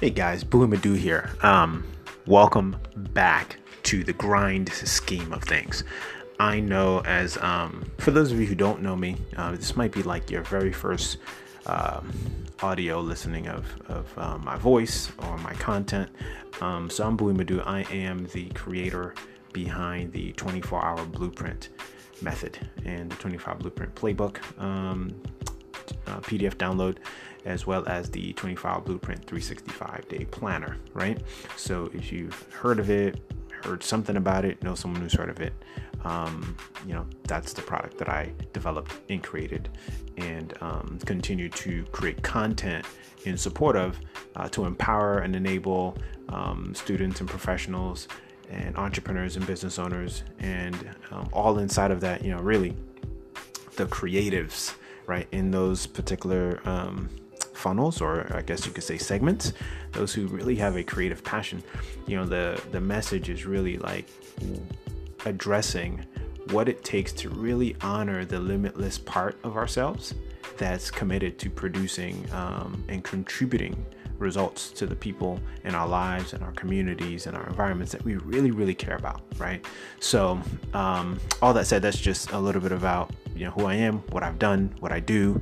Hey 0.00 0.10
guys, 0.10 0.44
Buihe 0.44 0.68
Madu 0.68 0.92
here. 0.92 1.28
Um, 1.42 1.84
welcome 2.24 2.76
back 2.94 3.56
to 3.82 4.04
the 4.04 4.12
grind 4.12 4.68
scheme 4.68 5.32
of 5.32 5.42
things. 5.42 5.82
I 6.38 6.60
know, 6.60 7.00
as 7.00 7.36
um, 7.38 7.90
for 7.98 8.12
those 8.12 8.30
of 8.30 8.38
you 8.38 8.46
who 8.46 8.54
don't 8.54 8.80
know 8.80 8.94
me, 8.94 9.16
uh, 9.36 9.50
this 9.56 9.74
might 9.74 9.90
be 9.90 10.04
like 10.04 10.30
your 10.30 10.42
very 10.42 10.72
first 10.72 11.18
um, 11.66 12.12
audio 12.62 13.00
listening 13.00 13.48
of, 13.48 13.66
of 13.88 14.16
uh, 14.16 14.38
my 14.38 14.56
voice 14.56 15.10
or 15.18 15.36
my 15.38 15.52
content. 15.54 16.08
Um, 16.60 16.88
so 16.88 17.04
I'm 17.04 17.16
Buihe 17.16 17.36
Madu. 17.36 17.60
I 17.62 17.80
am 17.90 18.26
the 18.26 18.50
creator 18.50 19.16
behind 19.52 20.12
the 20.12 20.30
24 20.34 20.80
hour 20.80 21.04
blueprint 21.06 21.70
method 22.22 22.56
and 22.84 23.10
the 23.10 23.16
25 23.16 23.58
blueprint 23.58 23.96
playbook. 23.96 24.38
Um, 24.62 25.20
uh, 26.06 26.20
PDF 26.20 26.54
download 26.54 26.98
as 27.44 27.66
well 27.66 27.86
as 27.88 28.10
the 28.10 28.32
25 28.34 28.84
Blueprint 28.84 29.24
365 29.24 30.08
day 30.08 30.24
planner, 30.26 30.76
right? 30.94 31.20
So 31.56 31.90
if 31.94 32.12
you've 32.12 32.40
heard 32.52 32.78
of 32.78 32.90
it, 32.90 33.20
heard 33.64 33.82
something 33.82 34.16
about 34.16 34.44
it, 34.44 34.62
know 34.62 34.74
someone 34.74 35.00
who's 35.00 35.14
heard 35.14 35.30
of 35.30 35.40
it, 35.40 35.52
um, 36.04 36.56
you 36.86 36.94
know, 36.94 37.06
that's 37.24 37.52
the 37.52 37.62
product 37.62 37.98
that 37.98 38.08
I 38.08 38.32
developed 38.52 38.92
and 39.08 39.22
created 39.22 39.68
and 40.16 40.54
um, 40.60 40.98
continue 41.04 41.48
to 41.50 41.84
create 41.92 42.22
content 42.22 42.84
in 43.24 43.36
support 43.36 43.76
of 43.76 43.98
uh, 44.36 44.48
to 44.48 44.64
empower 44.64 45.18
and 45.18 45.34
enable 45.34 45.96
um, 46.28 46.74
students 46.74 47.20
and 47.20 47.28
professionals 47.28 48.08
and 48.50 48.76
entrepreneurs 48.76 49.36
and 49.36 49.46
business 49.46 49.78
owners 49.78 50.24
and 50.38 50.88
um, 51.10 51.28
all 51.32 51.58
inside 51.58 51.90
of 51.90 52.00
that, 52.00 52.24
you 52.24 52.30
know, 52.30 52.40
really 52.40 52.74
the 53.76 53.86
creatives, 53.86 54.74
right, 55.06 55.28
in 55.32 55.50
those 55.50 55.86
particular 55.86 56.60
um, 56.64 57.08
funnels 57.58 58.00
or 58.00 58.30
I 58.34 58.42
guess 58.42 58.64
you 58.66 58.72
could 58.72 58.84
say 58.84 58.98
segments 58.98 59.52
those 59.92 60.14
who 60.14 60.26
really 60.28 60.56
have 60.56 60.76
a 60.76 60.82
creative 60.82 61.22
passion. 61.24 61.62
You 62.06 62.16
know 62.16 62.26
the 62.26 62.60
the 62.70 62.80
message 62.80 63.28
is 63.28 63.44
really 63.44 63.76
like 63.78 64.08
addressing 65.24 66.04
what 66.50 66.68
it 66.68 66.84
takes 66.84 67.12
to 67.12 67.28
really 67.28 67.76
honor 67.82 68.24
the 68.24 68.38
limitless 68.38 68.98
part 68.98 69.38
of 69.44 69.56
ourselves 69.56 70.14
that's 70.56 70.90
committed 70.90 71.38
to 71.38 71.50
producing 71.50 72.26
um, 72.32 72.82
and 72.88 73.04
contributing 73.04 73.84
results 74.18 74.70
to 74.70 74.86
the 74.86 74.96
people 74.96 75.40
in 75.64 75.74
our 75.74 75.86
lives 75.86 76.32
and 76.32 76.42
our 76.42 76.52
communities 76.52 77.26
and 77.26 77.36
our 77.36 77.46
environments 77.46 77.92
that 77.92 78.04
we 78.04 78.16
really 78.16 78.50
really 78.50 78.74
care 78.74 78.96
about 78.96 79.22
right? 79.38 79.64
So 80.00 80.40
um, 80.74 81.20
all 81.40 81.54
that 81.54 81.66
said 81.66 81.82
that's 81.82 81.98
just 81.98 82.32
a 82.32 82.38
little 82.38 82.60
bit 82.60 82.72
about 82.72 83.12
you 83.36 83.44
know 83.44 83.50
who 83.52 83.66
i 83.66 83.74
am 83.74 83.98
what 84.10 84.24
i've 84.24 84.38
done 84.38 84.74
what 84.80 84.90
i 84.90 84.98
do 84.98 85.40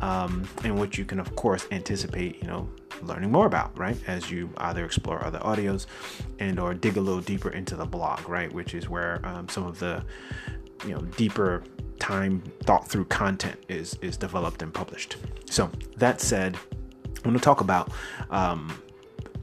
um, 0.00 0.48
and 0.64 0.78
what 0.78 0.96
you 0.96 1.04
can 1.04 1.20
of 1.20 1.36
course 1.36 1.66
anticipate 1.72 2.40
you 2.40 2.48
know 2.48 2.66
learning 3.02 3.30
more 3.30 3.44
about 3.44 3.76
right 3.78 3.98
as 4.06 4.30
you 4.30 4.48
either 4.58 4.82
explore 4.82 5.22
other 5.22 5.38
audios 5.40 5.84
and 6.38 6.58
or 6.58 6.72
dig 6.72 6.96
a 6.96 7.00
little 7.00 7.20
deeper 7.20 7.50
into 7.50 7.76
the 7.76 7.84
blog 7.84 8.26
right 8.30 8.50
which 8.54 8.72
is 8.72 8.88
where 8.88 9.20
um, 9.26 9.46
some 9.50 9.66
of 9.66 9.78
the 9.78 10.02
you 10.86 10.94
know 10.94 11.00
deeper 11.18 11.62
time 11.98 12.42
thought 12.64 12.86
through 12.88 13.04
content 13.06 13.58
is 13.68 13.96
is 14.02 14.16
developed 14.16 14.62
and 14.62 14.72
published. 14.72 15.16
So 15.50 15.70
that 15.96 16.20
said 16.20 16.56
I'm 17.18 17.22
going 17.22 17.36
to 17.36 17.40
talk 17.40 17.60
about 17.60 17.90
um, 18.30 18.80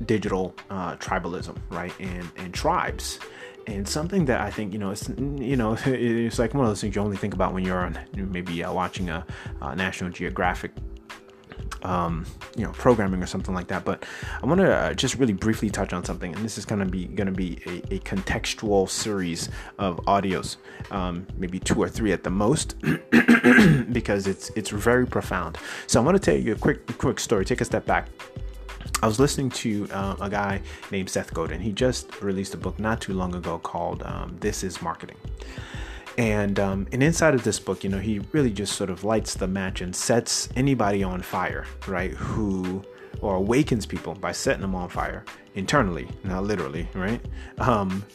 digital 0.06 0.56
uh, 0.70 0.96
tribalism, 0.98 1.58
right, 1.70 1.94
and 2.00 2.30
and 2.38 2.54
tribes, 2.54 3.20
and 3.68 3.88
something 3.88 4.26
that 4.26 4.42
I 4.42 4.52
think 4.52 4.74
you 4.74 4.80
know 4.80 4.92
it's 4.92 5.10
you 5.10 5.56
know 5.56 5.78
it's 5.86 6.40
like 6.40 6.54
one 6.54 6.66
of 6.66 6.70
those 6.72 6.82
things 6.82 6.96
you 6.96 7.02
only 7.02 7.18
think 7.18 7.34
about 7.34 7.54
when 7.54 7.64
you're 7.64 7.86
on 7.86 8.00
maybe 8.16 8.64
uh, 8.64 8.72
watching 8.72 9.10
a, 9.10 9.26
a 9.62 9.76
National 9.76 10.10
Geographic 10.10 10.72
um, 11.84 12.26
you 12.56 12.64
know 12.64 12.72
programming 12.74 13.22
or 13.22 13.26
something 13.26 13.54
like 13.54 13.68
that 13.68 13.86
but 13.86 14.06
i 14.42 14.46
want 14.46 14.60
to 14.60 14.74
uh, 14.74 14.94
just 14.94 15.16
really 15.16 15.34
briefly 15.34 15.70
touch 15.70 15.94
on 15.94 16.04
something 16.04 16.34
and 16.36 16.44
this 16.44 16.58
is 16.58 16.66
going 16.66 16.80
to 16.80 16.86
be 16.86 17.06
going 17.06 17.28
to 17.28 17.34
be 17.34 17.60
a, 17.66 17.96
a, 17.96 18.00
contextual 18.00 18.90
series 18.90 19.50
of 19.80 19.98
audios 20.06 20.58
um, 20.92 21.26
maybe 21.38 21.60
two 21.60 21.82
or 21.82 21.90
three 21.90 22.12
at 22.12 22.24
the 22.24 22.30
most 22.30 22.76
because 23.92 24.28
it's 24.28 24.50
it's 24.56 24.70
very 24.70 25.06
profound 25.06 25.58
so 25.88 26.00
i 26.02 26.04
want 26.04 26.16
to 26.16 26.20
tell 26.20 26.40
you 26.40 26.54
a 26.54 26.58
quick 26.58 26.86
quick 26.98 27.20
story 27.20 27.46
take 27.46 27.62
a 27.62 27.66
step 27.66 27.86
back 27.86 28.08
I 29.04 29.08
was 29.08 29.20
listening 29.20 29.50
to 29.50 29.88
uh, 29.92 30.16
a 30.22 30.30
guy 30.30 30.62
named 30.92 31.10
Seth 31.10 31.34
Godin. 31.34 31.60
He 31.60 31.72
just 31.72 32.22
released 32.22 32.54
a 32.54 32.58
book 32.58 32.80
not 32.80 33.02
too 33.02 33.14
long 33.14 33.34
ago 33.36 33.58
called 33.60 34.04
um, 34.04 34.38
This 34.40 34.64
is 34.64 34.82
Marketing. 34.82 35.18
And 36.22 36.60
um, 36.60 36.86
and 36.92 37.02
inside 37.02 37.34
of 37.34 37.44
this 37.44 37.60
book, 37.60 37.84
you 37.84 37.90
know, 37.90 37.98
he 37.98 38.20
really 38.32 38.52
just 38.52 38.74
sort 38.74 38.92
of 38.92 39.04
lights 39.04 39.34
the 39.34 39.48
match 39.48 39.82
and 39.82 39.96
sets 39.96 40.50
anybody 40.56 41.02
on 41.02 41.20
fire, 41.20 41.66
right? 41.88 42.12
Who 42.12 42.84
or 43.22 43.38
awakens 43.38 43.88
people 43.88 44.14
by 44.14 44.32
setting 44.32 44.62
them 44.62 44.76
on 44.76 44.88
fire 44.88 45.26
internally, 45.56 46.08
not 46.24 46.44
literally, 46.44 46.88
right? 46.94 47.20
Um, 47.58 48.06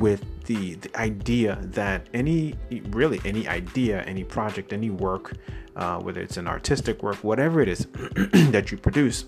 with 0.00 0.24
the 0.46 0.74
the 0.74 0.96
idea 0.96 1.60
that 1.62 2.08
any 2.12 2.56
really 2.90 3.20
any 3.24 3.46
idea, 3.46 4.02
any 4.02 4.24
project, 4.24 4.72
any 4.72 4.90
work, 4.90 5.34
uh, 5.76 6.00
whether 6.00 6.20
it's 6.20 6.36
an 6.36 6.48
artistic 6.48 7.04
work, 7.04 7.22
whatever 7.22 7.60
it 7.60 7.68
is 7.68 7.86
that 8.50 8.72
you 8.72 8.78
produce, 8.78 9.26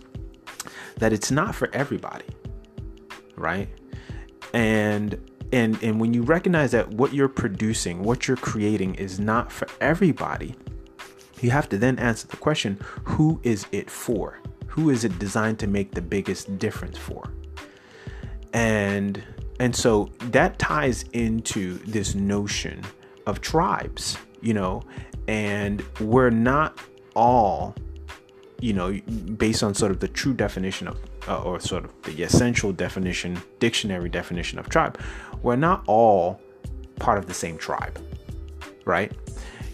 that 0.96 1.12
it's 1.12 1.30
not 1.30 1.54
for 1.54 1.70
everybody, 1.72 2.26
right? 3.36 3.68
And 4.52 5.16
and 5.56 5.82
and 5.82 5.98
when 5.98 6.12
you 6.12 6.22
recognize 6.22 6.70
that 6.72 6.88
what 6.90 7.14
you're 7.14 7.28
producing 7.28 8.02
what 8.02 8.28
you're 8.28 8.36
creating 8.36 8.94
is 8.96 9.18
not 9.18 9.50
for 9.50 9.66
everybody 9.80 10.54
you 11.40 11.50
have 11.50 11.68
to 11.68 11.78
then 11.78 11.98
answer 11.98 12.26
the 12.28 12.36
question 12.36 12.78
who 13.04 13.40
is 13.42 13.66
it 13.72 13.90
for? 13.90 14.40
Who 14.68 14.90
is 14.90 15.04
it 15.04 15.18
designed 15.18 15.58
to 15.60 15.66
make 15.66 15.92
the 15.92 16.02
biggest 16.02 16.58
difference 16.58 16.98
for? 16.98 17.32
And 18.52 19.22
and 19.58 19.74
so 19.74 20.10
that 20.36 20.58
ties 20.58 21.04
into 21.12 21.78
this 21.78 22.14
notion 22.14 22.84
of 23.26 23.40
tribes 23.40 24.18
you 24.42 24.52
know 24.52 24.82
and 25.26 25.82
we're 26.00 26.30
not 26.30 26.78
all 27.14 27.74
you 28.60 28.74
know 28.74 28.92
based 29.36 29.62
on 29.62 29.74
sort 29.74 29.90
of 29.90 30.00
the 30.00 30.08
true 30.08 30.34
definition 30.34 30.86
of 30.88 30.98
uh, 31.28 31.42
or 31.42 31.60
sort 31.60 31.84
of 31.84 31.90
the 32.02 32.22
essential 32.22 32.72
definition, 32.72 33.40
dictionary 33.58 34.08
definition 34.08 34.58
of 34.58 34.68
tribe, 34.68 34.98
we're 35.42 35.56
not 35.56 35.82
all 35.86 36.40
part 36.98 37.18
of 37.18 37.26
the 37.26 37.34
same 37.34 37.58
tribe, 37.58 37.98
right? 38.84 39.12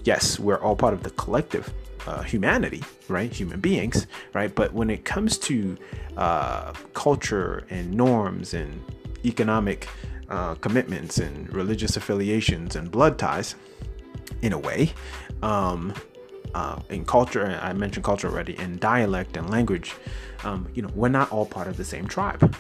Yes, 0.05 0.39
we're 0.39 0.61
all 0.61 0.77
part 0.77 0.95
of 0.95 1.03
the 1.03 1.11
collective 1.11 1.73
uh, 2.07 2.23
humanity, 2.23 2.83
right? 3.09 3.33
Human 3.33 3.61
beings, 3.61 4.07
right? 4.35 4.53
But 4.53 4.73
when 4.73 4.91
it 4.91 5.05
comes 5.05 5.39
to 5.39 5.77
uh, 6.17 6.73
culture 6.95 7.65
and 7.71 7.93
norms 7.93 8.55
and 8.55 8.83
economic 9.25 9.89
uh, 10.29 10.55
commitments 10.57 11.19
and 11.19 11.53
religious 11.55 11.97
affiliations 11.97 12.75
and 12.75 12.91
blood 12.91 13.19
ties, 13.19 13.55
in 14.43 14.53
a 14.53 14.59
way, 14.59 14.93
um, 15.43 15.95
uh, 16.55 16.79
in 16.91 17.05
culture, 17.05 17.59
I 17.63 17.73
mentioned 17.73 18.05
culture 18.05 18.29
already, 18.29 18.59
in 18.59 18.79
dialect 18.79 19.37
and 19.37 19.49
language, 19.49 19.95
um, 20.45 20.69
you 20.75 20.83
know, 20.83 20.91
we're 20.95 21.09
not 21.09 21.31
all 21.33 21.47
part 21.47 21.69
of 21.69 21.77
the 21.77 21.85
same 21.85 22.07
tribe. 22.07 22.55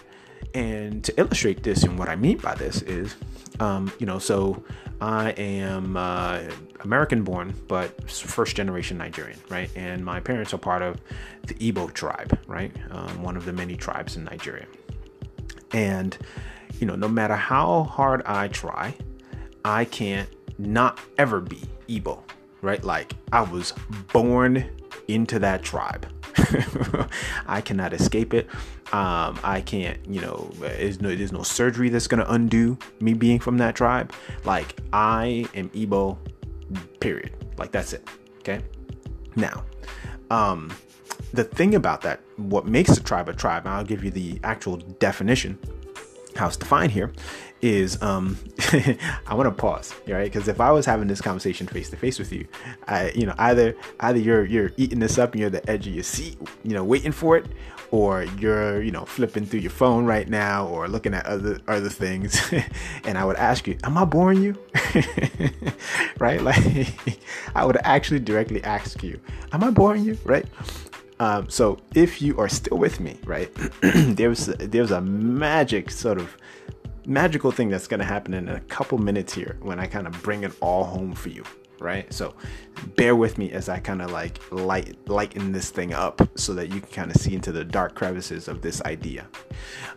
And 0.55 1.03
to 1.05 1.19
illustrate 1.19 1.63
this 1.63 1.83
and 1.83 1.99
what 1.99 2.09
I 2.09 2.17
mean 2.17 2.39
by 2.39 2.55
this 2.55 2.83
is, 2.83 3.15
um, 3.61 3.93
you 3.99 4.07
know, 4.07 4.19
so 4.19 4.63
I 5.01 5.31
am 5.31 5.97
uh, 5.97 6.43
American 6.81 7.23
born, 7.25 7.55
but 7.69 8.11
first 8.11 8.55
generation 8.55 8.99
Nigerian, 8.99 9.39
right? 9.49 9.71
And 9.75 10.05
my 10.05 10.21
parents 10.21 10.53
are 10.53 10.59
part 10.59 10.83
of 10.83 11.01
the 11.47 11.55
Igbo 11.55 11.93
tribe, 11.93 12.39
right? 12.47 12.75
Um, 12.91 13.23
one 13.23 13.37
of 13.37 13.45
the 13.45 13.53
many 13.53 13.77
tribes 13.77 14.17
in 14.17 14.25
Nigeria. 14.25 14.67
And, 15.73 16.17
you 16.79 16.87
know, 16.87 16.97
no 16.97 17.09
matter 17.09 17.35
how 17.35 17.85
hard 17.85 18.23
I 18.27 18.49
try, 18.49 18.95
I 19.65 19.87
can't 19.87 20.29
not 20.59 20.99
ever 21.19 21.41
be 21.41 21.62
Igbo, 21.89 22.21
right? 22.62 22.83
Like 22.83 23.15
I 23.33 23.43
was 23.43 23.73
born 24.12 24.65
into 25.09 25.38
that 25.41 25.62
tribe. 25.62 26.06
I 27.47 27.61
cannot 27.61 27.93
escape 27.93 28.32
it. 28.32 28.49
Um, 28.93 29.38
I 29.43 29.62
can't, 29.64 29.99
you 30.06 30.20
know, 30.20 30.50
there's 30.59 31.00
no, 31.00 31.14
there's 31.14 31.32
no 31.32 31.43
surgery 31.43 31.91
that's 31.91 32.06
gonna 32.06 32.26
undo 32.29 32.79
me 33.00 33.12
being 33.12 33.38
from 33.38 33.59
that 33.59 33.75
tribe. 33.76 34.12
Like 34.44 34.81
I 34.93 35.47
am 35.55 35.69
Igbo, 35.70 36.17
period. 37.00 37.32
Like 37.59 37.73
that's 37.73 37.93
it. 37.93 38.09
Okay. 38.38 38.62
Now, 39.37 39.64
um, 40.31 40.73
the 41.32 41.44
thing 41.44 41.75
about 41.75 42.03
that, 42.03 42.20
what 42.37 42.67
makes 42.67 42.97
a 42.97 43.03
tribe 43.03 43.29
a 43.29 43.35
tribe, 43.35 43.67
I'll 43.67 43.85
give 43.85 44.05
you 44.05 44.11
the 44.11 44.38
actual 44.44 44.76
definition 44.76 45.59
how 46.37 46.49
it's 46.49 46.56
defined 46.56 46.93
here 46.93 47.12
is 47.62 48.00
um 48.02 48.37
I 49.26 49.34
want 49.34 49.46
to 49.46 49.52
pause, 49.52 49.94
right? 50.08 50.25
Because 50.25 50.49
if 50.49 50.61
I 50.61 50.73
was 50.73 50.84
having 50.84 51.06
this 51.06 51.20
conversation 51.20 51.67
face 51.67 51.88
to 51.90 51.96
face 51.96 52.19
with 52.19 52.32
you, 52.32 52.46
I 52.88 53.11
you 53.12 53.25
know 53.25 53.34
either 53.38 53.76
either 54.00 54.19
you're 54.19 54.44
you're 54.44 54.73
eating 54.76 54.99
this 54.99 55.17
up 55.17 55.32
and 55.32 55.40
you're 55.40 55.46
at 55.46 55.64
the 55.64 55.70
edge 55.70 55.87
of 55.87 55.94
your 55.94 56.02
seat, 56.02 56.37
you 56.64 56.75
know, 56.75 56.82
waiting 56.82 57.12
for 57.12 57.37
it, 57.37 57.46
or 57.93 58.25
you're 58.38 58.82
you 58.82 58.90
know 58.90 59.05
flipping 59.05 59.46
through 59.46 59.61
your 59.61 59.70
phone 59.70 60.05
right 60.05 60.29
now 60.29 60.67
or 60.67 60.88
looking 60.88 61.14
at 61.14 61.25
other 61.25 61.61
other 61.69 61.88
things, 61.88 62.40
and 63.05 63.17
I 63.17 63.25
would 63.25 63.37
ask 63.37 63.67
you, 63.69 63.78
"Am 63.85 63.96
I 63.96 64.05
boring 64.05 64.43
you?" 64.43 64.58
right? 66.19 66.43
Like 66.43 66.94
I 67.55 67.64
would 67.64 67.78
actually 67.85 68.20
directly 68.20 68.62
ask 68.64 69.02
you, 69.05 69.20
"Am 69.52 69.62
I 69.62 69.70
boring 69.70 70.05
you?" 70.05 70.19
Right? 70.25 70.46
Um, 71.23 71.49
so 71.49 71.79
if 71.95 72.21
you 72.21 72.37
are 72.41 72.49
still 72.49 72.79
with 72.79 72.99
me, 72.99 73.17
right, 73.25 73.49
there's 73.81 74.47
there's 74.47 74.91
a 74.91 75.01
magic 75.01 75.89
sort 75.93 76.19
of 76.19 76.37
magical 77.07 77.53
thing 77.53 77.69
that's 77.69 77.87
going 77.87 78.01
to 78.01 78.07
happen 78.07 78.35
in 78.35 78.49
a 78.49 78.59
couple 78.63 78.99
minutes 78.99 79.33
here 79.33 79.57
when 79.61 79.79
I 79.79 79.87
kind 79.87 80.09
of 80.09 80.21
bring 80.25 80.43
it 80.43 80.51
all 80.61 80.83
home 80.83 81.15
for 81.15 81.29
you, 81.29 81.45
right? 81.82 82.12
So 82.12 82.34
bear 82.96 83.14
with 83.17 83.38
me 83.38 83.52
as 83.52 83.69
I 83.69 83.79
kind 83.79 84.00
of 84.00 84.11
like 84.11 84.40
light 84.50 84.96
lighten 85.08 85.52
this 85.52 85.70
thing 85.70 85.93
up 85.93 86.20
so 86.38 86.55
that 86.55 86.73
you 86.73 86.81
can 86.81 86.90
kind 86.90 87.11
of 87.11 87.17
see 87.17 87.34
into 87.34 87.52
the 87.52 87.64
dark 87.64 87.94
crevices 87.94 88.49
of 88.49 88.62
this 88.62 88.81
idea 88.82 89.26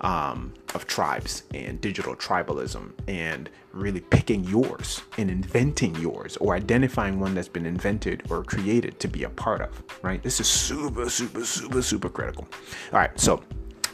um, 0.01 0.53
of 0.73 0.85
tribes 0.87 1.43
and 1.53 1.79
digital 1.79 2.15
tribalism 2.15 2.91
and 3.07 3.49
really 3.71 4.01
picking 4.01 4.43
yours 4.45 5.01
and 5.17 5.29
inventing 5.29 5.95
yours 5.95 6.37
or 6.37 6.55
identifying 6.55 7.19
one 7.19 7.35
that's 7.35 7.47
been 7.49 7.65
invented 7.65 8.23
or 8.29 8.43
created 8.43 8.99
to 8.99 9.07
be 9.07 9.23
a 9.23 9.29
part 9.29 9.61
of, 9.61 9.83
right? 10.01 10.23
This 10.23 10.39
is 10.39 10.47
super, 10.47 11.09
super, 11.09 11.45
super, 11.45 11.81
super 11.81 12.09
critical. 12.09 12.47
All 12.93 12.99
right, 12.99 13.17
so 13.19 13.43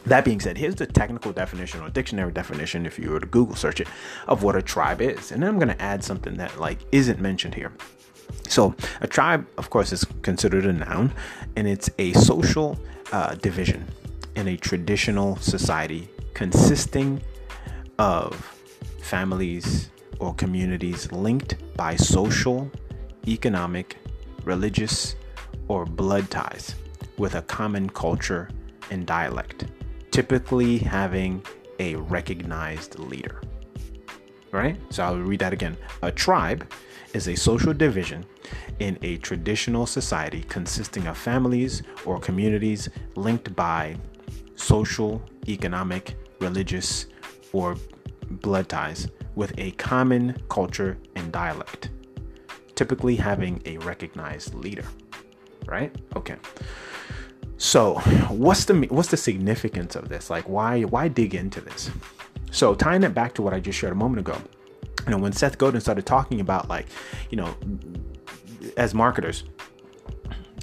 that 0.06 0.24
being 0.24 0.40
said, 0.40 0.58
here's 0.58 0.74
the 0.74 0.86
technical 0.86 1.32
definition 1.32 1.80
or 1.80 1.88
dictionary 1.90 2.32
definition, 2.32 2.86
if 2.86 2.98
you 2.98 3.10
were 3.10 3.20
to 3.20 3.26
Google 3.26 3.54
search 3.54 3.80
it, 3.80 3.88
of 4.26 4.42
what 4.42 4.56
a 4.56 4.62
tribe 4.62 5.00
is. 5.00 5.30
And 5.30 5.42
then 5.42 5.48
I'm 5.48 5.58
going 5.58 5.68
to 5.68 5.80
add 5.80 6.02
something 6.02 6.36
that 6.38 6.58
like 6.58 6.78
isn't 6.92 7.20
mentioned 7.20 7.54
here. 7.54 7.72
So 8.48 8.74
a 9.00 9.06
tribe, 9.06 9.46
of 9.58 9.70
course, 9.70 9.92
is 9.92 10.04
considered 10.22 10.66
a 10.66 10.72
noun, 10.72 11.12
and 11.56 11.68
it's 11.68 11.88
a 11.98 12.12
social 12.14 12.78
uh, 13.12 13.34
division 13.36 13.86
in 14.34 14.48
a 14.48 14.56
traditional 14.56 15.36
society 15.36 16.08
consisting 16.34 17.22
of 17.98 18.34
families 19.00 19.90
or 20.18 20.34
communities 20.34 21.10
linked 21.12 21.56
by 21.76 21.96
social, 21.96 22.70
economic, 23.28 23.96
religious, 24.44 25.14
or 25.68 25.84
blood 25.84 26.30
ties 26.30 26.74
with 27.18 27.34
a 27.34 27.42
common 27.42 27.88
culture 27.90 28.48
and 28.90 29.06
dialect 29.06 29.66
typically 30.12 30.78
having 30.78 31.44
a 31.80 31.96
recognized 31.96 32.98
leader. 32.98 33.40
Right? 34.52 34.78
So 34.90 35.02
I'll 35.02 35.16
read 35.16 35.40
that 35.40 35.54
again. 35.54 35.76
A 36.02 36.12
tribe 36.12 36.70
is 37.14 37.26
a 37.28 37.34
social 37.34 37.72
division 37.72 38.24
in 38.78 38.98
a 39.02 39.16
traditional 39.18 39.86
society 39.86 40.44
consisting 40.48 41.06
of 41.06 41.16
families 41.16 41.82
or 42.04 42.20
communities 42.20 42.88
linked 43.16 43.56
by 43.56 43.96
social, 44.54 45.22
economic, 45.48 46.16
religious, 46.40 47.06
or 47.52 47.76
blood 48.30 48.68
ties 48.68 49.08
with 49.34 49.52
a 49.58 49.70
common 49.72 50.36
culture 50.50 50.98
and 51.16 51.32
dialect, 51.32 51.90
typically 52.74 53.16
having 53.16 53.62
a 53.64 53.78
recognized 53.78 54.54
leader. 54.54 54.84
Right? 55.66 55.94
Okay. 56.16 56.36
So, 57.62 57.94
what's 58.28 58.64
the 58.64 58.74
what's 58.90 59.10
the 59.10 59.16
significance 59.16 59.94
of 59.94 60.08
this? 60.08 60.30
Like, 60.30 60.48
why 60.48 60.82
why 60.82 61.06
dig 61.06 61.32
into 61.32 61.60
this? 61.60 61.92
So, 62.50 62.74
tying 62.74 63.04
it 63.04 63.14
back 63.14 63.34
to 63.34 63.42
what 63.42 63.54
I 63.54 63.60
just 63.60 63.78
shared 63.78 63.92
a 63.92 63.96
moment 63.96 64.18
ago, 64.18 64.36
you 65.04 65.12
know, 65.12 65.18
when 65.18 65.32
Seth 65.32 65.58
Godin 65.58 65.80
started 65.80 66.04
talking 66.04 66.40
about 66.40 66.68
like, 66.68 66.86
you 67.30 67.36
know, 67.36 67.54
as 68.76 68.94
marketers, 68.94 69.44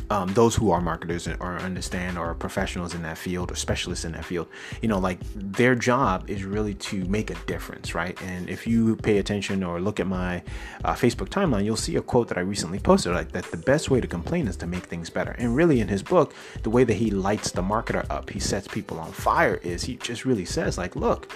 um, 0.09 0.33
those 0.33 0.55
who 0.55 0.71
are 0.71 0.81
marketers 0.81 1.27
or 1.27 1.57
understand 1.57 2.17
or 2.17 2.33
professionals 2.33 2.93
in 2.95 3.01
that 3.03 3.17
field 3.17 3.51
or 3.51 3.55
specialists 3.55 4.05
in 4.05 4.13
that 4.13 4.25
field, 4.25 4.47
you 4.81 4.87
know, 4.87 4.99
like 4.99 5.19
their 5.35 5.75
job 5.75 6.29
is 6.29 6.43
really 6.43 6.73
to 6.75 7.05
make 7.05 7.29
a 7.29 7.35
difference, 7.45 7.93
right? 7.93 8.19
And 8.23 8.49
if 8.49 8.65
you 8.65 8.95
pay 8.95 9.19
attention 9.19 9.63
or 9.63 9.79
look 9.79 9.99
at 9.99 10.07
my 10.07 10.41
uh, 10.83 10.93
Facebook 10.93 11.29
timeline, 11.29 11.65
you'll 11.65 11.75
see 11.75 11.95
a 11.95 12.01
quote 12.01 12.27
that 12.29 12.37
I 12.37 12.41
recently 12.41 12.79
posted, 12.79 13.13
like 13.13 13.31
that 13.33 13.45
the 13.45 13.57
best 13.57 13.89
way 13.89 14.01
to 14.01 14.07
complain 14.07 14.47
is 14.47 14.57
to 14.57 14.67
make 14.67 14.85
things 14.85 15.09
better. 15.09 15.31
And 15.31 15.55
really, 15.55 15.79
in 15.79 15.87
his 15.87 16.03
book, 16.03 16.33
the 16.63 16.69
way 16.69 16.83
that 16.83 16.95
he 16.95 17.11
lights 17.11 17.51
the 17.51 17.61
marketer 17.61 18.05
up, 18.09 18.29
he 18.29 18.39
sets 18.39 18.67
people 18.67 18.99
on 18.99 19.11
fire, 19.11 19.55
is 19.63 19.83
he 19.83 19.95
just 19.97 20.25
really 20.25 20.45
says, 20.45 20.77
like, 20.77 20.95
look, 20.95 21.31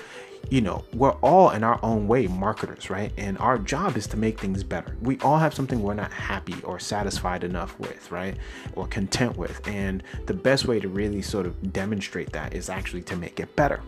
you 0.50 0.62
know, 0.62 0.84
we're 0.94 1.12
all 1.22 1.50
in 1.52 1.64
our 1.64 1.80
own 1.84 2.08
way 2.08 2.28
marketers, 2.28 2.90
right? 2.90 3.12
And 3.18 3.38
our 3.40 3.58
job 3.58 3.98
is 3.98 4.08
to 4.08 4.18
make 4.18 4.40
things 4.40 4.64
better. 4.64 4.96
We 5.02 5.18
all 5.20 5.38
have 5.38 5.54
something 5.54 5.82
we're 5.82 5.94
not 5.94 6.12
happy 6.12 6.56
or 6.64 6.80
satisfied 6.80 7.44
enough 7.44 7.80
with, 7.80 8.12
right? 8.12 8.38
Or 8.76 8.88
content 8.88 9.38
with. 9.38 9.66
And 9.68 10.04
the 10.26 10.34
best 10.34 10.66
way 10.66 10.80
to 10.80 10.88
really 10.88 11.22
sort 11.22 11.46
of 11.46 11.74
demonstrate 11.74 12.32
that 12.34 12.54
is 12.54 12.70
actually 12.70 13.04
to 13.04 13.16
make 13.16 13.40
it 13.40 13.56
better. 13.56 13.82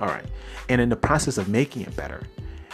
All 0.00 0.08
right. 0.08 0.24
And 0.68 0.80
in 0.80 0.88
the 0.88 0.96
process 0.96 1.38
of 1.38 1.48
making 1.48 1.82
it 1.82 1.94
better, 1.96 2.22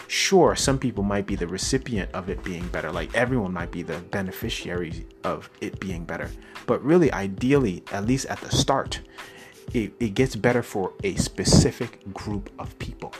sure, 0.07 0.55
some 0.55 0.79
people 0.79 1.03
might 1.03 1.25
be 1.25 1.35
the 1.35 1.47
recipient 1.47 2.09
of 2.13 2.29
it 2.29 2.43
being 2.43 2.67
better. 2.69 2.91
Like 2.91 3.13
everyone 3.15 3.53
might 3.53 3.71
be 3.71 3.81
the 3.81 3.99
beneficiary 3.99 5.05
of 5.23 5.49
it 5.61 5.79
being 5.79 6.05
better. 6.05 6.29
But 6.65 6.83
really, 6.83 7.11
ideally, 7.11 7.83
at 7.91 8.05
least 8.05 8.25
at 8.27 8.39
the 8.41 8.49
start, 8.49 9.01
it, 9.73 9.93
it 9.99 10.13
gets 10.13 10.35
better 10.35 10.63
for 10.63 10.93
a 11.03 11.15
specific 11.15 12.13
group 12.13 12.49
of 12.59 12.77
people 12.79 13.13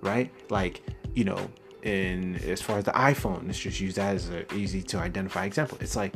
right? 0.00 0.30
Like 0.50 0.82
you 1.14 1.24
know 1.24 1.50
in 1.82 2.36
as 2.36 2.60
far 2.60 2.78
as 2.78 2.84
the 2.84 2.90
iphone 2.92 3.46
let's 3.46 3.58
just 3.58 3.80
use 3.80 3.94
that 3.94 4.16
as 4.16 4.28
an 4.28 4.44
easy 4.54 4.82
to 4.82 4.98
identify 4.98 5.44
example. 5.44 5.78
It's 5.80 5.96
like 5.96 6.14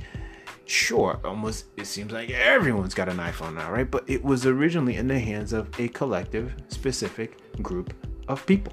sure 0.64 1.20
almost 1.24 1.66
it 1.76 1.86
seems 1.86 2.12
like 2.12 2.30
everyone's 2.30 2.94
got 2.94 3.08
an 3.08 3.18
iphone 3.18 3.54
now 3.54 3.70
right? 3.70 3.90
But 3.90 4.08
it 4.08 4.22
was 4.24 4.46
originally 4.46 4.96
in 4.96 5.08
the 5.08 5.18
hands 5.18 5.52
of 5.52 5.68
a 5.78 5.88
collective 5.88 6.54
specific 6.68 7.38
group 7.62 7.94
of 8.28 8.44
people 8.46 8.72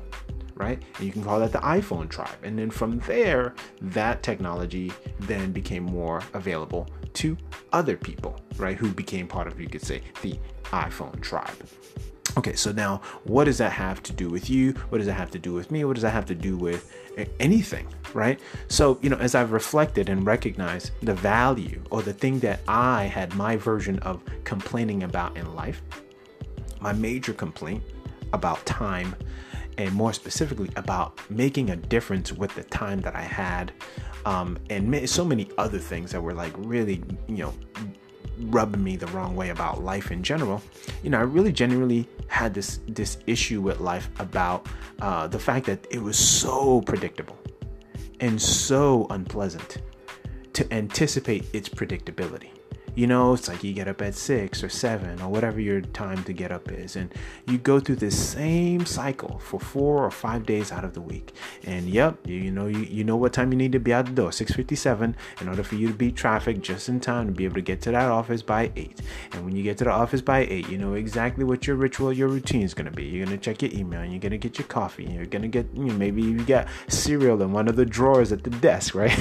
right? 0.60 0.84
And 0.98 1.06
you 1.06 1.12
can 1.12 1.24
call 1.24 1.40
that 1.40 1.52
the 1.52 1.60
iPhone 1.60 2.10
tribe. 2.10 2.38
And 2.44 2.60
then 2.60 2.70
from 2.70 3.00
there, 3.00 3.56
that 3.82 4.22
technology 4.22 4.92
then 5.22 5.52
became 5.52 5.84
more 5.84 6.22
available 6.34 6.88
to 7.14 7.36
other 7.74 7.98
people, 7.98 8.40
right? 8.58 8.78
Who 8.78 8.92
became 8.92 9.28
part 9.28 9.48
of, 9.48 9.60
you 9.60 9.68
could 9.68 9.82
say, 9.82 10.04
the 10.22 10.38
iPhone 10.66 11.20
tribe. 11.22 11.56
Okay, 12.38 12.54
so 12.54 12.72
now 12.72 13.02
what 13.24 13.46
does 13.46 13.58
that 13.58 13.72
have 13.72 14.04
to 14.04 14.14
do 14.14 14.30
with 14.30 14.50
you? 14.50 14.74
What 14.90 15.00
does 15.00 15.08
that 15.08 15.14
have 15.14 15.32
to 15.32 15.40
do 15.40 15.54
with 15.54 15.72
me? 15.72 15.84
What 15.86 15.94
does 15.94 16.04
that 16.04 16.12
have 16.12 16.28
to 16.28 16.36
do 16.36 16.58
with 16.58 16.94
anything, 17.40 17.88
right? 18.14 18.40
So, 18.68 19.00
you 19.02 19.10
know, 19.10 19.18
as 19.18 19.34
I've 19.36 19.52
reflected 19.52 20.10
and 20.10 20.26
recognized 20.26 20.92
the 21.02 21.16
value 21.16 21.82
or 21.90 22.02
the 22.02 22.14
thing 22.14 22.40
that 22.42 22.60
I 22.68 23.06
had 23.06 23.34
my 23.36 23.56
version 23.56 23.98
of 24.00 24.22
complaining 24.44 25.04
about 25.04 25.36
in 25.36 25.56
life, 25.56 25.82
my 26.82 26.94
major 26.94 27.34
complaint 27.34 27.84
about 28.32 28.64
time 28.66 29.16
and 29.80 29.94
more 29.94 30.12
specifically 30.12 30.70
about 30.76 31.18
making 31.32 31.70
a 31.70 31.76
difference 31.76 32.34
with 32.34 32.54
the 32.54 32.64
time 32.64 33.00
that 33.00 33.16
I 33.16 33.22
had, 33.22 33.72
um, 34.26 34.60
and 34.70 35.10
so 35.10 35.24
many 35.24 35.50
other 35.58 35.80
things 35.80 36.12
that 36.12 36.22
were 36.22 36.34
like 36.34 36.54
really, 36.58 37.02
you 37.28 37.38
know, 37.38 37.54
rubbing 38.42 38.84
me 38.84 38.98
the 38.98 39.08
wrong 39.08 39.38
way 39.38 39.50
about 39.50 39.82
life 39.82 40.12
in 40.12 40.22
general. 40.22 40.62
You 41.02 41.12
know, 41.12 41.18
I 41.18 41.22
really 41.22 41.54
genuinely 41.54 42.10
had 42.28 42.54
this 42.54 42.82
this 42.90 43.20
issue 43.26 43.62
with 43.62 43.80
life 43.80 44.10
about 44.20 44.68
uh, 45.02 45.28
the 45.28 45.40
fact 45.40 45.66
that 45.68 45.88
it 45.90 46.02
was 46.02 46.20
so 46.20 46.82
predictable 46.82 47.38
and 48.20 48.40
so 48.42 49.08
unpleasant 49.12 49.78
to 50.52 50.74
anticipate 50.74 51.46
its 51.54 51.70
predictability. 51.70 52.50
You 52.96 53.08
know, 53.08 53.34
it's 53.34 53.48
like 53.48 53.64
you 53.64 53.74
get 53.74 53.88
up 53.88 54.02
at 54.02 54.16
six 54.16 54.64
or 54.64 54.70
seven 54.70 55.22
or 55.22 55.30
whatever 55.30 55.60
your 55.60 55.82
time 55.82 56.24
to 56.26 56.34
get 56.34 56.52
up 56.52 56.72
is, 56.72 56.96
and 56.96 57.14
you 57.48 57.58
go 57.58 57.80
through 57.80 57.98
this 57.98 58.18
same 58.18 58.86
cycle 58.86 59.40
for 59.40 59.60
four 59.60 60.04
or 60.04 60.12
five 60.12 60.46
days 60.46 60.72
out 60.72 60.84
of 60.84 60.94
the 60.94 61.02
week. 61.02 61.34
And 61.64 61.90
yep, 61.90 62.18
you, 62.26 62.52
know 62.52 62.68
you, 62.68 62.80
you 62.80 63.04
know 63.04 63.16
what 63.16 63.34
time 63.34 63.52
you 63.52 63.58
need 63.58 63.72
to 63.74 63.80
be 63.80 63.94
out 63.94 64.06
the 64.06 64.12
door, 64.12 64.30
6:57, 64.30 65.16
in 65.42 65.48
order 65.48 65.64
for 65.64 65.76
you 65.76 65.88
to 65.88 65.94
beat 65.94 66.16
traffic 66.16 66.62
just 66.62 66.90
in 66.90 67.00
time 67.00 67.28
to 67.28 67.32
be 67.32 67.46
able 67.46 67.56
to 67.56 67.62
get 67.62 67.82
to 67.82 67.92
that 67.92 68.10
office 68.10 68.42
by 68.42 68.72
eight. 68.76 69.02
And 69.32 69.46
when 69.46 69.56
you 69.56 69.64
get 69.64 69.78
to 69.80 69.84
the 69.84 69.92
office 69.92 70.22
by 70.22 70.40
eight, 70.42 70.70
you 70.70 70.78
know 70.78 70.94
exactly 70.94 71.44
what 71.44 71.68
your 71.68 71.76
ritual, 71.76 72.12
your 72.12 72.28
routine 72.28 72.64
is 72.64 72.74
gonna 72.74 72.92
be. 72.92 73.06
You're 73.06 73.26
gonna 73.26 73.38
check 73.38 73.62
your 73.62 73.72
email, 73.74 74.02
and 74.02 74.12
you're 74.12 74.22
gonna 74.22 74.38
get 74.38 74.58
your 74.58 74.68
coffee, 74.68 75.06
and 75.06 75.14
you're 75.14 75.26
gonna 75.26 75.48
get 75.48 75.68
you 75.74 75.86
know, 75.86 75.94
maybe 75.94 76.22
you 76.22 76.44
got 76.44 76.68
cereal 76.88 77.42
in 77.42 77.52
one 77.52 77.68
of 77.68 77.76
the 77.76 77.86
drawers 77.86 78.32
at 78.32 78.44
the 78.44 78.50
desk, 78.50 78.96
right? 78.96 79.18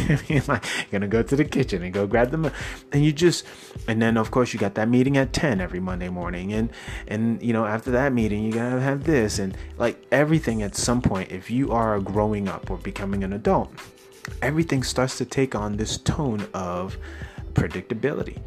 Like 0.48 0.64
you're 0.64 0.90
gonna 0.90 1.08
go 1.08 1.22
to 1.22 1.37
the 1.37 1.44
kitchen 1.44 1.82
and 1.82 1.92
go 1.92 2.06
grab 2.06 2.30
them, 2.30 2.50
and 2.92 3.04
you 3.04 3.12
just 3.12 3.44
and 3.87 4.00
then 4.00 4.16
of 4.16 4.30
course 4.30 4.52
you 4.52 4.58
got 4.58 4.75
that 4.75 4.88
meeting 4.88 5.16
at 5.16 5.32
10 5.32 5.60
every 5.60 5.80
monday 5.80 6.08
morning. 6.08 6.52
And 6.52 6.70
and 7.06 7.42
you 7.42 7.52
know 7.52 7.64
after 7.66 7.90
that 7.92 8.12
meeting 8.12 8.44
you 8.44 8.52
gotta 8.52 8.80
have 8.80 9.04
this. 9.04 9.38
And 9.38 9.56
like 9.78 10.04
everything 10.12 10.62
at 10.62 10.75
some 10.75 11.02
point 11.02 11.32
if 11.32 11.50
you 11.50 11.72
are 11.72 11.98
growing 12.00 12.48
up 12.48 12.70
or 12.70 12.76
becoming 12.78 13.25
an 13.25 13.32
adult 13.32 13.72
everything 14.42 14.82
starts 14.82 15.16
to 15.18 15.25
take 15.25 15.54
on 15.54 15.76
this 15.76 15.96
tone 15.98 16.46
of 16.52 16.98
predictability 17.54 18.38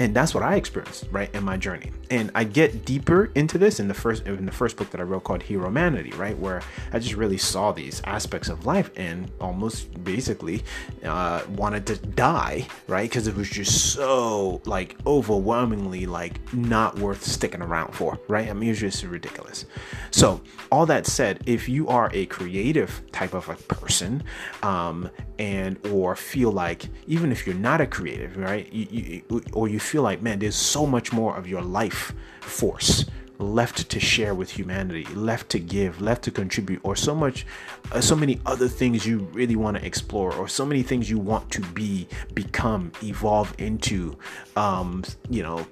and 0.00 0.16
that's 0.16 0.34
what 0.34 0.42
I 0.42 0.56
experienced 0.56 1.04
right 1.10 1.32
in 1.34 1.44
my 1.44 1.58
journey. 1.58 1.92
And 2.10 2.30
I 2.34 2.44
get 2.44 2.86
deeper 2.86 3.30
into 3.34 3.58
this 3.58 3.80
in 3.80 3.86
the 3.86 3.94
first 3.94 4.24
in 4.26 4.46
the 4.46 4.52
first 4.52 4.78
book 4.78 4.90
that 4.90 5.00
I 5.00 5.04
wrote 5.04 5.24
called 5.24 5.42
Heromanity, 5.42 6.16
right, 6.16 6.36
where 6.38 6.62
I 6.92 6.98
just 6.98 7.14
really 7.14 7.36
saw 7.36 7.70
these 7.70 8.00
aspects 8.04 8.48
of 8.48 8.64
life 8.64 8.90
and 8.96 9.30
almost 9.42 10.02
basically 10.02 10.64
uh, 11.04 11.42
wanted 11.50 11.86
to 11.86 11.96
die, 11.96 12.66
right, 12.88 13.08
because 13.08 13.26
it 13.26 13.36
was 13.36 13.50
just 13.50 13.92
so 13.92 14.62
like 14.64 14.96
overwhelmingly 15.06 16.06
like 16.06 16.40
not 16.54 16.98
worth 16.98 17.22
sticking 17.22 17.60
around 17.60 17.92
for, 17.92 18.18
right? 18.26 18.48
I 18.48 18.54
mean, 18.54 18.70
it's 18.70 18.80
just 18.80 19.04
ridiculous. 19.04 19.66
So 20.10 20.40
all 20.72 20.86
that 20.86 21.06
said, 21.06 21.42
if 21.44 21.68
you 21.68 21.88
are 21.88 22.10
a 22.14 22.24
creative 22.26 23.02
type 23.12 23.34
of 23.34 23.50
a 23.50 23.54
person, 23.54 24.22
um, 24.62 25.10
and 25.38 25.78
or 25.86 26.14
feel 26.14 26.52
like 26.52 26.86
even 27.06 27.32
if 27.32 27.46
you're 27.46 27.56
not 27.56 27.80
a 27.80 27.86
creative, 27.86 28.36
right, 28.36 28.70
you, 28.72 29.22
you, 29.30 29.42
or 29.54 29.68
you 29.68 29.78
feel 29.90 30.02
like, 30.02 30.22
man, 30.22 30.38
there's 30.38 30.54
so 30.54 30.86
much 30.86 31.12
more 31.12 31.36
of 31.36 31.48
your 31.48 31.62
life 31.62 32.14
force 32.40 33.04
left 33.38 33.88
to 33.88 33.98
share 33.98 34.34
with 34.36 34.50
humanity, 34.50 35.04
left 35.14 35.48
to 35.48 35.58
give, 35.58 36.00
left 36.00 36.22
to 36.22 36.30
contribute, 36.30 36.80
or 36.84 36.94
so 36.94 37.12
much, 37.12 37.44
uh, 37.90 38.00
so 38.00 38.14
many 38.14 38.40
other 38.46 38.68
things 38.68 39.04
you 39.04 39.18
really 39.32 39.56
want 39.56 39.76
to 39.76 39.84
explore, 39.84 40.32
or 40.34 40.46
so 40.46 40.64
many 40.64 40.84
things 40.84 41.10
you 41.10 41.18
want 41.18 41.50
to 41.50 41.60
be, 41.72 42.06
become, 42.34 42.92
evolve 43.02 43.52
into, 43.58 44.16
um, 44.56 45.02
you 45.28 45.42
know, 45.42 45.66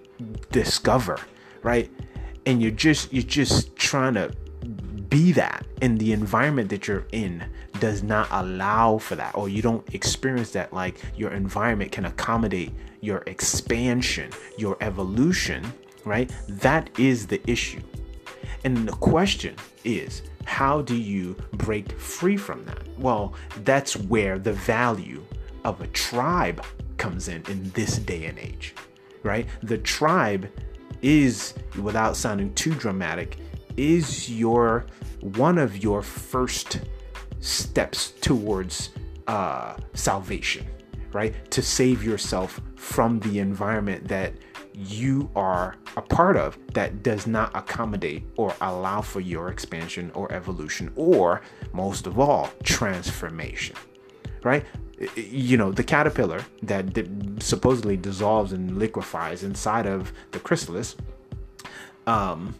discover, 0.50 1.20
right? 1.62 1.88
And 2.46 2.60
you're 2.60 2.72
just 2.72 3.12
you're 3.12 3.22
just 3.22 3.76
trying 3.76 4.14
to 4.14 4.32
be 5.08 5.32
that 5.32 5.66
and 5.82 5.98
the 5.98 6.12
environment 6.12 6.68
that 6.70 6.86
you're 6.86 7.06
in 7.12 7.44
does 7.80 8.02
not 8.02 8.28
allow 8.30 8.98
for 8.98 9.16
that 9.16 9.34
or 9.34 9.48
you 9.48 9.62
don't 9.62 9.94
experience 9.94 10.50
that 10.50 10.72
like 10.72 11.00
your 11.16 11.32
environment 11.32 11.92
can 11.92 12.04
accommodate 12.06 12.72
your 13.00 13.22
expansion 13.26 14.30
your 14.56 14.76
evolution 14.80 15.64
right? 16.08 16.32
That 16.48 16.90
is 16.98 17.26
the 17.26 17.40
issue. 17.48 17.82
And 18.64 18.88
the 18.88 18.92
question 18.92 19.54
is, 19.84 20.22
how 20.44 20.82
do 20.82 20.96
you 20.96 21.36
break 21.52 21.92
free 22.00 22.36
from 22.36 22.64
that? 22.64 22.82
Well, 22.98 23.34
that's 23.64 23.96
where 23.96 24.38
the 24.38 24.54
value 24.54 25.24
of 25.64 25.80
a 25.80 25.86
tribe 25.88 26.64
comes 26.96 27.28
in 27.28 27.44
in 27.48 27.70
this 27.70 27.98
day 27.98 28.24
and 28.24 28.38
age, 28.38 28.74
right? 29.22 29.46
The 29.62 29.78
tribe 29.78 30.50
is, 31.02 31.54
without 31.80 32.16
sounding 32.16 32.54
too 32.54 32.74
dramatic, 32.74 33.36
is 33.78 34.30
your 34.30 34.86
one 35.20 35.56
of 35.56 35.82
your 35.82 36.02
first 36.02 36.80
steps 37.40 38.10
towards 38.20 38.90
uh, 39.26 39.76
salvation, 39.94 40.66
right? 41.12 41.50
To 41.52 41.62
save 41.62 42.02
yourself 42.04 42.60
from 42.76 43.20
the 43.20 43.38
environment 43.38 44.08
that 44.08 44.34
you 44.74 45.28
are 45.34 45.76
a 45.96 46.02
part 46.02 46.36
of 46.36 46.56
that 46.72 47.02
does 47.02 47.26
not 47.26 47.54
accommodate 47.56 48.24
or 48.36 48.54
allow 48.60 49.00
for 49.00 49.20
your 49.20 49.48
expansion 49.48 50.10
or 50.14 50.30
evolution, 50.32 50.92
or 50.94 51.42
most 51.72 52.06
of 52.06 52.18
all, 52.18 52.50
transformation, 52.62 53.76
right? 54.44 54.64
You 55.16 55.56
know, 55.56 55.72
the 55.72 55.84
caterpillar 55.84 56.44
that 56.62 57.08
supposedly 57.40 57.96
dissolves 57.96 58.52
and 58.52 58.78
liquefies 58.78 59.42
inside 59.42 59.86
of 59.86 60.12
the 60.32 60.38
chrysalis, 60.40 60.96
um, 62.06 62.54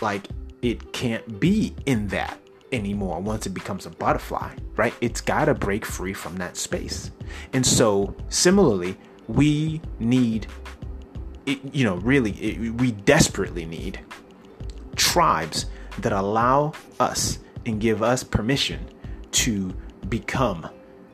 like 0.00 0.24
it 0.62 0.92
can't 0.92 1.40
be 1.40 1.74
in 1.86 2.08
that 2.08 2.38
anymore 2.72 3.20
once 3.20 3.46
it 3.46 3.50
becomes 3.50 3.86
a 3.86 3.90
butterfly, 3.90 4.54
right? 4.76 4.94
It's 5.00 5.20
got 5.20 5.46
to 5.46 5.54
break 5.54 5.84
free 5.84 6.12
from 6.12 6.36
that 6.36 6.56
space. 6.56 7.10
And 7.52 7.64
so, 7.64 8.14
similarly, 8.28 8.96
we 9.28 9.80
need 9.98 10.46
you 11.46 11.84
know, 11.84 11.96
really, 11.96 12.72
we 12.76 12.90
desperately 12.90 13.64
need 13.64 14.00
tribes 14.96 15.66
that 15.98 16.12
allow 16.12 16.72
us 16.98 17.38
and 17.64 17.80
give 17.80 18.02
us 18.02 18.24
permission 18.24 18.80
to 19.30 19.74
become 20.08 20.68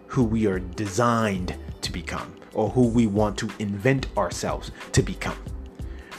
who 0.07 0.25
we 0.25 0.47
are 0.47 0.59
designed 0.59 1.57
to 1.83 1.93
become 1.93 2.35
or 2.55 2.71
who 2.71 2.87
we 2.89 3.07
want 3.07 3.37
to 3.39 3.51
invent 3.59 4.07
ourselves 4.17 4.71
to 4.93 5.03
become 5.03 5.37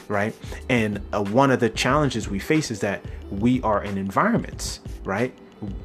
right? 0.08 0.34
And 0.68 1.00
uh, 1.12 1.22
one 1.22 1.50
of 1.50 1.60
the 1.60 1.70
challenges 1.70 2.28
we 2.28 2.38
face 2.38 2.70
is 2.70 2.80
that 2.80 3.04
we 3.30 3.60
are 3.62 3.82
in 3.82 3.98
environments 3.98 4.80
right 5.04 5.34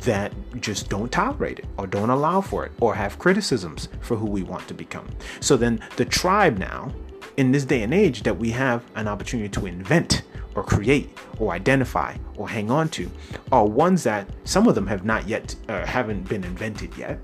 that 0.01 0.33
just 0.59 0.89
don't 0.89 1.11
tolerate 1.11 1.59
it 1.59 1.65
or 1.77 1.87
don't 1.87 2.09
allow 2.09 2.41
for 2.41 2.65
it 2.65 2.71
or 2.81 2.95
have 2.95 3.17
criticisms 3.19 3.87
for 4.01 4.17
who 4.17 4.25
we 4.25 4.43
want 4.43 4.67
to 4.67 4.73
become. 4.73 5.07
So 5.39 5.55
then 5.57 5.79
the 5.95 6.05
tribe 6.05 6.57
now 6.57 6.91
in 7.37 7.51
this 7.51 7.65
day 7.65 7.83
and 7.83 7.93
age 7.93 8.23
that 8.23 8.37
we 8.37 8.51
have 8.51 8.83
an 8.95 9.07
opportunity 9.07 9.49
to 9.49 9.65
invent 9.65 10.23
or 10.55 10.63
create 10.63 11.17
or 11.37 11.53
identify 11.53 12.17
or 12.35 12.49
hang 12.49 12.69
on 12.69 12.89
to 12.89 13.09
are 13.51 13.65
ones 13.65 14.03
that 14.03 14.27
some 14.43 14.67
of 14.67 14.75
them 14.75 14.87
have 14.87 15.05
not 15.05 15.27
yet 15.27 15.55
uh, 15.69 15.85
haven't 15.85 16.27
been 16.27 16.43
invented 16.43 16.95
yet. 16.97 17.19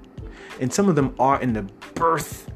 And 0.61 0.73
some 0.73 0.87
of 0.87 0.95
them 0.95 1.13
are 1.19 1.41
in 1.41 1.53
the 1.53 1.63
birth 1.95 2.49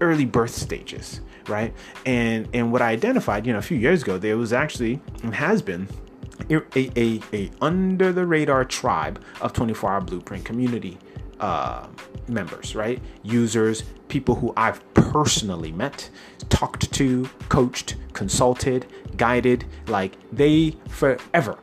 early 0.00 0.26
birth 0.26 0.50
stages 0.50 1.22
right 1.48 1.72
and 2.04 2.48
and 2.52 2.72
what 2.72 2.82
i 2.82 2.90
identified 2.90 3.46
you 3.46 3.52
know 3.52 3.58
a 3.58 3.62
few 3.62 3.76
years 3.76 4.02
ago 4.02 4.18
there 4.18 4.36
was 4.36 4.52
actually 4.52 5.00
and 5.22 5.34
has 5.34 5.62
been 5.62 5.88
a, 6.50 6.90
a, 6.96 7.20
a 7.32 7.50
under 7.60 8.12
the 8.12 8.26
radar 8.26 8.64
tribe 8.64 9.22
of 9.40 9.52
24 9.52 9.90
hour 9.90 10.00
blueprint 10.00 10.44
community 10.44 10.98
uh, 11.40 11.86
members, 12.28 12.74
right? 12.74 13.00
Users, 13.22 13.84
people 14.08 14.34
who 14.34 14.52
I've 14.56 14.80
personally 14.94 15.72
met, 15.72 16.08
talked 16.48 16.92
to, 16.94 17.28
coached, 17.48 17.96
consulted, 18.12 18.86
guided. 19.16 19.64
Like 19.88 20.16
they 20.32 20.76
forever 20.88 21.58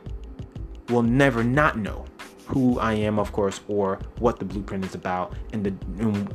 will 0.88 1.02
never 1.02 1.42
not 1.42 1.78
know 1.78 2.04
who 2.46 2.78
I 2.78 2.92
am, 2.94 3.18
of 3.18 3.32
course, 3.32 3.60
or 3.68 3.98
what 4.18 4.38
the 4.38 4.44
blueprint 4.44 4.84
is 4.84 4.94
about, 4.94 5.34
and 5.52 5.64
the 5.64 5.74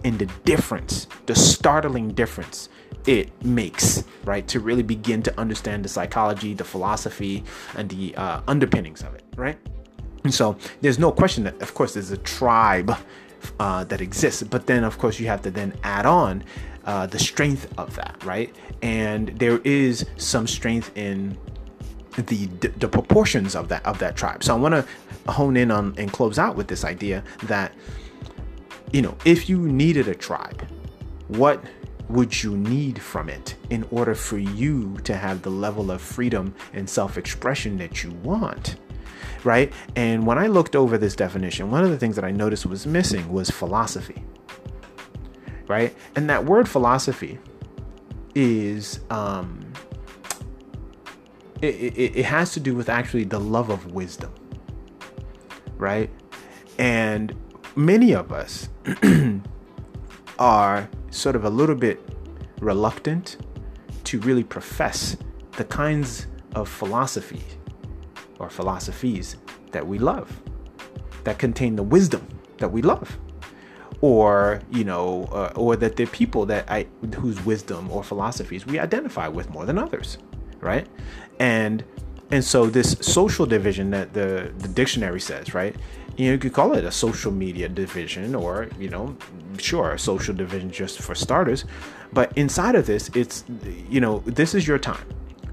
and 0.04 0.20
the 0.20 0.26
difference, 0.44 1.08
the 1.28 1.36
startling 1.36 2.10
difference 2.10 2.70
it 3.06 3.44
makes, 3.44 4.04
right? 4.26 4.48
To 4.50 4.60
really 4.60 4.84
begin 4.84 5.24
to 5.24 5.40
understand 5.40 5.86
the 5.86 5.90
psychology, 5.90 6.54
the 6.54 6.64
philosophy, 6.64 7.44
and 7.76 7.90
the 7.90 8.16
uh, 8.16 8.42
underpinnings 8.48 9.02
of 9.02 9.14
it, 9.16 9.24
right? 9.36 9.58
And 10.24 10.34
so 10.34 10.58
there's 10.82 11.00
no 11.00 11.12
question 11.12 11.44
that, 11.46 11.62
of 11.62 11.74
course, 11.74 11.94
there's 11.94 12.12
a 12.12 12.18
tribe 12.18 12.96
uh, 13.60 13.84
that 13.86 14.02
exists. 14.02 14.44
But 14.44 14.68
then, 14.68 14.84
of 14.84 14.98
course, 14.98 15.20
you 15.20 15.28
have 15.28 15.42
to 15.44 15.52
then 15.52 15.74
add 15.84 16.06
on 16.06 16.44
uh, 16.86 17.06
the 17.08 17.20
strength 17.20 17.72
of 17.78 17.96
that, 17.96 18.22
right? 18.24 18.54
And 18.82 19.30
there 19.40 19.60
is 19.60 20.06
some 20.18 20.48
strength 20.48 20.92
in 20.98 21.38
the 22.18 22.48
the 22.80 22.88
proportions 22.88 23.56
of 23.56 23.70
that 23.70 23.86
of 23.86 24.00
that 24.00 24.16
tribe. 24.16 24.44
So 24.44 24.56
I 24.56 24.58
want 24.58 24.74
to 24.74 25.32
hone 25.32 25.56
in 25.56 25.72
on 25.72 25.94
and 25.98 26.12
close 26.12 26.40
out 26.40 26.56
with 26.56 26.68
this 26.68 26.84
idea 26.84 27.24
that 27.44 27.74
you 28.92 29.02
know, 29.02 29.16
if 29.26 29.50
you 29.50 29.60
needed 29.60 30.08
a 30.08 30.16
tribe, 30.16 30.68
what 31.28 31.64
would 32.10 32.44
you 32.44 32.58
need 32.58 33.02
from 33.02 33.30
it 33.30 33.56
in 33.70 33.88
order 33.92 34.16
for 34.16 34.38
you 34.38 34.98
to 35.04 35.16
have 35.16 35.44
the 35.44 35.50
level 35.50 35.92
of 35.92 36.02
freedom 36.02 36.54
and 36.74 36.90
self-expression 36.90 37.78
that 37.78 38.04
you 38.04 38.12
want? 38.24 38.78
right? 39.44 39.72
And 39.96 40.26
when 40.26 40.38
I 40.38 40.48
looked 40.48 40.76
over 40.76 40.98
this 40.98 41.16
definition, 41.16 41.72
one 41.72 41.84
of 41.84 41.90
the 41.90 41.98
things 41.98 42.16
that 42.16 42.26
I 42.26 42.32
noticed 42.32 42.66
was 42.66 42.86
missing 42.86 43.32
was 43.32 43.50
philosophy, 43.50 44.24
right? 45.68 45.96
And 46.16 46.30
that 46.30 46.46
word 46.46 46.68
philosophy 46.68 47.40
is, 48.36 49.00
um, 49.10 49.72
it, 51.62 51.76
it, 51.76 52.18
it 52.18 52.26
has 52.26 52.54
to 52.54 52.60
do 52.60 52.76
with 52.76 52.90
actually 52.90 53.26
the 53.26 53.40
love 53.40 53.70
of 53.70 53.94
wisdom, 53.94 54.34
right? 55.78 56.10
And 56.78 57.36
many 57.76 58.14
of 58.14 58.32
us 58.32 58.70
are 60.40 60.90
sort 61.12 61.36
of 61.36 61.46
a 61.46 61.50
little 61.50 61.76
bit 61.76 62.00
reluctant 62.60 63.38
to 64.06 64.20
really 64.20 64.44
profess 64.44 65.18
the 65.58 65.64
kinds 65.66 66.28
of 66.56 66.68
philosophy 66.68 67.44
or 68.40 68.50
philosophies 68.50 69.38
that 69.72 69.86
we 69.86 70.00
love, 70.00 70.42
that 71.24 71.38
contain 71.38 71.76
the 71.76 71.84
wisdom 71.84 72.28
that 72.58 72.72
we 72.72 72.82
love, 72.82 73.18
or 74.02 74.62
you 74.72 74.84
know, 74.84 75.26
uh, 75.32 75.52
or 75.56 75.76
that 75.76 75.96
they're 75.96 76.08
people 76.08 76.46
that 76.46 76.70
I 76.72 76.88
whose 77.18 77.44
wisdom 77.46 77.92
or 77.92 78.04
philosophies 78.04 78.66
we 78.66 78.80
identify 78.80 79.28
with 79.28 79.50
more 79.50 79.66
than 79.66 79.78
others, 79.78 80.18
right? 80.62 80.88
And 81.40 81.84
and 82.32 82.44
so 82.44 82.68
this 82.68 82.96
social 83.02 83.46
division 83.46 83.92
that 83.92 84.14
the 84.14 84.52
the 84.58 84.68
dictionary 84.68 85.20
says, 85.20 85.54
right? 85.54 85.76
You 86.20 86.26
know, 86.26 86.32
you 86.34 86.38
could 86.38 86.52
call 86.52 86.74
it 86.74 86.84
a 86.84 86.92
social 86.92 87.32
media 87.32 87.70
division, 87.70 88.36
or 88.36 88.68
you 88.78 88.90
know, 88.90 89.16
sure, 89.58 89.94
a 89.94 89.98
social 89.98 90.36
division 90.36 90.70
just 90.70 91.00
for 91.00 91.16
starters. 91.16 91.64
But 92.12 92.38
inside 92.38 92.76
of 92.76 92.86
this, 92.86 93.10
it's 93.16 93.46
you 93.90 94.02
know, 94.02 94.20
this 94.26 94.54
is 94.54 94.68
your 94.68 94.80
time 94.80 95.08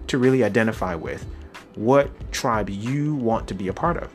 to 0.09 0.19
really 0.19 0.43
identify 0.43 0.97
with 0.97 1.25
what 1.77 2.11
tribe 2.33 2.69
you 2.69 3.15
want 3.15 3.47
to 3.47 3.55
be 3.55 3.69
a 3.69 3.73
part 3.73 3.97
of. 3.99 4.13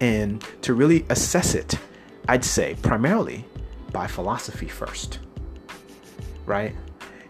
And 0.00 0.42
to 0.62 0.72
really 0.72 1.04
assess 1.10 1.54
it, 1.54 1.78
I'd 2.26 2.42
say 2.42 2.74
primarily 2.80 3.44
by 3.92 4.06
philosophy 4.06 4.66
first. 4.66 5.18
Right? 6.46 6.74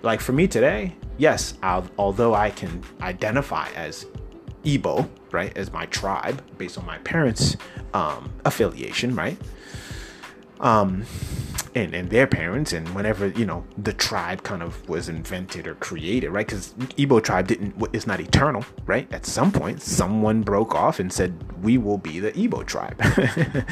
Like 0.02 0.20
for 0.20 0.30
me 0.30 0.46
today, 0.46 0.94
yes, 1.18 1.54
I'll, 1.64 1.90
although 1.99 2.34
I 2.34 2.50
can 2.50 2.84
identify 3.02 3.68
as 3.75 4.06
Igbo, 4.64 5.09
right, 5.31 5.57
as 5.57 5.73
my 5.73 5.87
tribe 5.87 6.43
based 6.59 6.79
on 6.79 6.87
my 6.87 6.99
parents' 6.99 7.57
um, 7.95 8.33
affiliation, 8.45 9.14
right? 9.14 9.38
Um, 10.61 11.05
and, 11.75 11.95
and 11.95 12.11
their 12.11 12.26
parents 12.26 12.73
and 12.73 12.88
whenever 12.95 13.29
you 13.29 13.47
know 13.47 13.64
the 13.79 13.93
tribe 13.93 14.43
kind 14.43 14.62
of 14.62 14.87
was 14.88 15.09
invented 15.09 15.67
or 15.69 15.75
created 15.76 16.31
right? 16.31 16.47
Because 16.47 16.73
Igbo 16.99 17.23
tribe 17.23 17.47
didn't 17.47 17.75
is 17.93 18.07
not 18.09 18.21
eternal 18.21 18.64
right? 18.87 19.11
At 19.12 19.25
some 19.25 19.52
point 19.52 19.81
someone 19.81 20.43
broke 20.43 20.75
off 20.75 20.99
and 20.99 21.12
said 21.12 21.33
we 21.62 21.79
will 21.79 21.97
be 21.97 22.19
the 22.19 22.33
Igbo 22.33 22.67
tribe 22.67 23.00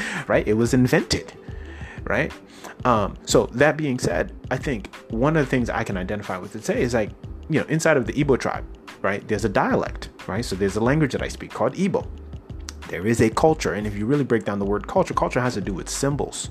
right? 0.29 0.47
It 0.47 0.53
was 0.53 0.73
invented 0.73 1.33
right? 2.05 2.31
Um, 2.85 3.17
so 3.25 3.47
that 3.47 3.75
being 3.75 3.99
said 3.99 4.31
I 4.49 4.55
think 4.55 4.95
one 5.09 5.35
of 5.35 5.45
the 5.45 5.49
things 5.49 5.69
I 5.69 5.83
can 5.83 5.97
identify 5.97 6.37
with 6.37 6.55
and 6.55 6.63
say 6.63 6.81
is 6.81 6.93
like 6.93 7.09
you 7.49 7.59
know, 7.59 7.65
inside 7.67 7.97
of 7.97 8.05
the 8.05 8.13
Igbo 8.13 8.39
tribe, 8.39 8.63
right, 9.01 9.27
there's 9.27 9.43
a 9.43 9.49
dialect, 9.49 10.09
right? 10.29 10.45
So 10.45 10.55
there's 10.55 10.75
a 10.75 10.81
language 10.81 11.11
that 11.13 11.21
I 11.21 11.27
speak 11.27 11.51
called 11.51 11.73
Igbo. 11.73 12.07
There 12.87 13.05
is 13.05 13.21
a 13.21 13.29
culture, 13.29 13.73
and 13.73 13.85
if 13.85 13.95
you 13.95 14.05
really 14.05 14.23
break 14.23 14.45
down 14.45 14.59
the 14.59 14.65
word 14.65 14.87
culture, 14.87 15.13
culture 15.13 15.41
has 15.41 15.55
to 15.55 15.61
do 15.61 15.73
with 15.73 15.89
symbols 15.89 16.49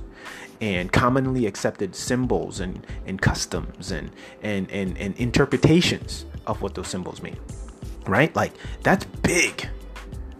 and 0.60 0.92
commonly 0.92 1.46
accepted 1.46 1.94
symbols 1.94 2.60
and, 2.60 2.84
and 3.06 3.20
customs 3.20 3.92
and, 3.92 4.10
and, 4.42 4.70
and, 4.70 4.98
and 4.98 5.16
interpretations 5.16 6.26
of 6.46 6.60
what 6.60 6.74
those 6.74 6.88
symbols 6.88 7.22
mean, 7.22 7.38
right? 8.06 8.34
Like 8.34 8.52
that's 8.82 9.04
big, 9.22 9.68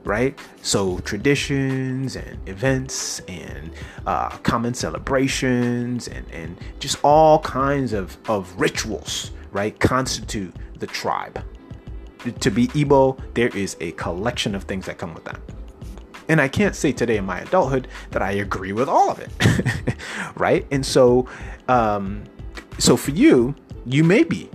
right? 0.05 0.39
So 0.63 0.99
traditions 1.01 2.17
and 2.17 2.49
events 2.49 3.21
and 3.29 3.71
uh, 4.07 4.31
common 4.39 4.75
celebrations 4.75 6.09
and, 6.09 6.29
and 6.33 6.57
just 6.81 6.99
all 7.05 7.39
kinds 7.41 7.93
of, 7.93 8.17
of 8.29 8.53
rituals, 8.61 9.31
right, 9.53 9.79
constitute 9.79 10.55
the 10.79 10.87
tribe. 10.87 11.43
To 12.41 12.51
be 12.51 12.69
Igbo, 12.69 13.19
there 13.35 13.49
is 13.49 13.77
a 13.81 13.93
collection 13.93 14.55
of 14.55 14.65
things 14.65 14.87
that 14.87 14.99
come 14.99 15.15
with 15.15 15.25
that. 15.25 15.41
And 16.29 16.41
I 16.41 16.49
can't 16.49 16.77
say 16.77 16.93
today 16.93 17.17
in 17.17 17.25
my 17.25 17.41
adulthood 17.41 17.89
that 18.11 18.23
I 18.23 18.33
agree 18.33 18.73
with 18.73 18.89
all 18.89 19.11
of 19.11 19.19
it, 19.19 19.31
right? 20.37 20.67
And 20.71 20.85
so, 20.85 21.27
um, 21.69 22.25
so 22.79 22.97
for 22.97 23.13
you, 23.13 23.55
you 23.87 24.05
may 24.05 24.25
be 24.25 24.51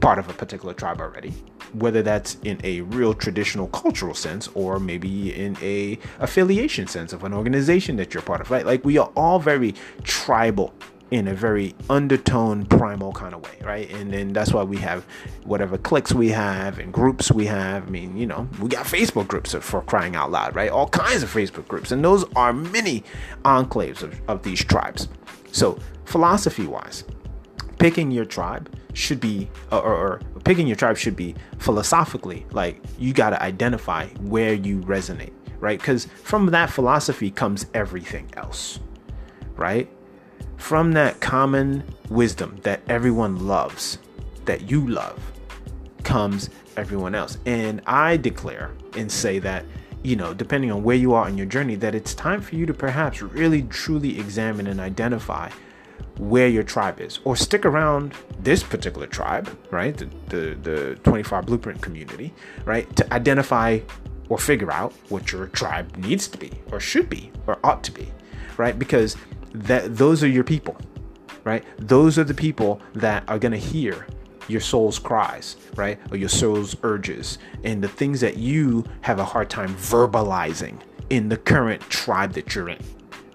part 0.00 0.18
of 0.18 0.28
a 0.28 0.32
particular 0.32 0.74
tribe 0.74 1.00
already, 1.00 1.32
whether 1.74 2.02
that's 2.02 2.38
in 2.42 2.60
a 2.64 2.80
real 2.82 3.14
traditional 3.14 3.68
cultural 3.68 4.14
sense 4.14 4.48
or 4.54 4.80
maybe 4.80 5.32
in 5.34 5.56
a 5.62 5.98
affiliation 6.18 6.88
sense 6.88 7.12
of 7.12 7.22
an 7.22 7.32
organization 7.32 7.96
that 7.96 8.12
you're 8.12 8.22
part 8.22 8.40
of, 8.40 8.50
right? 8.50 8.66
Like 8.66 8.84
we 8.84 8.98
are 8.98 9.10
all 9.14 9.38
very 9.38 9.74
tribal 10.02 10.74
in 11.12 11.28
a 11.28 11.34
very 11.34 11.74
undertone 11.90 12.64
primal 12.64 13.12
kind 13.12 13.34
of 13.34 13.42
way 13.42 13.58
right? 13.62 13.90
And 13.92 14.10
then 14.10 14.32
that's 14.32 14.52
why 14.54 14.62
we 14.62 14.78
have 14.78 15.04
whatever 15.44 15.76
cliques 15.76 16.14
we 16.14 16.30
have 16.30 16.78
and 16.78 16.90
groups 16.90 17.30
we 17.30 17.44
have. 17.46 17.86
I 17.86 17.90
mean 17.90 18.16
you 18.16 18.26
know 18.26 18.48
we 18.60 18.70
got 18.70 18.86
facebook 18.86 19.28
groups 19.28 19.54
for 19.60 19.82
crying 19.82 20.16
out 20.16 20.30
loud 20.30 20.56
right? 20.56 20.70
All 20.70 20.88
kinds 20.88 21.22
of 21.22 21.32
facebook 21.32 21.68
groups. 21.68 21.92
And 21.92 22.02
those 22.02 22.24
are 22.34 22.54
many 22.54 23.04
enclaves 23.44 24.02
of, 24.02 24.18
of 24.26 24.42
these 24.42 24.64
tribes. 24.64 25.08
So 25.52 25.78
philosophy 26.06 26.66
wise 26.66 27.04
picking 27.78 28.10
your 28.10 28.24
tribe 28.24 28.74
should 28.94 29.20
be 29.20 29.50
or, 29.70 29.82
or, 29.82 30.20
picking 30.44 30.66
your 30.66 30.76
tribe 30.76 30.96
should 30.96 31.16
be 31.16 31.34
philosophically 31.58 32.46
like 32.52 32.80
you 32.98 33.12
got 33.12 33.30
to 33.30 33.42
identify 33.42 34.06
where 34.20 34.54
you 34.54 34.80
resonate 34.80 35.32
right? 35.60 35.78
Because 35.78 36.06
from 36.24 36.46
that 36.46 36.70
philosophy 36.70 37.30
comes 37.30 37.66
everything 37.74 38.28
else 38.36 38.80
right 39.56 39.88
from 40.62 40.92
that 40.92 41.18
common 41.18 41.82
wisdom 42.08 42.56
that 42.62 42.80
everyone 42.88 43.48
loves, 43.48 43.98
that 44.44 44.70
you 44.70 44.86
love, 44.86 45.20
comes 46.04 46.50
everyone 46.76 47.16
else. 47.16 47.36
And 47.44 47.82
I 47.84 48.16
declare 48.16 48.70
and 48.96 49.10
say 49.10 49.40
that, 49.40 49.64
you 50.04 50.14
know, 50.14 50.32
depending 50.32 50.70
on 50.70 50.84
where 50.84 50.94
you 50.94 51.14
are 51.14 51.28
in 51.28 51.36
your 51.36 51.48
journey, 51.48 51.74
that 51.76 51.96
it's 51.96 52.14
time 52.14 52.40
for 52.40 52.54
you 52.54 52.64
to 52.66 52.72
perhaps 52.72 53.20
really 53.20 53.62
truly 53.64 54.20
examine 54.20 54.68
and 54.68 54.78
identify 54.78 55.50
where 56.16 56.46
your 56.46 56.62
tribe 56.62 57.00
is. 57.00 57.18
Or 57.24 57.34
stick 57.34 57.66
around 57.66 58.14
this 58.38 58.62
particular 58.62 59.08
tribe 59.08 59.50
right? 59.72 59.96
The, 59.96 60.08
the 60.28 60.54
the 60.62 60.94
25 61.02 61.44
blueprint 61.44 61.82
community 61.82 62.32
right? 62.64 62.94
To 62.96 63.12
identify 63.12 63.80
or 64.28 64.38
figure 64.38 64.70
out 64.70 64.94
what 65.08 65.32
your 65.32 65.48
tribe 65.48 65.96
needs 65.96 66.28
to 66.28 66.38
be 66.38 66.52
or 66.70 66.78
should 66.78 67.10
be 67.10 67.32
or 67.48 67.58
ought 67.64 67.82
to 67.82 67.90
be 67.90 68.12
right? 68.56 68.78
Because 68.78 69.16
that 69.54 69.96
those 69.96 70.22
are 70.22 70.28
your 70.28 70.44
people, 70.44 70.76
right? 71.44 71.64
Those 71.78 72.18
are 72.18 72.24
the 72.24 72.34
people 72.34 72.80
that 72.94 73.24
are 73.28 73.38
going 73.38 73.52
to 73.52 73.58
hear 73.58 74.06
your 74.48 74.60
soul's 74.60 74.98
cries, 74.98 75.56
right? 75.76 75.98
Or 76.10 76.16
your 76.16 76.28
soul's 76.28 76.76
urges 76.82 77.38
and 77.64 77.82
the 77.82 77.88
things 77.88 78.20
that 78.20 78.36
you 78.36 78.84
have 79.02 79.18
a 79.18 79.24
hard 79.24 79.50
time 79.50 79.74
verbalizing 79.76 80.80
in 81.10 81.28
the 81.28 81.36
current 81.36 81.80
tribe 81.82 82.32
that 82.32 82.54
you're 82.54 82.68
in, 82.68 82.78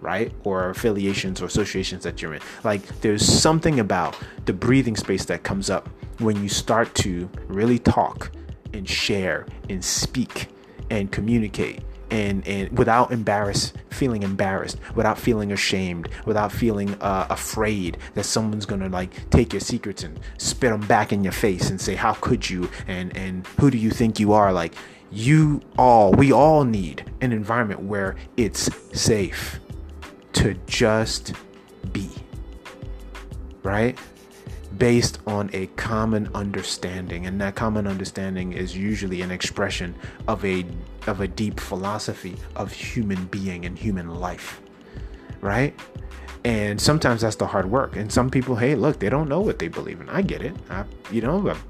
right? 0.01 0.32
Or 0.43 0.69
affiliations 0.69 1.41
or 1.41 1.45
associations 1.45 2.03
that 2.03 2.21
you're 2.21 2.34
in. 2.34 2.41
Like 2.63 2.86
there's 3.01 3.25
something 3.25 3.80
about 3.80 4.17
the 4.45 4.53
breathing 4.53 4.95
space 4.95 5.25
that 5.25 5.43
comes 5.43 5.69
up 5.69 5.89
when 6.19 6.41
you 6.41 6.49
start 6.49 6.93
to 6.95 7.30
really 7.47 7.80
talk 7.80 8.32
and 8.73 8.88
share 8.88 9.45
and 9.69 9.84
speak 9.84 10.47
and 10.89 11.12
communicate 11.12 11.82
and 12.12 12.48
and 12.48 12.78
without 12.78 13.12
embarrassed 13.12 13.76
feeling 13.89 14.24
embarrassed 14.24 14.78
without 14.96 15.17
feeling 15.17 15.52
ashamed 15.52 16.10
without 16.26 16.52
feeling 16.52 16.96
uh, 17.02 17.28
afraid 17.30 17.98
that 18.13 18.24
someone's 18.24 18.65
gonna 18.65 18.89
like 18.89 19.30
take 19.30 19.54
your 19.54 19.60
secrets 19.60 20.04
and 20.04 20.20
spit 20.38 20.72
them 20.72 20.86
back 20.88 21.12
in 21.12 21.24
your 21.24 21.34
face 21.34 21.70
and 21.70 21.80
say 21.80 21.96
how 21.96 22.13
could 22.13 22.50
you? 22.50 22.70
And 22.88 23.15
and 23.17 23.46
who 23.60 23.70
do 23.72 23.78
you 23.78 23.91
think 23.91 24.20
you 24.20 24.34
are? 24.34 24.54
Like 24.54 24.74
you 25.12 25.62
all 25.78 26.12
we 26.12 26.32
all 26.32 26.63
need 26.63 27.10
an 27.22 27.32
environment 27.32 27.82
where 27.82 28.15
it's 28.36 28.70
safe 29.00 29.60
to 30.34 30.54
just 30.67 31.34
be 31.91 32.10
right? 33.67 34.00
Based 34.78 35.20
on 35.28 35.50
a 35.54 35.67
common 35.76 36.30
understanding 36.34 37.26
and 37.26 37.41
that 37.41 37.56
common 37.56 37.86
understanding 37.86 38.54
is 38.54 38.78
usually 38.78 39.22
an 39.22 39.32
expression 39.32 39.93
of 40.28 40.43
a 40.46 40.65
of 41.08 41.22
a 41.22 41.28
deep 41.28 41.60
philosophy 41.60 42.36
of 42.56 42.72
human 42.72 43.26
being 43.26 43.65
and 43.65 43.78
human 43.78 44.10
life 44.15 44.62
right? 45.41 45.78
And 46.43 46.80
sometimes 46.80 47.22
that's 47.22 47.36
the 47.36 47.48
hard 47.48 47.70
work. 47.70 47.96
And 47.96 48.12
some 48.12 48.30
people 48.30 48.56
hey 48.56 48.76
look 48.76 49.00
they 49.00 49.10
don't 49.10 49.30
know 49.30 49.41
what 49.41 49.60
they 49.60 49.67
believe 49.67 50.02
in. 50.02 50.10
I 50.10 50.22
get 50.22 50.41
it. 50.41 50.56
I, 50.70 50.84
you 51.12 51.22
know 51.22 51.50
I've, 51.50 51.63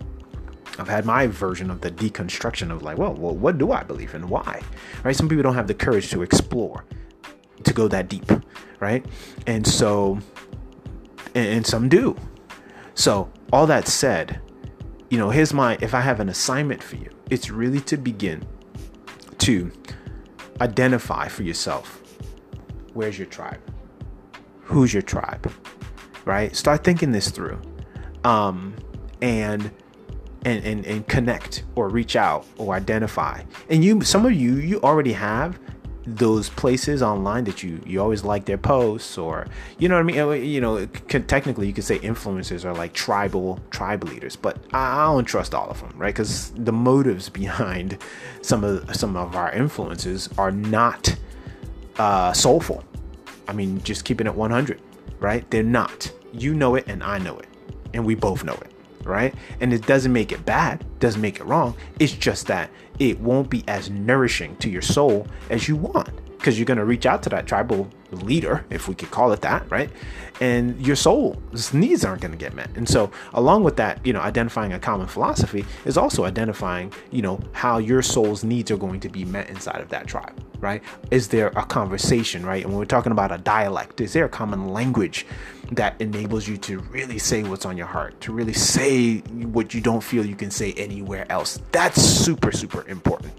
I've 0.80 0.88
had 0.88 1.06
my 1.06 1.28
version 1.28 1.72
of 1.72 1.82
the 1.82 1.92
deconstruction 1.92 2.72
of 2.72 2.84
like 2.84 2.98
well, 2.98 3.14
well 3.14 3.36
what 3.36 3.58
do 3.58 3.72
i 3.72 3.84
believe 3.84 4.14
in? 4.14 4.30
Why? 4.30 4.62
Right? 5.04 5.16
Some 5.16 5.30
people 5.30 5.44
don't 5.44 5.56
have 5.56 5.68
the 5.68 5.74
courage 5.74 6.10
to 6.12 6.22
explore 6.22 6.86
to 7.64 7.74
go 7.74 7.88
that 7.88 8.08
deep 8.08 8.32
right? 8.80 9.06
And 9.48 9.66
so 9.66 10.20
and, 11.34 11.48
and 11.48 11.66
some 11.66 11.90
do. 11.90 12.16
So, 12.94 13.32
all 13.54 13.68
that 13.68 13.88
said, 13.88 14.42
you 15.10 15.20
know, 15.20 15.30
here's 15.30 15.54
my 15.54 15.78
if 15.82 15.94
I 15.94 16.02
have 16.02 16.20
an 16.20 16.30
assignment 16.30 16.84
for 16.84 16.96
you, 16.96 17.10
it's 17.30 17.50
really 17.50 17.80
to 17.82 17.98
begin 17.98 18.46
to 19.40 19.72
identify 20.62 21.28
for 21.28 21.44
yourself 21.44 22.02
where's 22.94 23.18
your 23.18 23.28
tribe? 23.28 23.62
Who's 24.62 24.92
your 24.94 25.04
tribe? 25.04 25.52
Right? 26.26 26.56
Start 26.56 26.84
thinking 26.84 27.12
this 27.12 27.30
through. 27.30 27.62
Um, 28.24 28.76
and 29.22 29.72
and, 30.46 30.64
and 30.66 30.86
and 30.86 31.08
connect 31.08 31.64
or 31.76 31.90
reach 31.90 32.16
out 32.16 32.46
or 32.58 32.74
identify. 32.76 33.44
And 33.70 33.84
you 33.84 34.02
some 34.02 34.26
of 34.26 34.34
you 34.34 34.56
you 34.56 34.82
already 34.82 35.14
have 35.14 35.60
those 36.08 36.50
places 36.50 37.04
online 37.04 37.44
that 37.44 37.62
you 37.62 37.82
you 37.86 38.02
always 38.02 38.24
like 38.24 38.46
their 38.46 38.58
posts 38.58 39.18
or 39.18 39.46
you 39.78 39.90
know 39.90 39.96
what 39.96 40.16
I 40.16 40.38
mean? 40.38 40.46
You 40.46 40.62
know 40.62 40.86
technically 40.86 41.68
you 41.68 41.74
could 41.74 41.84
say 41.84 42.00
influencers 42.00 42.64
are 42.64 42.74
like 42.74 42.94
tribal 42.94 43.60
tribe 43.72 44.06
leaders 44.06 44.38
but 44.38 44.58
I 44.74 45.06
don't 45.06 45.26
trust 45.26 45.54
all 45.54 45.70
of 45.70 45.82
them 45.82 45.94
right? 45.98 46.16
Because 46.16 46.52
the 46.52 46.72
motives 46.72 47.28
behind 47.44 47.98
some 48.42 48.64
of 48.64 48.96
some 48.96 49.18
of 49.18 49.36
our 49.36 49.52
influences 49.52 50.30
are 50.38 50.52
not 50.52 51.14
uh, 51.98 52.32
soulful. 52.32 52.86
I 53.48 53.54
mean 53.54 53.84
just 53.84 54.06
keeping 54.06 54.28
it 54.28 54.34
100 54.36 54.80
right? 55.20 55.50
They're 55.52 55.64
not. 55.64 56.12
You 56.32 56.54
know 56.54 56.76
it 56.76 56.86
and 56.88 57.04
I 57.04 57.18
know 57.18 57.38
it 57.38 57.48
and 57.94 58.06
we 58.06 58.16
both 58.16 58.46
know 58.46 58.54
it 58.54 58.72
right? 59.04 59.34
And 59.62 59.74
it 59.74 59.86
doesn't 59.88 60.12
make 60.12 60.32
it 60.32 60.46
bad, 60.46 60.86
doesn't 61.00 61.22
make 61.22 61.40
it 61.40 61.46
wrong. 61.46 61.76
It's 61.98 62.12
just 62.12 62.48
that 62.48 62.70
it 63.00 63.20
won't 63.20 63.50
be 63.50 63.64
as 63.68 63.90
nourishing 63.90 64.56
to 64.58 64.70
your 64.70 64.82
soul 64.82 65.28
as 65.50 65.68
you 65.68 65.76
want 65.76 66.10
because 66.38 66.58
you're 66.58 66.66
going 66.66 66.78
to 66.78 66.86
reach 66.86 67.06
out 67.06 67.24
to 67.24 67.30
that 67.30 67.48
tribal 67.48 67.90
leader, 68.12 68.64
if 68.70 68.88
we 68.88 68.96
could 68.96 69.12
call 69.12 69.32
it 69.32 69.42
that, 69.42 69.70
right? 69.70 69.90
And 70.40 70.86
your 70.86 70.96
soul's 70.96 71.74
needs 71.74 72.06
aren't 72.06 72.22
going 72.22 72.32
to 72.32 72.38
get 72.38 72.54
met. 72.54 72.70
And 72.76 72.88
so, 72.88 73.12
along 73.34 73.64
with 73.64 73.76
that, 73.78 74.06
you 74.06 74.14
know, 74.14 74.22
identifying 74.22 74.72
a 74.74 74.80
common 74.80 75.08
philosophy 75.08 75.66
is 75.86 75.98
also 75.98 76.26
identifying, 76.26 76.94
you 77.12 77.22
know, 77.22 77.40
how 77.54 77.80
your 77.80 78.02
soul's 78.02 78.44
needs 78.44 78.72
are 78.72 78.78
going 78.78 79.00
to 79.02 79.10
be 79.10 79.26
met 79.26 79.50
inside 79.50 79.82
of 79.82 79.90
that 79.90 80.08
tribe, 80.08 80.42
right? 80.60 80.84
Is 81.12 81.28
there 81.30 81.48
a 81.56 81.66
conversation, 81.66 82.46
right? 82.46 82.64
And 82.64 82.72
when 82.72 82.80
we're 82.80 82.86
talking 82.86 83.12
about 83.12 83.32
a 83.32 83.38
dialect, 83.38 84.02
is 84.02 84.14
there 84.14 84.26
a 84.26 84.30
common 84.30 84.70
language 84.70 85.26
that 85.72 86.00
enables 86.00 86.48
you 86.48 86.58
to 86.58 86.80
really 86.80 87.20
say 87.20 87.44
what's 87.44 87.66
on 87.66 87.78
your 87.78 87.88
heart, 87.88 88.20
to 88.22 88.32
really 88.32 88.54
say 88.54 89.18
what 89.18 89.74
you 89.74 89.82
don't 89.82 90.02
feel 90.02 90.26
you 90.26 90.36
can 90.36 90.52
say 90.52 90.74
anywhere 90.74 91.30
else? 91.32 91.60
That's 91.72 92.02
super, 92.02 92.52
super 92.52 92.88
important, 92.88 93.34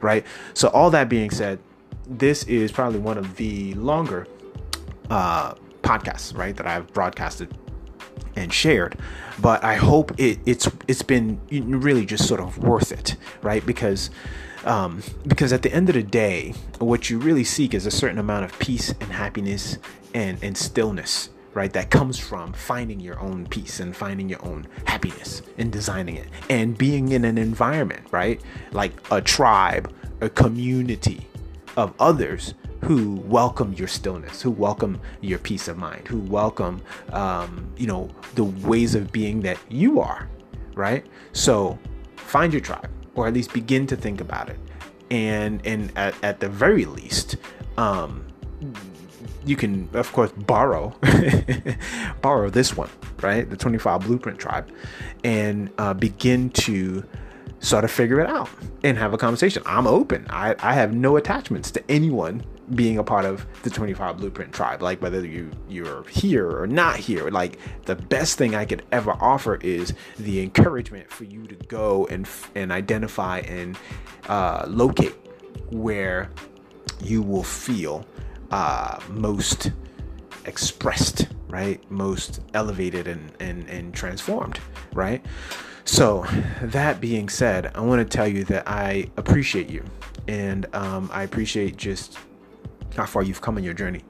right? 0.00 0.24
So, 0.54 0.68
all 0.68 0.90
that 0.90 1.08
being 1.08 1.30
said, 1.30 1.58
this 2.08 2.44
is 2.44 2.72
probably 2.72 3.00
one 3.00 3.18
of 3.18 3.36
the 3.36 3.74
longer 3.74 4.26
uh, 5.10 5.54
podcasts, 5.82 6.36
right, 6.36 6.56
that 6.56 6.66
I've 6.66 6.92
broadcasted 6.92 7.56
and 8.36 8.52
shared. 8.52 8.96
But 9.38 9.64
I 9.64 9.74
hope 9.74 10.12
it, 10.18 10.38
it's 10.46 10.68
it's 10.88 11.02
been 11.02 11.40
really 11.50 12.06
just 12.06 12.26
sort 12.26 12.40
of 12.40 12.58
worth 12.58 12.92
it, 12.92 13.16
right? 13.42 13.64
Because 13.64 14.10
um, 14.66 15.02
because 15.26 15.52
at 15.52 15.62
the 15.62 15.72
end 15.72 15.88
of 15.88 15.94
the 15.94 16.02
day, 16.02 16.52
what 16.78 17.08
you 17.08 17.18
really 17.18 17.44
seek 17.44 17.72
is 17.72 17.86
a 17.86 17.90
certain 17.90 18.18
amount 18.18 18.44
of 18.44 18.58
peace 18.58 18.90
and 19.00 19.12
happiness 19.12 19.78
and 20.12 20.42
and 20.42 20.56
stillness, 20.56 21.30
right? 21.54 21.72
That 21.72 21.90
comes 21.90 22.18
from 22.18 22.52
finding 22.52 23.00
your 23.00 23.18
own 23.20 23.46
peace 23.46 23.80
and 23.80 23.96
finding 23.96 24.28
your 24.28 24.44
own 24.44 24.66
happiness 24.86 25.42
and 25.56 25.72
designing 25.72 26.16
it 26.16 26.28
and 26.50 26.76
being 26.76 27.12
in 27.12 27.24
an 27.24 27.38
environment, 27.38 28.06
right? 28.10 28.40
Like 28.72 28.92
a 29.10 29.20
tribe, 29.20 29.94
a 30.20 30.28
community 30.28 31.26
of 31.76 31.94
others 32.00 32.54
who 32.82 33.16
welcome 33.26 33.72
your 33.74 33.88
stillness, 33.88 34.42
who 34.42 34.50
welcome 34.50 35.00
your 35.20 35.38
peace 35.38 35.68
of 35.68 35.76
mind, 35.76 36.06
who 36.08 36.18
welcome, 36.18 36.82
um, 37.12 37.72
you 37.76 37.86
know, 37.86 38.08
the 38.34 38.44
ways 38.44 38.94
of 38.94 39.12
being 39.12 39.40
that 39.42 39.58
you 39.68 40.00
are, 40.00 40.28
right? 40.74 41.06
So 41.32 41.78
find 42.16 42.52
your 42.52 42.60
tribe, 42.60 42.90
or 43.16 43.26
at 43.26 43.34
least 43.34 43.52
begin 43.52 43.86
to 43.88 43.96
think 43.96 44.20
about 44.20 44.48
it, 44.48 44.58
and 45.10 45.64
and 45.66 45.92
at, 45.96 46.14
at 46.22 46.40
the 46.40 46.48
very 46.48 46.84
least, 46.84 47.36
um, 47.76 48.24
you 49.44 49.56
can 49.56 49.88
of 49.94 50.12
course 50.12 50.30
borrow 50.32 50.94
borrow 52.22 52.50
this 52.50 52.76
one, 52.76 52.90
right? 53.22 53.48
The 53.48 53.56
25 53.56 54.02
Blueprint 54.02 54.38
Tribe, 54.38 54.70
and 55.24 55.70
uh, 55.78 55.94
begin 55.94 56.50
to 56.50 57.04
sort 57.60 57.84
of 57.84 57.90
figure 57.90 58.20
it 58.20 58.28
out 58.28 58.48
and 58.84 58.98
have 58.98 59.12
a 59.12 59.18
conversation. 59.18 59.62
I'm 59.66 59.86
open. 59.86 60.26
I, 60.30 60.54
I 60.60 60.74
have 60.74 60.94
no 60.94 61.16
attachments 61.16 61.70
to 61.72 61.90
anyone 61.90 62.44
being 62.74 62.98
a 62.98 63.04
part 63.04 63.24
of 63.24 63.46
the 63.62 63.70
25 63.70 64.16
blueprint 64.16 64.52
tribe 64.52 64.82
like 64.82 65.00
whether 65.00 65.24
you 65.24 65.50
you're 65.68 66.04
here 66.08 66.50
or 66.50 66.66
not 66.66 66.96
here 66.96 67.30
like 67.30 67.58
the 67.84 67.94
best 67.94 68.36
thing 68.38 68.54
i 68.54 68.64
could 68.64 68.84
ever 68.90 69.12
offer 69.20 69.56
is 69.62 69.94
the 70.18 70.40
encouragement 70.40 71.08
for 71.10 71.24
you 71.24 71.46
to 71.46 71.54
go 71.66 72.06
and 72.06 72.28
and 72.54 72.72
identify 72.72 73.38
and 73.40 73.78
uh, 74.28 74.64
locate 74.66 75.14
where 75.70 76.30
you 77.02 77.22
will 77.22 77.44
feel 77.44 78.04
uh, 78.50 78.98
most 79.10 79.70
expressed 80.44 81.28
right? 81.48 81.80
Most 81.90 82.40
elevated 82.54 83.06
and, 83.06 83.32
and 83.40 83.68
and 83.68 83.94
transformed 83.94 84.58
right? 84.92 85.24
So 85.84 86.26
that 86.62 87.00
being 87.00 87.28
said 87.28 87.70
i 87.76 87.80
want 87.80 87.98
to 88.08 88.16
tell 88.16 88.26
you 88.26 88.42
that 88.44 88.66
i 88.66 89.08
appreciate 89.16 89.70
you 89.70 89.84
and 90.26 90.66
um, 90.74 91.08
i 91.12 91.22
appreciate 91.22 91.76
just 91.76 92.18
how 92.96 93.06
far 93.06 93.22
you've 93.22 93.40
come 93.40 93.58
in 93.58 93.64
your 93.64 93.74
journey. 93.74 94.02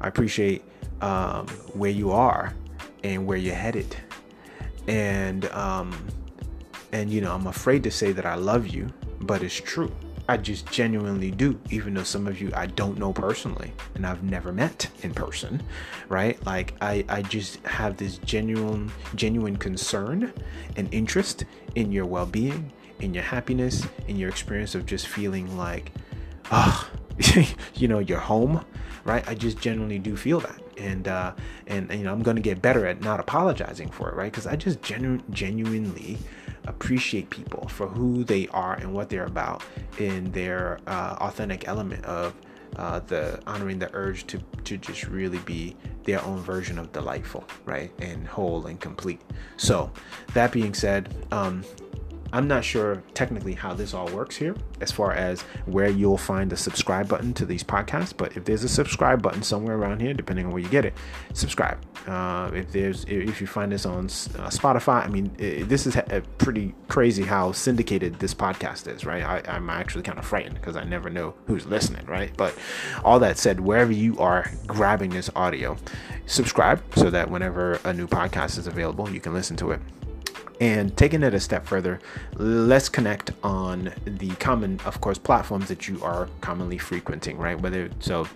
I 0.00 0.08
appreciate 0.08 0.62
um, 1.00 1.46
where 1.74 1.90
you 1.90 2.12
are 2.12 2.54
and 3.02 3.26
where 3.26 3.38
you're 3.38 3.54
headed. 3.54 3.96
And 4.86 5.46
um, 5.46 5.92
and 6.92 7.10
you 7.10 7.20
know, 7.20 7.34
I'm 7.34 7.46
afraid 7.46 7.82
to 7.84 7.90
say 7.90 8.12
that 8.12 8.26
I 8.26 8.34
love 8.34 8.66
you, 8.66 8.92
but 9.20 9.42
it's 9.42 9.54
true. 9.60 9.94
I 10.26 10.38
just 10.38 10.70
genuinely 10.70 11.30
do, 11.30 11.60
even 11.70 11.92
though 11.92 12.02
some 12.02 12.26
of 12.26 12.40
you 12.40 12.50
I 12.54 12.66
don't 12.66 12.98
know 12.98 13.12
personally 13.12 13.72
and 13.94 14.06
I've 14.06 14.22
never 14.22 14.52
met 14.52 14.88
in 15.02 15.12
person, 15.12 15.62
right? 16.08 16.42
Like 16.46 16.74
I, 16.80 17.04
I 17.10 17.20
just 17.22 17.58
have 17.66 17.98
this 17.98 18.18
genuine 18.18 18.90
genuine 19.14 19.56
concern 19.56 20.32
and 20.76 20.92
interest 20.94 21.44
in 21.74 21.92
your 21.92 22.06
well-being, 22.06 22.72
in 23.00 23.12
your 23.12 23.22
happiness, 23.22 23.86
in 24.08 24.16
your 24.16 24.30
experience 24.30 24.74
of 24.74 24.86
just 24.86 25.08
feeling 25.08 25.58
like, 25.58 25.92
ah, 26.50 26.90
oh, 26.90 26.98
you 27.74 27.88
know 27.88 27.98
your 27.98 28.18
home 28.18 28.64
right? 29.04 29.26
I 29.28 29.34
just 29.34 29.58
genuinely 29.58 29.98
do 29.98 30.16
feel 30.16 30.40
that. 30.40 30.60
And 30.78 31.06
uh 31.06 31.34
and, 31.66 31.88
and 31.90 32.00
you 32.00 32.04
know 32.04 32.12
i'm 32.12 32.22
gonna 32.22 32.40
get 32.40 32.60
better 32.60 32.84
at 32.86 33.00
not 33.00 33.20
apologizing 33.20 33.90
for 33.90 34.10
it 34.10 34.16
right? 34.16 34.30
Because 34.32 34.46
i 34.46 34.56
just 34.56 34.82
genu- 34.82 35.22
genuinely 35.30 36.18
appreciate 36.66 37.30
people 37.30 37.68
for 37.68 37.86
who 37.86 38.24
they 38.24 38.48
are 38.48 38.74
and 38.74 38.92
what 38.92 39.08
they're 39.10 39.26
about 39.26 39.62
in 39.98 40.32
their 40.32 40.78
uh, 40.86 41.14
authentic 41.20 41.68
element 41.68 42.02
of 42.06 42.34
uh, 42.76 42.98
the 43.00 43.38
honoring 43.46 43.78
the 43.78 43.88
urge 43.92 44.26
to 44.26 44.38
to 44.64 44.76
just 44.78 45.06
really 45.06 45.38
be 45.40 45.76
their 46.04 46.22
own 46.24 46.40
version 46.40 46.78
of 46.78 46.90
delightful 46.92 47.44
right? 47.66 47.92
And 48.00 48.26
whole 48.26 48.66
and 48.66 48.80
complete. 48.80 49.20
So 49.56 49.92
that 50.32 50.50
being 50.50 50.74
said 50.74 51.14
um 51.30 51.62
I'm 52.34 52.48
not 52.48 52.64
sure 52.64 53.00
technically 53.14 53.54
how 53.54 53.74
this 53.74 53.94
all 53.94 54.08
works 54.08 54.34
here 54.34 54.56
as 54.80 54.90
far 54.90 55.12
as 55.12 55.42
where 55.66 55.88
you'll 55.88 56.18
find 56.18 56.50
the 56.50 56.56
subscribe 56.56 57.06
button 57.06 57.32
to 57.34 57.46
these 57.46 57.62
podcasts, 57.62 58.12
but 58.14 58.36
if 58.36 58.44
there's 58.44 58.64
a 58.64 58.68
subscribe 58.68 59.22
button 59.22 59.40
somewhere 59.44 59.76
around 59.76 60.00
here, 60.00 60.12
depending 60.14 60.46
on 60.46 60.52
where 60.52 60.60
you 60.60 60.68
get 60.68 60.84
it, 60.84 60.94
subscribe. 61.32 61.78
Uh, 62.08 62.50
if 62.52 62.72
there's 62.72 63.04
if 63.04 63.40
you 63.40 63.46
find 63.46 63.70
this 63.70 63.86
on 63.86 64.06
uh, 64.06 64.50
Spotify, 64.50 65.04
I 65.04 65.08
mean, 65.08 65.30
it, 65.38 65.68
this 65.68 65.86
is 65.86 65.96
pretty 66.38 66.74
crazy 66.88 67.22
how 67.22 67.52
syndicated 67.52 68.18
this 68.18 68.34
podcast 68.34 68.92
is, 68.92 69.06
right? 69.06 69.22
I, 69.22 69.54
I'm 69.54 69.70
actually 69.70 70.02
kind 70.02 70.18
of 70.18 70.26
frightened 70.26 70.56
because 70.56 70.74
I 70.74 70.82
never 70.82 71.10
know 71.10 71.34
who's 71.46 71.66
listening, 71.66 72.04
right? 72.06 72.36
But 72.36 72.58
all 73.04 73.20
that 73.20 73.38
said, 73.38 73.60
wherever 73.60 73.92
you 73.92 74.18
are 74.18 74.50
grabbing 74.66 75.10
this 75.10 75.30
audio, 75.36 75.76
subscribe 76.26 76.82
so 76.96 77.10
that 77.10 77.30
whenever 77.30 77.78
a 77.84 77.92
new 77.92 78.08
podcast 78.08 78.58
is 78.58 78.66
available, 78.66 79.08
you 79.08 79.20
can 79.20 79.32
listen 79.32 79.56
to 79.58 79.70
it. 79.70 79.80
And 80.60 80.96
taking 80.96 81.22
it 81.22 81.34
a 81.34 81.40
step 81.40 81.66
further, 81.66 82.00
let's 82.36 82.88
connect 82.88 83.32
on 83.42 83.92
the 84.04 84.30
common, 84.36 84.80
of 84.84 85.00
course, 85.00 85.18
platforms 85.18 85.68
that 85.68 85.88
you 85.88 86.02
are 86.02 86.28
commonly 86.40 86.78
frequenting, 86.78 87.38
right? 87.38 87.60
Whether 87.60 87.90
so 87.98 88.28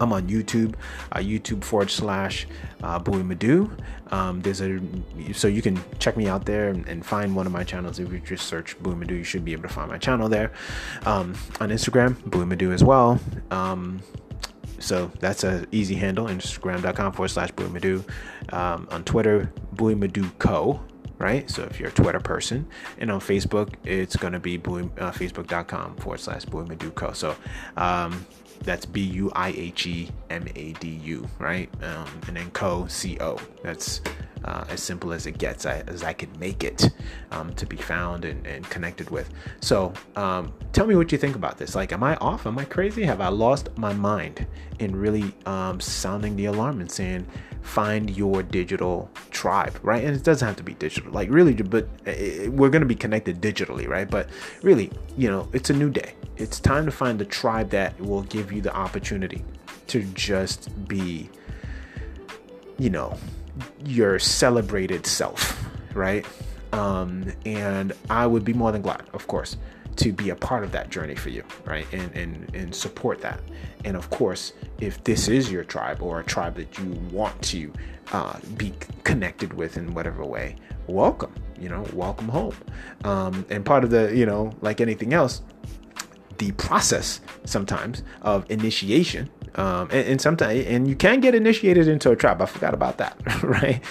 I'm 0.00 0.12
on 0.12 0.28
YouTube, 0.28 0.74
uh, 1.12 1.18
YouTube 1.18 1.64
forward 1.64 1.90
slash 1.90 2.46
uh, 2.82 2.98
Buihe. 2.98 3.70
Um, 4.12 4.40
there's 4.40 4.60
a 4.60 4.80
so 5.32 5.48
you 5.48 5.62
can 5.62 5.80
check 5.98 6.16
me 6.16 6.28
out 6.28 6.44
there 6.44 6.68
and, 6.68 7.04
find 7.04 7.34
one 7.34 7.46
of 7.46 7.52
my 7.52 7.64
channels. 7.64 7.98
If 7.98 8.12
you 8.12 8.20
just 8.20 8.46
search 8.46 8.78
Buihe 8.82 8.98
Madu, 8.98 9.14
you 9.14 9.24
should 9.24 9.44
be 9.44 9.52
able 9.52 9.62
to 9.62 9.68
find 9.68 9.90
my 9.90 9.98
channel 9.98 10.28
there. 10.28 10.52
Um, 11.04 11.34
on 11.60 11.70
Instagram, 11.70 12.14
Buihe 12.28 12.46
Madu 12.46 12.72
as 12.72 12.84
well. 12.84 13.20
Um, 13.50 14.00
so 14.78 15.10
that's 15.18 15.44
an 15.44 15.66
easy 15.72 15.96
handle, 15.96 16.26
Instagram.com 16.26 17.12
forward 17.12 17.28
slash 17.28 17.50
Buihe 17.52 17.72
Madu. 17.72 18.04
Um, 18.50 18.88
on 18.90 19.04
Twitter, 19.04 19.52
Buihe 19.74 19.98
Madu 19.98 20.30
Co 20.38 20.80
right? 21.18 21.50
So 21.50 21.62
if 21.64 21.78
you're 21.80 21.88
a 21.88 21.92
Twitter 21.92 22.20
person, 22.20 22.66
and 22.98 23.10
on 23.10 23.20
Facebook, 23.20 23.74
it's 23.84 24.16
going 24.16 24.32
to 24.32 24.40
be 24.40 24.56
uh, 24.56 25.12
facebook.com 25.12 25.96
forward 25.96 26.20
slash 26.20 26.44
buihemadu. 26.44 27.14
So 27.14 27.36
um, 27.76 28.26
that's 28.60 28.86
B 28.86 29.02
U 29.02 29.30
I 29.34 29.50
H 29.50 29.86
E 29.86 30.10
M 30.30 30.46
A 30.54 30.72
D 30.74 30.88
U, 30.88 31.28
right? 31.38 31.68
Um, 31.82 32.06
and 32.26 32.36
then 32.36 32.50
co, 32.50 32.86
C 32.86 33.16
O. 33.20 33.38
That's 33.62 34.00
uh, 34.44 34.64
as 34.68 34.82
simple 34.82 35.12
as 35.12 35.26
it 35.26 35.38
gets, 35.38 35.66
as 35.66 36.02
I 36.02 36.12
can 36.12 36.30
make 36.38 36.64
it 36.64 36.90
um, 37.30 37.52
to 37.54 37.66
be 37.66 37.76
found 37.76 38.24
and, 38.24 38.46
and 38.46 38.68
connected 38.70 39.10
with. 39.10 39.28
So 39.60 39.92
um, 40.16 40.52
tell 40.72 40.86
me 40.86 40.96
what 40.96 41.10
you 41.12 41.18
think 41.18 41.36
about 41.36 41.58
this. 41.58 41.74
Like, 41.74 41.92
am 41.92 42.02
I 42.02 42.16
off? 42.16 42.46
Am 42.46 42.58
I 42.58 42.64
crazy? 42.64 43.02
Have 43.04 43.20
I 43.20 43.28
lost 43.28 43.68
my 43.76 43.92
mind 43.92 44.46
in 44.78 44.94
really 44.94 45.34
um, 45.46 45.80
sounding 45.80 46.36
the 46.36 46.46
alarm 46.46 46.80
and 46.80 46.90
saying, 46.90 47.26
find 47.62 48.16
your 48.16 48.42
digital 48.42 49.10
tribe, 49.30 49.78
right? 49.82 50.04
And 50.04 50.16
it 50.16 50.22
doesn't 50.22 50.46
have 50.46 50.56
to 50.56 50.62
be 50.62 50.74
digital, 50.74 51.12
like 51.12 51.28
really, 51.30 51.52
but 51.54 51.88
eh, 52.06 52.12
eh, 52.12 52.48
we're 52.48 52.70
going 52.70 52.82
to 52.82 52.86
be 52.86 52.94
connected 52.94 53.40
digitally, 53.40 53.86
right? 53.86 54.08
But 54.08 54.28
really, 54.62 54.90
you 55.16 55.28
know, 55.28 55.48
it's 55.52 55.68
a 55.68 55.74
new 55.74 55.90
day. 55.90 56.14
It's 56.38 56.60
time 56.60 56.86
to 56.86 56.92
find 56.92 57.18
the 57.18 57.24
tribe 57.24 57.70
that 57.70 58.00
will 58.00 58.22
give 58.22 58.52
you 58.52 58.60
the 58.60 58.72
opportunity 58.72 59.44
to 59.88 60.04
just 60.14 60.70
be, 60.86 61.28
you 62.78 62.90
know, 62.90 63.18
your 63.84 64.20
celebrated 64.20 65.04
self, 65.04 65.68
right? 65.94 66.24
Um, 66.72 67.32
and 67.44 67.92
I 68.08 68.24
would 68.24 68.44
be 68.44 68.52
more 68.52 68.70
than 68.70 68.82
glad, 68.82 69.02
of 69.12 69.26
course, 69.26 69.56
to 69.96 70.12
be 70.12 70.30
a 70.30 70.36
part 70.36 70.62
of 70.62 70.70
that 70.70 70.90
journey 70.90 71.16
for 71.16 71.30
you, 71.30 71.42
right? 71.64 71.86
And 71.92 72.14
and 72.14 72.54
and 72.54 72.72
support 72.72 73.20
that. 73.22 73.40
And 73.84 73.96
of 73.96 74.08
course, 74.10 74.52
if 74.80 75.02
this 75.02 75.26
is 75.26 75.50
your 75.50 75.64
tribe 75.64 76.00
or 76.00 76.20
a 76.20 76.24
tribe 76.24 76.54
that 76.54 76.78
you 76.78 76.90
want 77.10 77.40
to 77.42 77.72
uh, 78.12 78.38
be 78.56 78.72
connected 79.02 79.54
with 79.54 79.76
in 79.76 79.92
whatever 79.92 80.24
way, 80.24 80.54
welcome. 80.86 81.34
You 81.58 81.68
know, 81.68 81.84
welcome 81.92 82.28
home. 82.28 82.54
Um, 83.02 83.44
and 83.50 83.64
part 83.64 83.82
of 83.82 83.90
the, 83.90 84.14
you 84.16 84.24
know, 84.24 84.52
like 84.60 84.80
anything 84.80 85.12
else, 85.12 85.42
the 86.38 86.52
process 86.52 87.20
sometimes 87.44 88.02
of 88.22 88.48
initiation 88.50 89.28
um, 89.54 89.88
and, 89.90 90.08
and 90.08 90.20
sometimes 90.20 90.64
and 90.66 90.88
you 90.88 90.94
can 90.94 91.20
get 91.20 91.34
initiated 91.34 91.88
into 91.88 92.10
a 92.10 92.16
trap 92.16 92.40
i 92.40 92.46
forgot 92.46 92.74
about 92.74 92.98
that 92.98 93.18
right? 93.42 93.82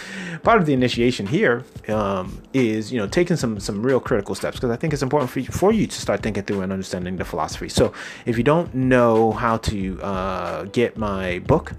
Part 0.44 0.60
of 0.60 0.66
the 0.66 0.74
initiation 0.74 1.28
here 1.28 1.66
um, 1.88 2.42
is 2.54 2.92
you 2.92 3.00
know 3.00 3.08
taking 3.08 3.36
some 3.38 3.60
some 3.60 3.84
real 3.86 4.00
critical 4.00 4.36
steps 4.36 4.58
because 4.58 4.70
i 4.70 4.76
think 4.76 4.94
it's 4.94 5.02
important 5.02 5.30
for 5.30 5.40
you, 5.40 5.48
for 5.48 5.72
you 5.72 5.88
to 5.88 6.02
start 6.02 6.22
thinking 6.22 6.44
through 6.44 6.62
and 6.62 6.72
understanding 6.72 7.18
the 7.18 7.26
philosophy. 7.26 7.70
So 7.70 7.94
if 8.26 8.38
you 8.38 8.44
don't 8.44 8.74
know 8.74 9.32
how 9.32 9.58
to 9.58 10.02
uh, 10.02 10.64
get 10.66 10.98
my 10.98 11.40
book 11.40 11.74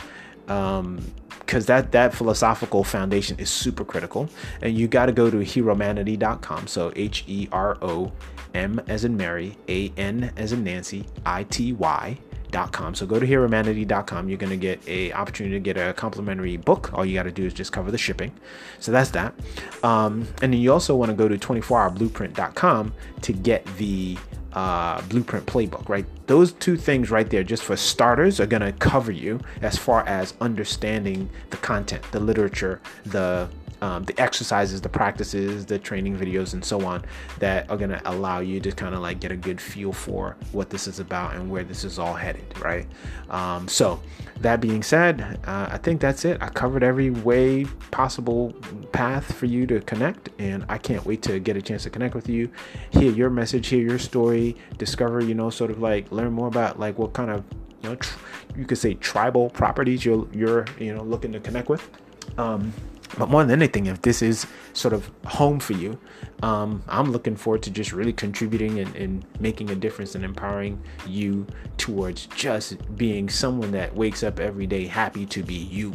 um, 0.48 1.00
because 1.40 1.66
that 1.66 1.92
that 1.92 2.12
philosophical 2.12 2.84
foundation 2.84 3.38
is 3.38 3.48
super 3.48 3.84
critical 3.84 4.28
and 4.60 4.76
you 4.76 4.86
got 4.86 5.06
to 5.06 5.12
go 5.12 5.30
to 5.30 5.38
heromanity.com 5.38 6.66
so 6.66 6.92
h-e-r-o 6.94 8.12
m 8.54 8.80
as 8.88 9.04
in 9.04 9.16
mary 9.16 9.56
a 9.68 9.92
n 9.96 10.32
as 10.36 10.52
in 10.52 10.64
nancy 10.64 11.06
i-t-y 11.26 12.18
Dot 12.50 12.72
com. 12.72 12.94
So 12.94 13.04
go 13.04 13.20
to 13.20 13.26
heromanity.com. 13.26 14.30
You're 14.30 14.38
going 14.38 14.50
to 14.50 14.56
get 14.56 14.80
a 14.88 15.12
opportunity 15.12 15.56
to 15.56 15.60
get 15.60 15.76
a 15.76 15.92
complimentary 15.92 16.56
book. 16.56 16.94
All 16.94 17.04
you 17.04 17.12
got 17.12 17.24
to 17.24 17.30
do 17.30 17.44
is 17.44 17.52
just 17.52 17.72
cover 17.72 17.90
the 17.90 17.98
shipping. 17.98 18.32
So 18.80 18.90
that's 18.90 19.10
that. 19.10 19.34
Um, 19.82 20.26
and 20.40 20.54
then 20.54 20.60
you 20.60 20.72
also 20.72 20.96
want 20.96 21.10
to 21.10 21.14
go 21.14 21.28
to 21.28 21.36
24hourblueprint.com 21.36 22.94
to 23.20 23.32
get 23.34 23.66
the 23.76 24.16
uh, 24.54 25.02
blueprint 25.02 25.44
playbook, 25.44 25.90
right? 25.90 26.06
Those 26.26 26.52
two 26.54 26.78
things 26.78 27.10
right 27.10 27.28
there, 27.28 27.42
just 27.42 27.62
for 27.62 27.76
starters, 27.76 28.40
are 28.40 28.46
going 28.46 28.62
to 28.62 28.72
cover 28.72 29.12
you 29.12 29.40
as 29.60 29.76
far 29.76 30.06
as 30.08 30.32
understanding 30.40 31.28
the 31.50 31.58
content, 31.58 32.02
the 32.12 32.20
literature, 32.20 32.80
the 33.04 33.50
um, 33.80 34.04
the 34.04 34.18
exercises, 34.20 34.80
the 34.80 34.88
practices, 34.88 35.66
the 35.66 35.78
training 35.78 36.16
videos, 36.16 36.52
and 36.54 36.64
so 36.64 36.84
on 36.84 37.04
that 37.38 37.70
are 37.70 37.76
going 37.76 37.90
to 37.90 38.10
allow 38.10 38.40
you 38.40 38.60
to 38.60 38.72
kind 38.72 38.94
of 38.94 39.00
like 39.00 39.20
get 39.20 39.32
a 39.32 39.36
good 39.36 39.60
feel 39.60 39.92
for 39.92 40.36
what 40.52 40.70
this 40.70 40.86
is 40.86 40.98
about 41.00 41.34
and 41.34 41.50
where 41.50 41.64
this 41.64 41.84
is 41.84 41.98
all 41.98 42.14
headed, 42.14 42.46
right? 42.58 42.86
Um, 43.30 43.68
so, 43.68 44.00
that 44.40 44.60
being 44.60 44.82
said, 44.82 45.40
uh, 45.46 45.68
I 45.70 45.78
think 45.78 46.00
that's 46.00 46.24
it. 46.24 46.40
I 46.40 46.48
covered 46.48 46.84
every 46.84 47.10
way 47.10 47.64
possible 47.90 48.52
path 48.92 49.34
for 49.34 49.46
you 49.46 49.66
to 49.66 49.80
connect, 49.80 50.28
and 50.38 50.64
I 50.68 50.78
can't 50.78 51.04
wait 51.04 51.22
to 51.22 51.40
get 51.40 51.56
a 51.56 51.62
chance 51.62 51.82
to 51.84 51.90
connect 51.90 52.14
with 52.14 52.28
you, 52.28 52.48
hear 52.90 53.10
your 53.10 53.30
message, 53.30 53.66
hear 53.66 53.82
your 53.82 53.98
story, 53.98 54.56
discover, 54.76 55.22
you 55.22 55.34
know, 55.34 55.50
sort 55.50 55.70
of 55.70 55.80
like 55.80 56.10
learn 56.12 56.32
more 56.32 56.48
about 56.48 56.78
like 56.78 56.98
what 56.98 57.12
kind 57.14 57.30
of 57.30 57.44
you 57.82 57.90
know 57.90 57.96
tr- 57.96 58.18
you 58.56 58.64
could 58.64 58.78
say 58.78 58.94
tribal 58.94 59.50
properties 59.50 60.04
you're 60.04 60.26
you're 60.32 60.64
you 60.78 60.94
know 60.94 61.02
looking 61.02 61.32
to 61.32 61.40
connect 61.40 61.68
with. 61.68 61.88
Um, 62.36 62.72
but 63.16 63.30
more 63.30 63.44
than 63.44 63.62
anything, 63.62 63.86
if 63.86 64.02
this 64.02 64.22
is 64.22 64.46
sort 64.72 64.92
of 64.92 65.10
home 65.24 65.60
for 65.60 65.72
you, 65.72 65.98
um, 66.42 66.82
I'm 66.88 67.10
looking 67.10 67.36
forward 67.36 67.62
to 67.62 67.70
just 67.70 67.92
really 67.92 68.12
contributing 68.12 68.80
and, 68.80 68.94
and, 68.96 69.24
making 69.40 69.70
a 69.70 69.74
difference 69.74 70.14
and 70.14 70.24
empowering 70.24 70.80
you 71.06 71.46
towards 71.76 72.26
just 72.26 72.96
being 72.96 73.28
someone 73.28 73.70
that 73.72 73.94
wakes 73.94 74.22
up 74.22 74.40
every 74.40 74.66
day 74.66 74.86
happy 74.86 75.26
to 75.26 75.42
be 75.42 75.54
you. 75.54 75.94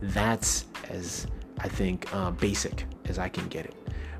That's 0.00 0.66
as 0.88 1.26
I 1.58 1.68
think 1.68 2.12
uh, 2.14 2.30
basic 2.32 2.84
as 3.06 3.18
I 3.18 3.28
can 3.28 3.46
get 3.48 3.66
it, 3.66 3.74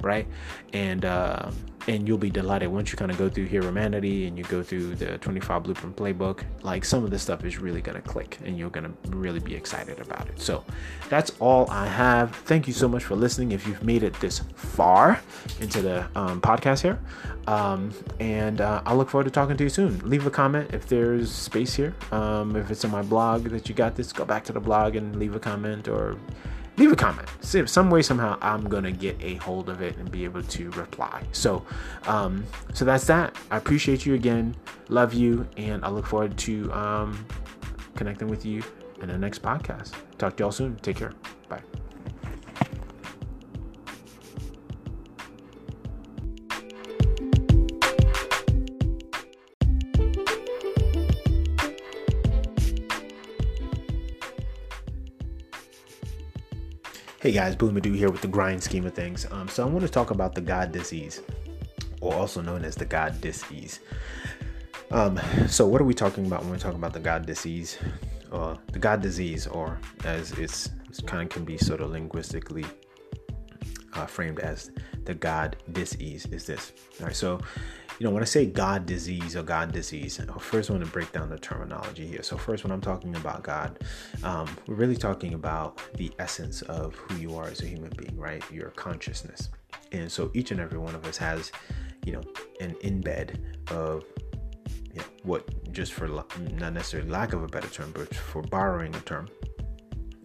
right? 0.06 0.26
And 0.72 1.04
uh, 1.04 1.50
and 1.88 2.06
you'll 2.08 2.18
be 2.18 2.30
delighted 2.30 2.68
once 2.68 2.90
you 2.90 2.98
kind 2.98 3.10
of 3.10 3.18
go 3.18 3.28
through 3.28 3.48
Heromanity 3.48 4.26
and 4.26 4.36
you 4.36 4.44
go 4.44 4.62
through 4.62 4.96
the 4.96 5.18
25 5.18 5.62
Blueprint 5.62 5.96
Playbook. 5.96 6.42
Like 6.62 6.84
some 6.84 7.04
of 7.04 7.10
this 7.10 7.22
stuff 7.22 7.44
is 7.44 7.58
really 7.58 7.80
to 7.94 8.02
click 8.02 8.38
and 8.44 8.58
you're 8.58 8.70
to 8.84 9.16
really 9.16 9.38
be 9.38 9.54
excited 9.54 10.00
about 10.00 10.28
it. 10.28 10.40
So 10.40 10.64
that's 11.08 11.30
all 11.38 11.70
I 11.70 11.86
have. 11.86 12.34
Thank 12.34 12.66
you 12.66 12.72
so 12.72 12.88
much 12.88 13.04
for 13.04 13.14
listening. 13.14 13.52
If 13.52 13.66
you've 13.66 13.82
made 13.82 14.02
it 14.02 14.18
this 14.20 14.40
far 14.56 15.20
into 15.60 15.80
the 15.80 16.06
um, 16.16 16.40
podcast 16.40 16.82
here, 16.82 16.98
um, 17.46 17.92
and 18.18 18.60
uh, 18.60 18.82
I 18.84 18.94
look 18.94 19.08
forward 19.08 19.24
to 19.24 19.30
talking 19.30 19.56
to 19.56 19.64
you 19.64 19.70
soon. 19.70 19.98
Leave 20.08 20.26
a 20.26 20.30
comment 20.30 20.70
if 20.72 20.86
there's 20.88 21.30
space 21.30 21.74
here. 21.74 21.94
Um, 22.10 22.56
if 22.56 22.70
it's 22.70 22.84
on 22.84 22.90
my 22.90 23.02
blog 23.02 23.44
that 23.44 23.68
you 23.68 23.74
got 23.74 23.94
this, 23.94 24.12
go 24.12 24.24
back 24.24 24.42
to 24.44 24.52
the 24.52 24.60
blog 24.60 24.96
and 24.96 25.16
leave 25.16 25.36
a 25.36 25.40
comment 25.40 25.86
or 25.86 26.18
leave 26.76 26.92
a 26.92 26.96
comment. 26.96 27.28
See 27.40 27.58
if 27.58 27.68
some 27.68 27.90
way 27.90 28.02
somehow 28.02 28.38
I'm 28.40 28.68
gonna 28.68 28.92
get 28.92 29.16
a 29.20 29.36
hold 29.36 29.68
of 29.68 29.80
it 29.80 29.96
and 29.96 30.10
be 30.10 30.24
able 30.24 30.42
to 30.42 30.70
reply. 30.70 31.22
So, 31.32 31.64
um, 32.04 32.44
so 32.74 32.84
that's 32.84 33.06
that. 33.06 33.36
I 33.50 33.56
appreciate 33.56 34.06
you 34.06 34.14
again. 34.14 34.54
Love 34.88 35.14
you, 35.14 35.48
and 35.56 35.84
I 35.84 35.88
look 35.88 36.06
forward 36.06 36.36
to 36.38 36.72
um, 36.72 37.26
connecting 37.94 38.28
with 38.28 38.44
you 38.44 38.62
in 39.00 39.08
the 39.08 39.18
next 39.18 39.42
podcast. 39.42 39.92
Talk 40.18 40.36
to 40.36 40.44
y'all 40.44 40.52
soon. 40.52 40.76
Take 40.76 40.96
care. 40.96 41.12
Hey 57.26 57.32
guys, 57.32 57.56
Buihe 57.56 57.72
Madu 57.72 57.92
here 57.92 58.08
with 58.08 58.20
the 58.20 58.28
grind 58.28 58.62
scheme 58.62 58.86
of 58.86 58.94
things. 58.94 59.26
Um, 59.32 59.48
so 59.48 59.66
I 59.66 59.68
want 59.68 59.84
to 59.84 59.90
talk 59.90 60.12
about 60.12 60.36
the 60.36 60.40
God 60.40 60.70
disease, 60.70 61.22
or 62.00 62.14
also 62.14 62.40
known 62.40 62.64
as 62.64 62.76
the 62.76 62.84
God 62.84 63.20
disease. 63.20 63.80
Um, 64.92 65.18
so 65.48 65.66
what 65.66 65.80
are 65.80 65.84
we 65.84 65.92
talking 65.92 66.24
about 66.26 66.42
when 66.42 66.50
we're 66.50 66.58
talking 66.58 66.78
about 66.78 66.92
the 66.92 67.00
God 67.00 67.26
disease, 67.26 67.78
uh, 68.30 68.54
the 68.70 68.78
God 68.78 69.02
disease, 69.02 69.48
or 69.48 69.80
as 70.04 70.30
it's, 70.38 70.70
it's 70.88 71.00
kind 71.00 71.24
of 71.24 71.28
can 71.28 71.44
be 71.44 71.58
sort 71.58 71.80
of 71.80 71.90
linguistically 71.90 72.64
uh, 73.94 74.06
framed 74.06 74.38
as 74.38 74.70
the 75.04 75.14
God 75.14 75.56
disease 75.72 76.26
is 76.26 76.46
this. 76.46 76.74
All 77.00 77.06
right, 77.06 77.16
so 77.16 77.40
you 77.98 78.04
know, 78.04 78.10
when 78.10 78.22
I 78.22 78.26
say 78.26 78.44
God 78.46 78.84
disease 78.84 79.36
or 79.36 79.42
God 79.42 79.72
disease, 79.72 80.20
I 80.20 80.38
first 80.38 80.68
want 80.68 80.84
to 80.84 80.90
break 80.90 81.12
down 81.12 81.30
the 81.30 81.38
terminology 81.38 82.06
here. 82.06 82.22
So, 82.22 82.36
first, 82.36 82.62
when 82.62 82.70
I'm 82.70 82.80
talking 82.80 83.16
about 83.16 83.42
God, 83.42 83.78
um, 84.22 84.48
we're 84.66 84.74
really 84.74 84.96
talking 84.96 85.34
about 85.34 85.80
the 85.94 86.12
essence 86.18 86.62
of 86.62 86.94
who 86.94 87.16
you 87.16 87.36
are 87.36 87.46
as 87.46 87.62
a 87.62 87.66
human 87.66 87.90
being, 87.96 88.18
right? 88.18 88.42
Your 88.50 88.70
consciousness. 88.70 89.48
And 89.92 90.12
so, 90.12 90.30
each 90.34 90.50
and 90.50 90.60
every 90.60 90.78
one 90.78 90.94
of 90.94 91.06
us 91.06 91.16
has, 91.16 91.52
you 92.04 92.12
know, 92.12 92.22
an 92.60 92.74
embed 92.84 93.40
of 93.70 94.04
you 94.92 95.00
know, 95.00 95.06
what, 95.22 95.72
just 95.72 95.94
for 95.94 96.06
not 96.06 96.72
necessarily 96.74 97.08
lack 97.08 97.32
of 97.32 97.42
a 97.42 97.48
better 97.48 97.68
term, 97.68 97.92
but 97.94 98.14
for 98.14 98.42
borrowing 98.42 98.94
a 98.94 99.00
term, 99.00 99.28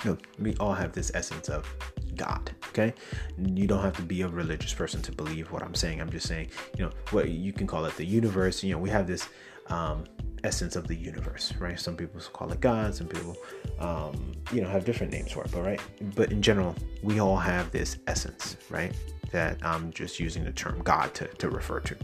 you 0.03 0.11
know, 0.11 0.17
we 0.39 0.55
all 0.57 0.73
have 0.73 0.91
this 0.91 1.11
essence 1.13 1.47
of 1.47 1.73
God. 2.21 2.51
Okay, 2.69 2.93
you 3.37 3.67
don't 3.67 3.81
have 3.81 3.95
to 3.97 4.01
be 4.01 4.21
a 4.21 4.27
religious 4.27 4.73
person 4.73 5.01
to 5.01 5.11
believe 5.11 5.51
what 5.51 5.63
I'm 5.63 5.75
saying. 5.75 5.99
I'm 5.99 6.11
just 6.11 6.27
saying, 6.27 6.49
you 6.77 6.85
know, 6.85 6.91
what 7.09 7.29
you 7.29 7.51
can 7.51 7.67
call 7.67 7.85
it 7.85 7.95
the 7.97 8.05
universe. 8.05 8.63
You 8.63 8.73
know, 8.73 8.77
we 8.79 8.89
have 8.89 9.07
this 9.07 9.27
um, 9.67 10.03
essence 10.43 10.75
of 10.75 10.87
the 10.87 10.95
universe, 10.95 11.53
right? 11.59 11.79
Some 11.79 11.95
people 11.97 12.21
call 12.31 12.51
it 12.51 12.61
God. 12.61 12.93
Some 12.93 13.07
people, 13.07 13.35
um, 13.79 14.33
you 14.53 14.61
know, 14.61 14.69
have 14.69 14.85
different 14.85 15.11
names 15.11 15.31
for 15.31 15.43
it. 15.43 15.51
But 15.51 15.63
right, 15.63 15.81
but 16.15 16.31
in 16.31 16.41
general, 16.41 16.75
we 17.01 17.19
all 17.19 17.37
have 17.37 17.71
this 17.71 17.97
essence, 18.07 18.55
right? 18.69 18.93
That 19.31 19.57
I'm 19.63 19.91
just 19.91 20.19
using 20.19 20.43
the 20.43 20.51
term 20.51 20.81
God 20.83 21.13
to, 21.15 21.27
to 21.27 21.49
refer 21.49 21.79
to 21.79 21.95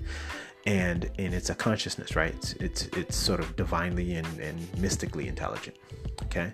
and 0.66 1.10
and 1.18 1.34
it's 1.34 1.50
a 1.50 1.56
consciousness 1.56 2.18
right 2.18 2.36
it's 2.36 2.52
it's, 2.54 2.84
it's 2.98 3.16
sort 3.16 3.40
of 3.40 3.56
divinely 3.56 4.16
and, 4.16 4.28
and 4.40 4.60
mystically 4.78 5.30
intelligent 5.30 5.78
okay 6.24 6.52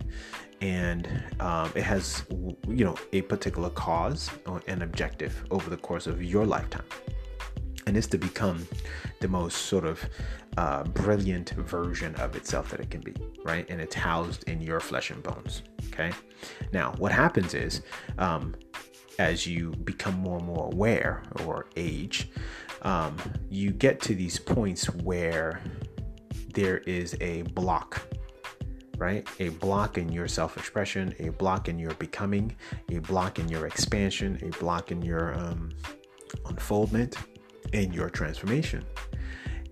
and 0.63 1.09
um, 1.41 1.69
it 1.75 1.83
has 1.83 2.23
you 2.31 2.85
know 2.85 2.95
a 3.11 3.21
particular 3.21 3.69
cause 3.69 4.31
or 4.47 4.61
an 4.67 4.81
objective 4.81 5.43
over 5.51 5.69
the 5.69 5.77
course 5.77 6.07
of 6.07 6.23
your 6.23 6.45
lifetime. 6.45 6.85
And 7.85 7.97
it's 7.97 8.07
to 8.07 8.17
become 8.17 8.65
the 9.19 9.27
most 9.27 9.63
sort 9.63 9.83
of 9.83 9.99
uh, 10.55 10.85
brilliant 10.85 11.49
version 11.49 12.15
of 12.15 12.37
itself 12.37 12.69
that 12.69 12.79
it 12.79 12.89
can 12.89 13.01
be 13.01 13.13
right? 13.43 13.69
And 13.69 13.81
it's 13.81 13.93
housed 13.93 14.47
in 14.47 14.61
your 14.61 14.79
flesh 14.79 15.11
and 15.11 15.21
bones 15.21 15.63
okay? 15.87 16.11
Now 16.71 16.93
what 16.97 17.11
happens 17.11 17.53
is 17.53 17.81
um, 18.17 18.55
as 19.19 19.45
you 19.45 19.71
become 19.83 20.15
more 20.15 20.37
and 20.37 20.47
more 20.47 20.67
aware 20.71 21.23
or 21.45 21.67
age 21.75 22.29
um, 22.83 23.17
you 23.49 23.71
get 23.71 23.99
to 24.01 24.15
these 24.15 24.39
points 24.39 24.85
where 24.85 25.61
there 26.53 26.77
is 26.79 27.17
a 27.19 27.41
block 27.53 28.01
right? 28.97 29.27
A 29.39 29.49
block 29.49 29.97
in 29.97 30.11
your 30.11 30.27
self 30.27 30.57
expression, 30.57 31.15
a 31.19 31.29
block 31.29 31.69
in 31.69 31.79
your 31.79 31.93
becoming, 31.95 32.55
a 32.89 32.99
block 32.99 33.39
in 33.39 33.49
your 33.49 33.65
expansion, 33.65 34.39
a 34.43 34.57
block 34.59 34.91
in 34.91 35.01
your 35.01 35.33
um, 35.37 35.71
unfoldment, 36.45 37.15
and 37.73 37.93
your 37.93 38.09
transformation. 38.09 38.83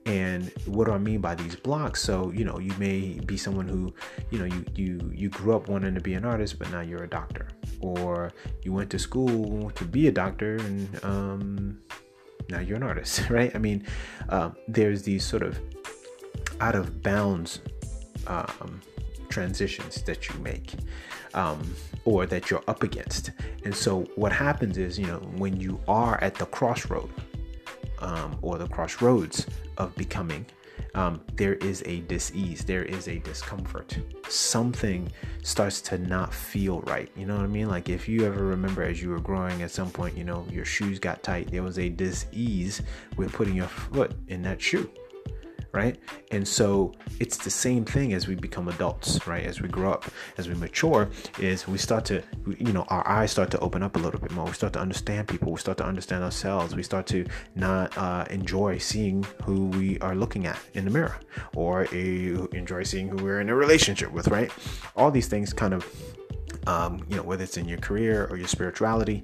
And 0.08 0.52
what 0.66 0.86
do 0.86 0.94
I 0.94 0.98
mean 0.98 1.22
by 1.22 1.36
these 1.36 1.56
blocks? 1.56 2.02
So, 2.02 2.32
you 2.32 2.44
know, 2.44 2.58
you 2.58 2.74
may 2.80 3.20
be 3.20 3.38
someone 3.38 3.68
who, 3.68 3.94
you 4.32 4.40
know, 4.40 4.46
you 4.46 4.66
you 4.76 5.12
you 5.14 5.30
grew 5.30 5.56
up 5.56 5.70
wanting 5.70 5.94
to 5.94 6.02
be 6.02 6.16
an 6.16 6.26
artist, 6.26 6.58
but 6.58 6.72
now 6.72 6.82
you're 6.82 7.04
a 7.04 7.10
doctor, 7.10 7.50
or 7.82 8.32
you 8.64 8.74
went 8.74 8.90
to 8.92 9.00
school 9.00 9.70
to 9.72 9.86
be 9.86 10.08
a 10.08 10.12
doctor, 10.12 10.56
and 10.56 11.04
um, 11.06 11.80
now 12.50 12.60
you're 12.60 12.78
an 12.78 12.84
artist, 12.84 13.22
right? 13.30 13.56
I 13.56 13.60
mean, 13.60 13.86
uh, 14.30 14.50
there's 14.68 15.04
these 15.04 15.24
sort 15.24 15.44
of 15.44 15.60
out 16.60 16.76
of 16.76 17.04
bounds 17.04 17.60
um, 18.26 18.82
transitions 19.32 20.04
that 20.04 20.30
you 20.30 20.36
make 20.40 20.74
um, 21.34 21.60
or 22.06 22.26
that 22.26 22.50
you're 22.50 22.64
up 22.68 22.84
against. 22.84 23.32
And 23.64 23.76
so 23.76 24.02
what 24.16 24.32
happens 24.32 24.78
is, 24.78 25.00
you 25.00 25.08
know, 25.08 25.20
when 25.38 25.60
you 25.60 25.80
are 25.88 26.22
at 26.24 26.36
the 26.36 26.46
crossroad 26.46 27.10
um, 28.00 28.38
or 28.42 28.58
the 28.58 28.68
crossroads 28.68 29.48
of 29.78 29.96
becoming, 29.96 30.46
um, 30.94 31.22
there 31.36 31.54
is 31.56 31.84
a 31.86 32.02
dis-ease, 32.02 32.66
there 32.66 32.84
is 32.84 33.08
a 33.08 33.20
discomfort. 33.20 33.98
Something 34.28 35.10
starts 35.42 35.80
to 35.84 35.98
not 35.98 36.34
feel 36.34 36.82
right. 36.82 37.10
You 37.16 37.26
know 37.26 37.36
what 37.38 37.46
I 37.46 37.48
mean? 37.48 37.70
Like 37.70 37.88
if 37.88 38.10
you 38.10 38.26
ever 38.26 38.44
remember 38.46 38.84
as 38.84 39.02
you 39.02 39.10
were 39.10 39.20
growing 39.20 39.62
at 39.62 39.72
some 39.72 39.90
point, 39.90 40.18
you 40.18 40.26
know, 40.26 40.46
your 40.52 40.66
shoes 40.66 41.00
got 41.00 41.24
tight. 41.24 41.50
There 41.50 41.64
was 41.64 41.80
a 41.80 41.88
dis-ease 41.88 42.82
with 43.16 43.32
putting 43.32 43.56
your 43.56 43.68
foot 43.68 44.14
in 44.28 44.42
that 44.42 44.62
shoe 44.62 44.90
right? 45.74 45.98
And 46.32 46.48
so 46.48 46.94
it's 47.20 47.38
the 47.38 47.50
same 47.50 47.86
thing 47.86 48.14
as 48.14 48.28
we 48.28 48.36
become 48.36 48.68
adults, 48.68 49.26
right? 49.26 49.46
As 49.46 49.62
we 49.62 49.70
grow 49.70 49.94
up, 49.94 50.06
as 50.38 50.50
we 50.50 50.56
mature, 50.56 51.10
is 51.40 51.68
we 51.68 51.78
start 51.78 52.06
to, 52.06 52.22
you 52.58 52.74
know, 52.74 52.84
our 52.90 53.08
eyes 53.08 53.32
start 53.32 53.52
to 53.52 53.60
open 53.60 53.82
up 53.84 53.96
a 53.96 54.00
little 54.00 54.20
bit 54.20 54.32
more. 54.32 54.46
We 54.46 54.54
start 54.54 54.74
to 54.74 54.80
understand 54.80 55.28
people. 55.28 55.52
We 55.52 55.60
start 55.60 55.78
to 55.78 55.86
understand 55.86 56.24
ourselves. 56.24 56.76
We 56.76 56.84
start 56.84 57.08
to 57.08 57.26
not 57.56 57.98
uh, 57.98 58.26
enjoy 58.30 58.78
seeing 58.80 59.26
who 59.44 59.68
we 59.68 59.98
are 60.00 60.16
looking 60.16 60.46
at 60.46 60.60
in 60.74 60.86
the 60.86 60.92
mirror, 60.92 61.18
or 61.56 61.88
a, 61.94 62.32
enjoy 62.54 62.84
seeing 62.84 63.08
who 63.08 63.24
we're 63.24 63.40
in 63.40 63.50
a 63.50 63.56
relationship 63.56 64.12
with, 64.12 64.28
right? 64.28 64.52
All 64.96 65.12
these 65.12 65.28
things 65.28 65.54
kind 65.54 65.74
of, 65.74 65.88
um, 66.68 67.06
you 67.10 67.16
know, 67.16 67.24
whether 67.24 67.44
it's 67.44 67.58
in 67.58 67.68
your 67.68 67.80
career 67.80 68.28
or 68.30 68.38
your 68.38 68.48
spirituality 68.48 69.24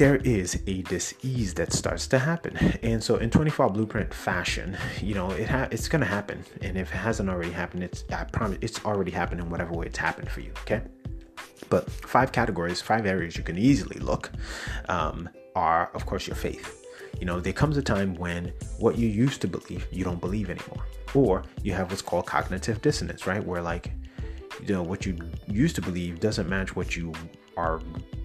there 0.00 0.16
is 0.24 0.62
a 0.66 0.80
disease 0.84 1.52
that 1.52 1.74
starts 1.74 2.06
to 2.06 2.18
happen. 2.18 2.56
And 2.82 3.04
so 3.04 3.16
in 3.16 3.28
24 3.28 3.68
blueprint 3.68 4.14
fashion, 4.14 4.74
you 5.02 5.12
know, 5.12 5.30
it 5.32 5.46
ha- 5.46 5.68
it's 5.70 5.88
going 5.88 6.00
to 6.00 6.06
happen. 6.06 6.42
And 6.62 6.78
if 6.78 6.90
it 6.90 6.96
hasn't 6.96 7.28
already 7.28 7.50
happened, 7.50 7.84
it's 7.84 8.04
I 8.10 8.24
promise 8.24 8.56
it's 8.62 8.82
already 8.86 9.10
happened 9.10 9.42
in 9.42 9.50
whatever 9.50 9.74
way 9.74 9.84
it's 9.84 9.98
happened 9.98 10.30
for 10.30 10.40
you, 10.40 10.52
okay? 10.62 10.80
But 11.68 11.90
five 11.90 12.32
categories, 12.32 12.80
five 12.80 13.04
areas 13.04 13.36
you 13.36 13.42
can 13.42 13.58
easily 13.58 14.00
look 14.00 14.30
um, 14.88 15.28
are, 15.54 15.90
of 15.92 16.06
course, 16.06 16.26
your 16.26 16.36
faith. 16.36 16.82
You 17.20 17.26
know, 17.26 17.38
there 17.38 17.52
comes 17.52 17.76
a 17.76 17.82
time 17.82 18.14
when 18.14 18.54
what 18.78 18.96
you 18.96 19.06
used 19.06 19.42
to 19.42 19.48
believe, 19.48 19.86
you 19.90 20.02
don't 20.02 20.18
believe 20.18 20.48
anymore. 20.48 20.86
Or 21.12 21.44
you 21.62 21.74
have 21.74 21.90
what's 21.90 22.00
called 22.00 22.24
cognitive 22.24 22.80
dissonance, 22.80 23.26
right? 23.26 23.44
Where 23.44 23.60
like, 23.60 23.92
you 24.66 24.72
know, 24.72 24.82
what 24.82 25.04
you 25.04 25.18
used 25.46 25.74
to 25.76 25.82
believe 25.82 26.20
doesn't 26.20 26.48
match 26.48 26.74
what 26.74 26.96
you 26.96 27.12
are 27.58 27.82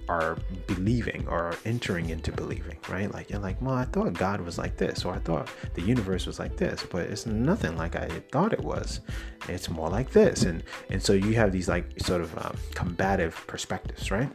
are 0.09 0.37
believing 0.67 1.27
or 1.27 1.55
entering 1.65 2.09
into 2.09 2.31
believing, 2.31 2.77
right? 2.89 3.11
Like 3.13 3.29
you're 3.29 3.39
like, 3.39 3.61
well, 3.61 3.75
I 3.75 3.85
thought 3.85 4.13
God 4.13 4.41
was 4.41 4.57
like 4.57 4.77
this, 4.77 5.05
or 5.05 5.13
I 5.13 5.19
thought 5.19 5.49
the 5.73 5.81
universe 5.81 6.25
was 6.25 6.39
like 6.39 6.57
this, 6.57 6.85
but 6.89 7.07
it's 7.07 7.25
nothing 7.25 7.77
like 7.77 7.95
I 7.95 8.07
thought 8.31 8.53
it 8.53 8.61
was. 8.61 9.01
It's 9.47 9.69
more 9.69 9.89
like 9.89 10.11
this, 10.11 10.43
and 10.43 10.63
and 10.89 11.01
so 11.01 11.13
you 11.13 11.33
have 11.35 11.51
these 11.51 11.67
like 11.67 11.85
sort 11.99 12.21
of 12.21 12.37
um, 12.37 12.55
combative 12.73 13.35
perspectives, 13.47 14.11
right? 14.11 14.29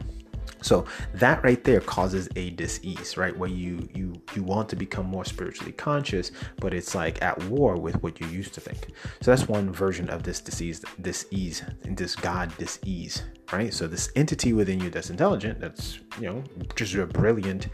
So 0.61 0.85
that 1.15 1.43
right 1.43 1.63
there 1.63 1.81
causes 1.81 2.29
a 2.35 2.51
disease, 2.51 3.17
right? 3.17 3.35
Where 3.35 3.49
you 3.49 3.89
you 3.93 4.21
you 4.35 4.43
want 4.43 4.69
to 4.69 4.75
become 4.75 5.05
more 5.05 5.25
spiritually 5.25 5.71
conscious, 5.71 6.31
but 6.57 6.73
it's 6.73 6.93
like 6.93 7.21
at 7.21 7.43
war 7.45 7.75
with 7.77 8.01
what 8.03 8.19
you 8.19 8.27
used 8.27 8.53
to 8.55 8.61
think. 8.61 8.89
So 9.21 9.31
that's 9.31 9.47
one 9.47 9.71
version 9.71 10.09
of 10.09 10.23
this 10.23 10.39
disease, 10.39 10.83
this 10.99 11.25
ease, 11.31 11.63
this 11.83 12.15
God 12.15 12.55
disease, 12.57 13.23
right? 13.51 13.73
So 13.73 13.87
this 13.87 14.11
entity 14.15 14.53
within 14.53 14.79
you 14.79 14.89
that's 14.89 15.09
intelligent, 15.09 15.59
that's 15.59 15.99
you 16.19 16.27
know 16.27 16.43
just 16.75 16.93
a 16.95 17.05
brilliant 17.05 17.67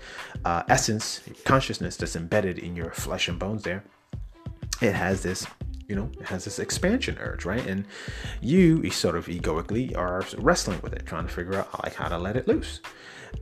uh, 0.46 0.64
essence, 0.70 1.22
consciousness 1.46 1.98
that's 1.98 2.16
embedded 2.16 2.60
in 2.60 2.76
your 2.76 2.92
flesh 2.92 3.28
and 3.28 3.38
bones. 3.40 3.64
There, 3.64 3.84
it 4.82 4.94
has 4.94 5.24
this 5.24 5.48
you 5.88 5.96
know, 5.96 6.10
it 6.20 6.26
has 6.26 6.44
this 6.44 6.60
expansion 6.60 7.18
urge, 7.20 7.46
right? 7.46 7.66
And 7.66 7.86
you 8.42 8.90
sort 8.92 9.16
of 9.16 9.30
egoically 9.30 9.96
are 9.96 10.24
wrestling 10.38 10.80
with 10.82 10.94
it, 10.94 11.06
trying 11.06 11.26
to 11.26 11.34
figure 11.34 11.56
out 11.56 11.84
like 11.84 11.96
how 11.96 12.10
to 12.10 12.18
let 12.18 12.36
it 12.36 12.48
loose. 12.48 12.82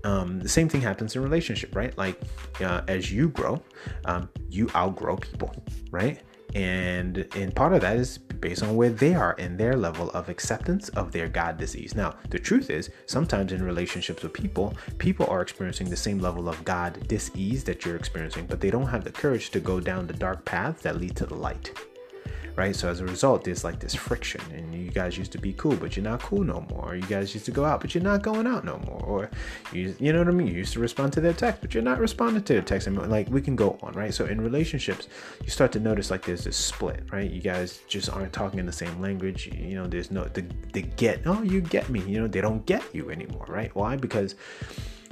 Um, 0.03 0.39
the 0.39 0.49
same 0.49 0.69
thing 0.69 0.81
happens 0.81 1.15
in 1.15 1.23
relationship, 1.23 1.75
right? 1.75 1.97
Like 1.97 2.21
uh, 2.61 2.81
as 2.87 3.11
you 3.11 3.29
grow, 3.29 3.61
um, 4.05 4.29
you 4.49 4.69
outgrow 4.75 5.17
people, 5.17 5.55
right? 5.89 6.21
And 6.53 7.27
and 7.35 7.55
part 7.55 7.73
of 7.73 7.81
that 7.81 7.97
is 7.97 8.17
based 8.17 8.63
on 8.63 8.75
where 8.75 8.89
they 8.89 9.13
are 9.13 9.33
in 9.33 9.57
their 9.57 9.75
level 9.75 10.09
of 10.11 10.29
acceptance 10.29 10.89
of 10.89 11.11
their 11.11 11.27
God 11.27 11.57
disease. 11.57 11.95
Now, 11.95 12.15
the 12.29 12.39
truth 12.39 12.69
is, 12.69 12.89
sometimes 13.07 13.51
in 13.51 13.63
relationships 13.63 14.23
with 14.23 14.33
people, 14.33 14.75
people 14.97 15.25
are 15.27 15.41
experiencing 15.41 15.89
the 15.89 15.95
same 15.95 16.19
level 16.19 16.47
of 16.47 16.63
God 16.63 17.07
disease 17.07 17.63
that 17.63 17.85
you're 17.85 17.95
experiencing, 17.95 18.45
but 18.45 18.61
they 18.61 18.69
don't 18.69 18.87
have 18.87 19.03
the 19.03 19.11
courage 19.11 19.49
to 19.51 19.59
go 19.59 19.79
down 19.79 20.07
the 20.07 20.13
dark 20.13 20.45
paths 20.45 20.81
that 20.83 20.97
lead 20.97 21.15
to 21.15 21.25
the 21.25 21.35
light 21.35 21.71
right? 22.55 22.75
So 22.75 22.89
as 22.89 22.99
a 22.99 23.05
result, 23.05 23.43
there's 23.43 23.63
like 23.63 23.79
this 23.79 23.93
friction, 23.93 24.41
and 24.53 24.73
you 24.73 24.89
guys 24.89 25.17
used 25.17 25.31
to 25.33 25.37
be 25.37 25.53
cool, 25.53 25.75
but 25.75 25.95
you're 25.95 26.03
not 26.03 26.21
cool 26.21 26.43
no 26.43 26.65
more. 26.69 26.91
Or 26.91 26.95
you 26.95 27.03
guys 27.03 27.33
used 27.33 27.45
to 27.45 27.51
go 27.51 27.65
out, 27.65 27.81
but 27.81 27.93
you're 27.93 28.03
not 28.03 28.21
going 28.21 28.47
out 28.47 28.63
no 28.63 28.77
more. 28.79 29.01
Or 29.03 29.29
you, 29.71 29.95
you 29.99 30.13
know 30.13 30.19
what 30.19 30.27
I 30.27 30.31
mean? 30.31 30.47
You 30.47 30.53
used 30.53 30.73
to 30.73 30.79
respond 30.79 31.13
to 31.13 31.21
their 31.21 31.33
text, 31.33 31.61
but 31.61 31.73
you're 31.73 31.83
not 31.83 31.99
responding 31.99 32.43
to 32.43 32.53
their 32.53 32.61
text. 32.61 32.87
And 32.87 33.09
like 33.09 33.29
we 33.29 33.41
can 33.41 33.55
go 33.55 33.77
on, 33.81 33.93
right? 33.93 34.13
So 34.13 34.25
in 34.25 34.41
relationships, 34.41 35.07
you 35.43 35.49
start 35.49 35.71
to 35.73 35.79
notice 35.79 36.11
like 36.11 36.25
there's 36.25 36.43
this 36.43 36.57
split, 36.57 37.03
right? 37.11 37.29
You 37.29 37.41
guys 37.41 37.81
just 37.87 38.09
aren't 38.09 38.33
talking 38.33 38.59
in 38.59 38.65
the 38.65 38.71
same 38.71 39.01
language. 39.01 39.47
You 39.47 39.75
know, 39.75 39.87
there's 39.87 40.11
no 40.11 40.25
the 40.25 40.45
the 40.73 40.81
get. 40.81 41.21
Oh, 41.25 41.41
you 41.41 41.61
get 41.61 41.89
me. 41.89 42.01
You 42.01 42.21
know, 42.21 42.27
they 42.27 42.41
don't 42.41 42.65
get 42.65 42.83
you 42.93 43.09
anymore, 43.11 43.45
right? 43.47 43.73
Why? 43.75 43.95
Because 43.95 44.35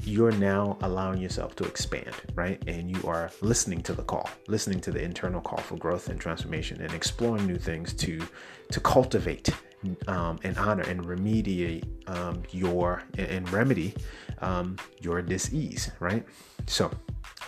you're 0.06 0.32
now 0.34 0.78
allowing 0.82 1.20
yourself 1.22 1.56
to 1.58 1.64
expand, 1.64 2.14
right? 2.36 2.62
And 2.68 2.90
you 2.90 3.08
are 3.08 3.32
listening 3.42 3.82
to 3.84 3.94
the 3.94 4.04
call, 4.04 4.30
listening 4.48 4.80
to 4.82 4.92
the 4.92 5.02
internal 5.02 5.42
call 5.42 5.60
for 5.60 5.78
growth 5.78 6.10
and 6.10 6.20
transformation, 6.20 6.82
and 6.82 6.94
exploring 6.94 7.46
new 7.46 7.58
things 7.58 7.94
to 7.94 8.22
to 8.72 8.80
cultivate 8.80 9.50
um, 10.08 10.40
and 10.44 10.58
honor 10.58 10.84
and 10.84 11.04
remediate 11.04 11.84
um, 12.08 12.44
your 12.52 13.04
and 13.18 13.50
remedy 13.52 13.94
um, 14.44 14.78
your 15.02 15.22
disease, 15.22 15.92
right? 16.00 16.26
So 16.68 16.92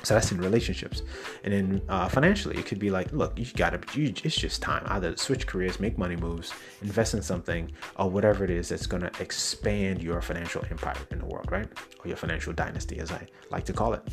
so 0.04 0.14
that's 0.14 0.32
in 0.32 0.40
relationships, 0.40 1.02
and 1.44 1.54
then 1.54 1.82
uh, 1.90 2.08
financially, 2.08 2.58
it 2.58 2.66
could 2.66 2.78
be 2.80 2.92
like, 2.92 3.12
look, 3.12 3.40
you 3.40 3.46
gotta, 3.56 3.80
you, 3.98 4.14
it's 4.24 4.36
just 4.36 4.62
time. 4.62 4.84
Either 4.88 5.16
switch 5.18 5.48
careers, 5.48 5.80
make 5.80 5.98
money 5.98 6.16
moves, 6.16 6.54
invest 6.82 7.16
in 7.16 7.24
something, 7.24 7.72
or 7.96 8.10
whatever 8.10 8.44
it 8.44 8.52
is 8.52 8.70
that's 8.70 8.86
gonna 8.86 9.10
expand 9.20 10.04
your 10.04 10.22
financial 10.22 10.64
empire 10.70 10.98
in 11.12 11.20
the 11.20 11.26
world, 11.26 11.52
right? 11.52 11.68
Or 12.04 12.08
your 12.08 12.18
financial 12.18 12.54
dynasty, 12.54 13.00
as 13.00 13.12
I 13.12 13.26
like 13.50 13.66
to 13.66 13.74
call 13.74 13.94
it 13.94 14.04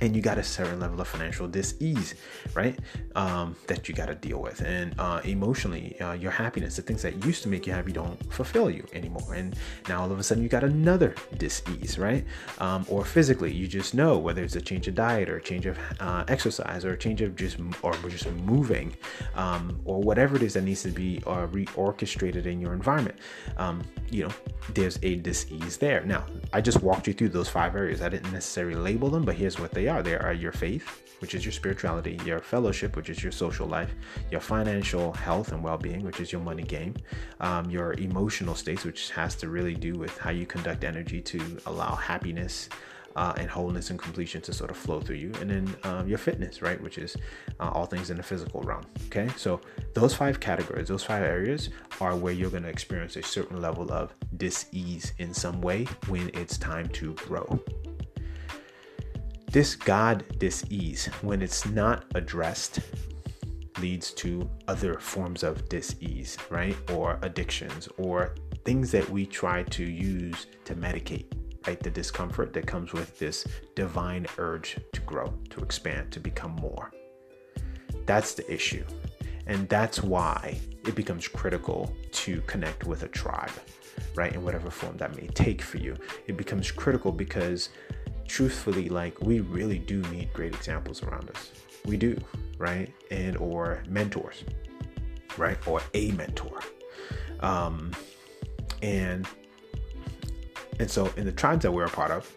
and 0.00 0.14
you 0.14 0.22
got 0.22 0.38
a 0.38 0.42
certain 0.42 0.80
level 0.80 1.00
of 1.00 1.08
financial 1.08 1.46
dis-ease 1.46 2.14
right 2.54 2.78
um, 3.16 3.56
that 3.66 3.88
you 3.88 3.94
got 3.94 4.06
to 4.06 4.14
deal 4.14 4.40
with. 4.40 4.60
And 4.62 4.94
uh, 4.98 5.20
emotionally 5.24 5.98
uh, 6.00 6.12
your 6.12 6.30
happiness 6.30 6.76
the 6.76 6.82
things 6.82 7.02
that 7.02 7.24
used 7.24 7.42
to 7.42 7.48
make 7.48 7.66
you 7.66 7.72
happy 7.72 7.92
don't 7.92 8.32
fulfill 8.32 8.70
you 8.70 8.84
anymore. 8.92 9.34
And 9.34 9.56
now 9.88 10.02
all 10.02 10.12
of 10.12 10.18
a 10.18 10.22
sudden 10.22 10.42
you 10.42 10.48
got 10.48 10.64
another 10.64 11.14
dis-ease 11.36 11.98
right? 11.98 12.24
Um, 12.58 12.86
or 12.88 13.04
physically 13.04 13.52
you 13.52 13.66
just 13.66 13.94
know 13.94 14.18
whether 14.18 14.42
it's 14.42 14.56
a 14.56 14.60
change 14.60 14.88
of 14.88 14.94
diet 14.94 15.28
or 15.28 15.36
a 15.36 15.42
change 15.42 15.66
of 15.66 15.78
uh, 16.00 16.24
exercise 16.28 16.84
or 16.84 16.92
a 16.92 16.98
change 16.98 17.20
of 17.20 17.36
just 17.36 17.58
or 17.82 17.92
just 18.08 18.30
moving 18.30 18.96
um, 19.34 19.80
or 19.84 20.00
whatever 20.00 20.36
it 20.36 20.42
is 20.42 20.54
that 20.54 20.62
needs 20.62 20.82
to 20.82 20.90
be 20.90 21.22
uh, 21.26 21.46
reorchestrated 21.48 22.46
in 22.46 22.60
your 22.60 22.72
environment. 22.72 23.16
Um, 23.56 23.82
you 24.10 24.24
know 24.24 24.32
there's 24.74 24.98
a 25.02 25.16
dis-ease 25.16 25.76
there. 25.76 26.04
Now 26.04 26.24
i 26.52 26.60
just 26.60 26.82
walked 26.82 27.06
you 27.06 27.12
through 27.12 27.30
those 27.30 27.48
five 27.48 27.74
areas. 27.74 28.02
I 28.02 28.08
didn't 28.08 28.32
necessarily 28.32 28.76
label 28.76 29.10
them 29.10 29.24
but 29.24 29.34
here's 29.34 29.58
what 29.58 29.72
they 29.72 29.87
are. 29.88 30.02
There 30.02 30.22
are 30.22 30.32
your 30.32 30.52
faith, 30.52 31.02
which 31.20 31.34
is 31.34 31.44
your 31.44 31.52
spirituality, 31.52 32.18
your 32.24 32.40
fellowship, 32.40 32.96
which 32.96 33.10
is 33.10 33.22
your 33.22 33.32
social 33.32 33.66
life, 33.66 33.94
your 34.30 34.40
financial 34.40 35.12
health 35.12 35.52
and 35.52 35.62
well 35.62 35.78
being, 35.78 36.04
which 36.04 36.20
is 36.20 36.32
your 36.32 36.40
money 36.40 36.62
game, 36.62 36.94
um, 37.40 37.68
your 37.70 37.94
emotional 37.94 38.54
states, 38.54 38.84
which 38.84 39.10
has 39.10 39.34
to 39.36 39.48
really 39.48 39.74
do 39.74 39.94
with 39.94 40.16
how 40.18 40.30
you 40.30 40.46
conduct 40.46 40.84
energy 40.84 41.20
to 41.22 41.40
allow 41.66 41.94
happiness. 41.94 42.68
Uh, 43.16 43.34
and 43.38 43.50
wholeness 43.50 43.90
and 43.90 43.98
completion 43.98 44.40
to 44.40 44.52
sort 44.52 44.70
of 44.70 44.76
flow 44.76 45.00
through 45.00 45.16
you, 45.16 45.32
and 45.40 45.50
then 45.50 45.76
um, 45.82 46.06
your 46.06 46.18
fitness, 46.18 46.62
right, 46.62 46.80
which 46.80 46.98
is 46.98 47.16
uh, 47.58 47.68
all 47.70 47.84
things 47.84 48.10
in 48.10 48.16
the 48.16 48.22
physical 48.22 48.60
realm. 48.60 48.82
Okay, 49.06 49.28
so 49.36 49.60
those 49.92 50.14
five 50.14 50.38
categories, 50.38 50.86
those 50.86 51.02
five 51.02 51.24
areas, 51.24 51.70
are 52.00 52.14
where 52.14 52.32
you're 52.32 52.50
going 52.50 52.62
to 52.62 52.68
experience 52.68 53.16
a 53.16 53.22
certain 53.22 53.60
level 53.60 53.90
of 53.90 54.14
dis-ease 54.36 55.14
in 55.18 55.34
some 55.34 55.60
way 55.60 55.84
when 56.06 56.30
it's 56.32 56.58
time 56.58 56.88
to 56.90 57.14
grow. 57.14 57.58
This 59.50 59.76
God 59.76 60.24
dis-ease, 60.38 61.06
when 61.22 61.40
it's 61.40 61.64
not 61.64 62.04
addressed, 62.14 62.80
leads 63.80 64.12
to 64.12 64.48
other 64.68 64.98
forms 64.98 65.42
of 65.42 65.66
dis-ease, 65.70 66.36
right? 66.50 66.76
Or 66.90 67.18
addictions 67.22 67.88
or 67.96 68.34
things 68.66 68.90
that 68.90 69.08
we 69.08 69.24
try 69.24 69.62
to 69.62 69.82
use 69.82 70.48
to 70.66 70.74
medicate, 70.74 71.32
right? 71.66 71.80
The 71.80 71.90
discomfort 71.90 72.52
that 72.52 72.66
comes 72.66 72.92
with 72.92 73.18
this 73.18 73.46
divine 73.74 74.26
urge 74.36 74.78
to 74.92 75.00
grow, 75.00 75.32
to 75.48 75.60
expand, 75.60 76.12
to 76.12 76.20
become 76.20 76.52
more. 76.56 76.92
That's 78.04 78.34
the 78.34 78.52
issue. 78.52 78.84
And 79.46 79.66
that's 79.70 80.02
why 80.02 80.60
it 80.86 80.94
becomes 80.94 81.26
critical 81.26 81.90
to 82.12 82.42
connect 82.42 82.84
with 82.84 83.02
a 83.02 83.08
tribe, 83.08 83.52
right? 84.14 84.34
In 84.34 84.42
whatever 84.42 84.70
form 84.70 84.98
that 84.98 85.16
may 85.16 85.26
take 85.28 85.62
for 85.62 85.78
you. 85.78 85.96
It 86.26 86.36
becomes 86.36 86.70
critical 86.70 87.12
because 87.12 87.70
truthfully 88.28 88.88
like 88.88 89.20
we 89.20 89.40
really 89.40 89.78
do 89.78 90.02
need 90.02 90.32
great 90.32 90.54
examples 90.54 91.02
around 91.02 91.28
us. 91.30 91.50
We 91.84 91.96
do 91.96 92.16
right? 92.58 92.92
And 93.10 93.36
or 93.38 93.82
mentors 93.88 94.44
right? 95.36 95.58
Or 95.66 95.80
a 95.94 96.12
mentor. 96.12 96.60
Um 97.40 97.92
and 98.82 99.26
and 100.78 100.90
so 100.90 101.12
in 101.16 101.24
the 101.24 101.32
tribes 101.32 101.62
that 101.62 101.72
we're 101.72 101.86
a 101.86 101.90
part 101.90 102.10
of 102.10 102.32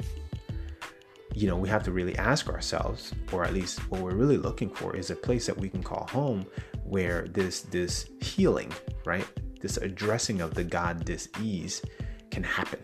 you 1.33 1.47
know 1.47 1.55
we 1.55 1.69
have 1.69 1.83
to 1.83 1.91
really 1.91 2.17
ask 2.17 2.49
ourselves 2.49 3.13
or 3.31 3.43
at 3.43 3.53
least 3.53 3.79
what 3.91 4.01
we're 4.01 4.15
really 4.15 4.37
looking 4.37 4.69
for 4.69 4.95
is 4.95 5.11
a 5.11 5.15
place 5.15 5.45
that 5.45 5.57
we 5.57 5.69
can 5.69 5.83
call 5.83 6.07
home 6.07 6.45
where 6.83 7.27
this 7.27 7.61
this 7.61 8.09
healing 8.21 8.71
right? 9.05 9.27
This 9.59 9.77
addressing 9.77 10.41
of 10.41 10.53
the 10.55 10.63
god 10.63 11.05
dis-ease 11.05 11.83
can 12.31 12.43
happen 12.43 12.79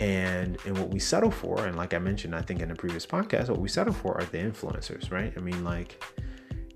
and 0.00 0.56
and 0.64 0.76
what 0.78 0.88
we 0.88 0.98
settle 0.98 1.30
for 1.30 1.66
and 1.66 1.76
like 1.76 1.92
i 1.92 1.98
mentioned 1.98 2.34
i 2.34 2.40
think 2.40 2.60
in 2.60 2.70
a 2.70 2.74
previous 2.74 3.06
podcast 3.06 3.50
what 3.50 3.60
we 3.60 3.68
settle 3.68 3.92
for 3.92 4.18
are 4.18 4.24
the 4.24 4.38
influencers 4.38 5.12
right? 5.12 5.32
I 5.36 5.40
mean 5.40 5.62
like 5.62 6.02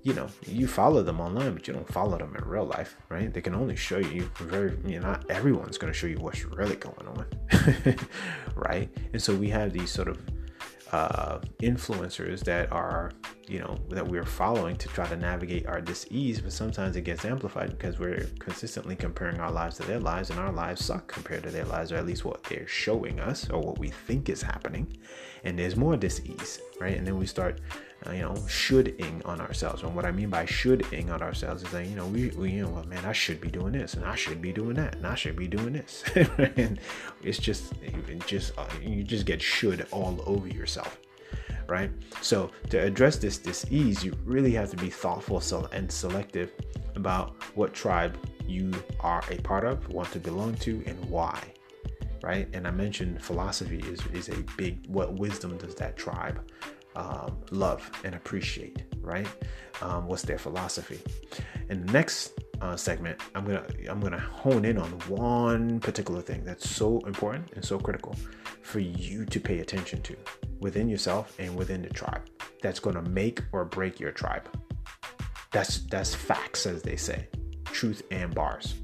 you 0.03 0.13
know 0.13 0.27
you 0.45 0.67
follow 0.67 1.01
them 1.01 1.19
online 1.19 1.53
but 1.53 1.67
you 1.67 1.73
don't 1.73 1.91
follow 1.91 2.19
them 2.19 2.35
in 2.37 2.47
real 2.47 2.65
life 2.65 2.95
right? 3.09 3.33
They 3.33 3.41
can 3.41 3.55
only 3.55 3.75
show 3.75 3.97
you 3.97 4.29
very 4.37 4.77
you 4.85 4.99
know 4.99 5.07
not 5.07 5.29
everyone's 5.31 5.79
going 5.79 5.91
to 5.91 5.97
show 5.97 6.05
you 6.05 6.19
what's 6.19 6.45
really 6.45 6.75
going 6.75 7.07
on 7.07 7.25
right? 8.55 8.89
And 9.13 9.21
so 9.21 9.33
we 9.35 9.49
have 9.49 9.73
these 9.73 9.89
sort 9.89 10.07
of 10.07 10.19
uh, 10.95 11.39
influencers 11.61 12.39
that 12.45 12.71
are 12.71 13.11
you 13.49 13.59
know 13.59 13.77
that 13.89 14.07
we're 14.07 14.25
following 14.25 14.77
to 14.77 14.87
try 14.87 15.05
to 15.05 15.17
navigate 15.17 15.67
our 15.67 15.81
dis-ease 15.81 16.39
but 16.39 16.53
sometimes 16.53 16.95
it 16.95 17.01
gets 17.01 17.25
amplified 17.25 17.69
because 17.69 17.99
we're 17.99 18.25
consistently 18.39 18.95
comparing 18.95 19.39
our 19.41 19.51
lives 19.51 19.75
to 19.75 19.83
their 19.83 19.99
lives 19.99 20.29
and 20.29 20.39
our 20.39 20.53
lives 20.53 20.85
suck 20.85 21.05
compared 21.07 21.43
to 21.43 21.51
their 21.51 21.65
lives 21.65 21.91
or 21.91 21.97
at 21.97 22.05
least 22.05 22.23
what 22.23 22.41
they're 22.45 22.67
showing 22.67 23.19
us 23.19 23.49
or 23.49 23.59
what 23.59 23.77
we 23.77 23.89
think 23.89 24.29
is 24.29 24.41
happening. 24.41 24.87
And 25.43 25.59
there's 25.59 25.75
more 25.75 25.97
dis-ease 25.97 26.61
right? 26.79 26.97
And 26.97 27.05
then 27.05 27.17
we 27.17 27.25
start 27.25 27.61
you 28.11 28.19
know 28.19 28.35
shoulding 28.47 29.21
on 29.25 29.41
ourselves 29.41 29.81
and 29.81 29.95
what 29.95 30.05
i 30.05 30.11
mean 30.11 30.29
by 30.29 30.45
shoulding 30.45 31.09
on 31.09 31.21
ourselves 31.21 31.63
is 31.63 31.71
that 31.71 31.85
you 31.87 31.95
know 31.95 32.05
we, 32.07 32.29
we 32.31 32.51
you 32.51 32.63
know 32.63 32.69
well, 32.69 32.83
man 32.85 33.03
i 33.05 33.11
should 33.11 33.41
be 33.41 33.49
doing 33.49 33.71
this 33.71 33.95
and 33.95 34.05
i 34.05 34.15
should 34.15 34.41
be 34.41 34.51
doing 34.51 34.75
that 34.75 34.95
and 34.95 35.07
i 35.07 35.15
should 35.15 35.35
be 35.35 35.47
doing 35.47 35.73
this 35.73 36.03
and 36.57 36.79
it's 37.23 37.39
just 37.39 37.73
it 37.81 38.25
just 38.27 38.57
uh, 38.59 38.65
you 38.81 39.03
just 39.03 39.25
get 39.25 39.41
should 39.41 39.87
all 39.91 40.21
over 40.27 40.47
yourself 40.47 40.99
right? 41.67 41.91
So 42.21 42.51
to 42.69 42.77
address 42.77 43.17
this 43.17 43.37
dis-ease, 43.37 44.03
you 44.03 44.13
really 44.23 44.51
have 44.53 44.69
to 44.71 44.77
be 44.77 44.89
thoughtful 44.89 45.41
and 45.71 45.91
selective 45.91 46.51
about 46.95 47.35
what 47.55 47.73
tribe 47.73 48.17
you 48.47 48.71
are 48.99 49.23
a 49.29 49.37
part 49.37 49.65
of, 49.65 49.87
want 49.89 50.11
to 50.11 50.19
belong 50.19 50.55
to, 50.55 50.83
and 50.85 51.03
why, 51.09 51.41
right? 52.23 52.47
And 52.53 52.67
I 52.67 52.71
mentioned 52.71 53.23
philosophy 53.23 53.79
is, 53.79 53.99
is 54.13 54.29
a 54.29 54.43
big, 54.57 54.85
what 54.87 55.13
wisdom 55.13 55.57
does 55.57 55.75
that 55.75 55.97
tribe 55.97 56.41
um, 56.95 57.37
love 57.51 57.89
and 58.03 58.15
appreciate, 58.15 58.83
right? 59.01 59.27
Um, 59.81 60.07
what's 60.07 60.23
their 60.23 60.37
philosophy? 60.37 60.99
In 61.69 61.85
the 61.85 61.91
next 61.91 62.39
uh, 62.61 62.75
segment, 62.75 63.19
I'm 63.33 63.45
gonna 63.45 63.65
I'm 63.89 63.99
gonna 63.99 64.19
hone 64.19 64.65
in 64.65 64.77
on 64.77 64.89
one 65.07 65.79
particular 65.79 66.21
thing 66.21 66.43
that's 66.45 66.69
so 66.69 66.99
important 67.01 67.51
and 67.53 67.63
so 67.63 67.79
critical 67.79 68.15
for 68.61 68.79
you 68.79 69.25
to 69.25 69.39
pay 69.39 69.59
attention 69.59 70.01
to 70.03 70.15
within 70.59 70.87
yourself 70.87 71.35
and 71.39 71.55
within 71.55 71.81
the 71.81 71.89
tribe. 71.89 72.21
That's 72.61 72.79
gonna 72.79 73.01
make 73.01 73.41
or 73.51 73.65
break 73.65 73.99
your 73.99 74.11
tribe. 74.11 74.47
That's 75.51 75.79
that's 75.87 76.15
facts, 76.15 76.65
as 76.65 76.81
they 76.81 76.95
say, 76.95 77.27
truth 77.65 78.03
and 78.11 78.33
bars. 78.33 78.75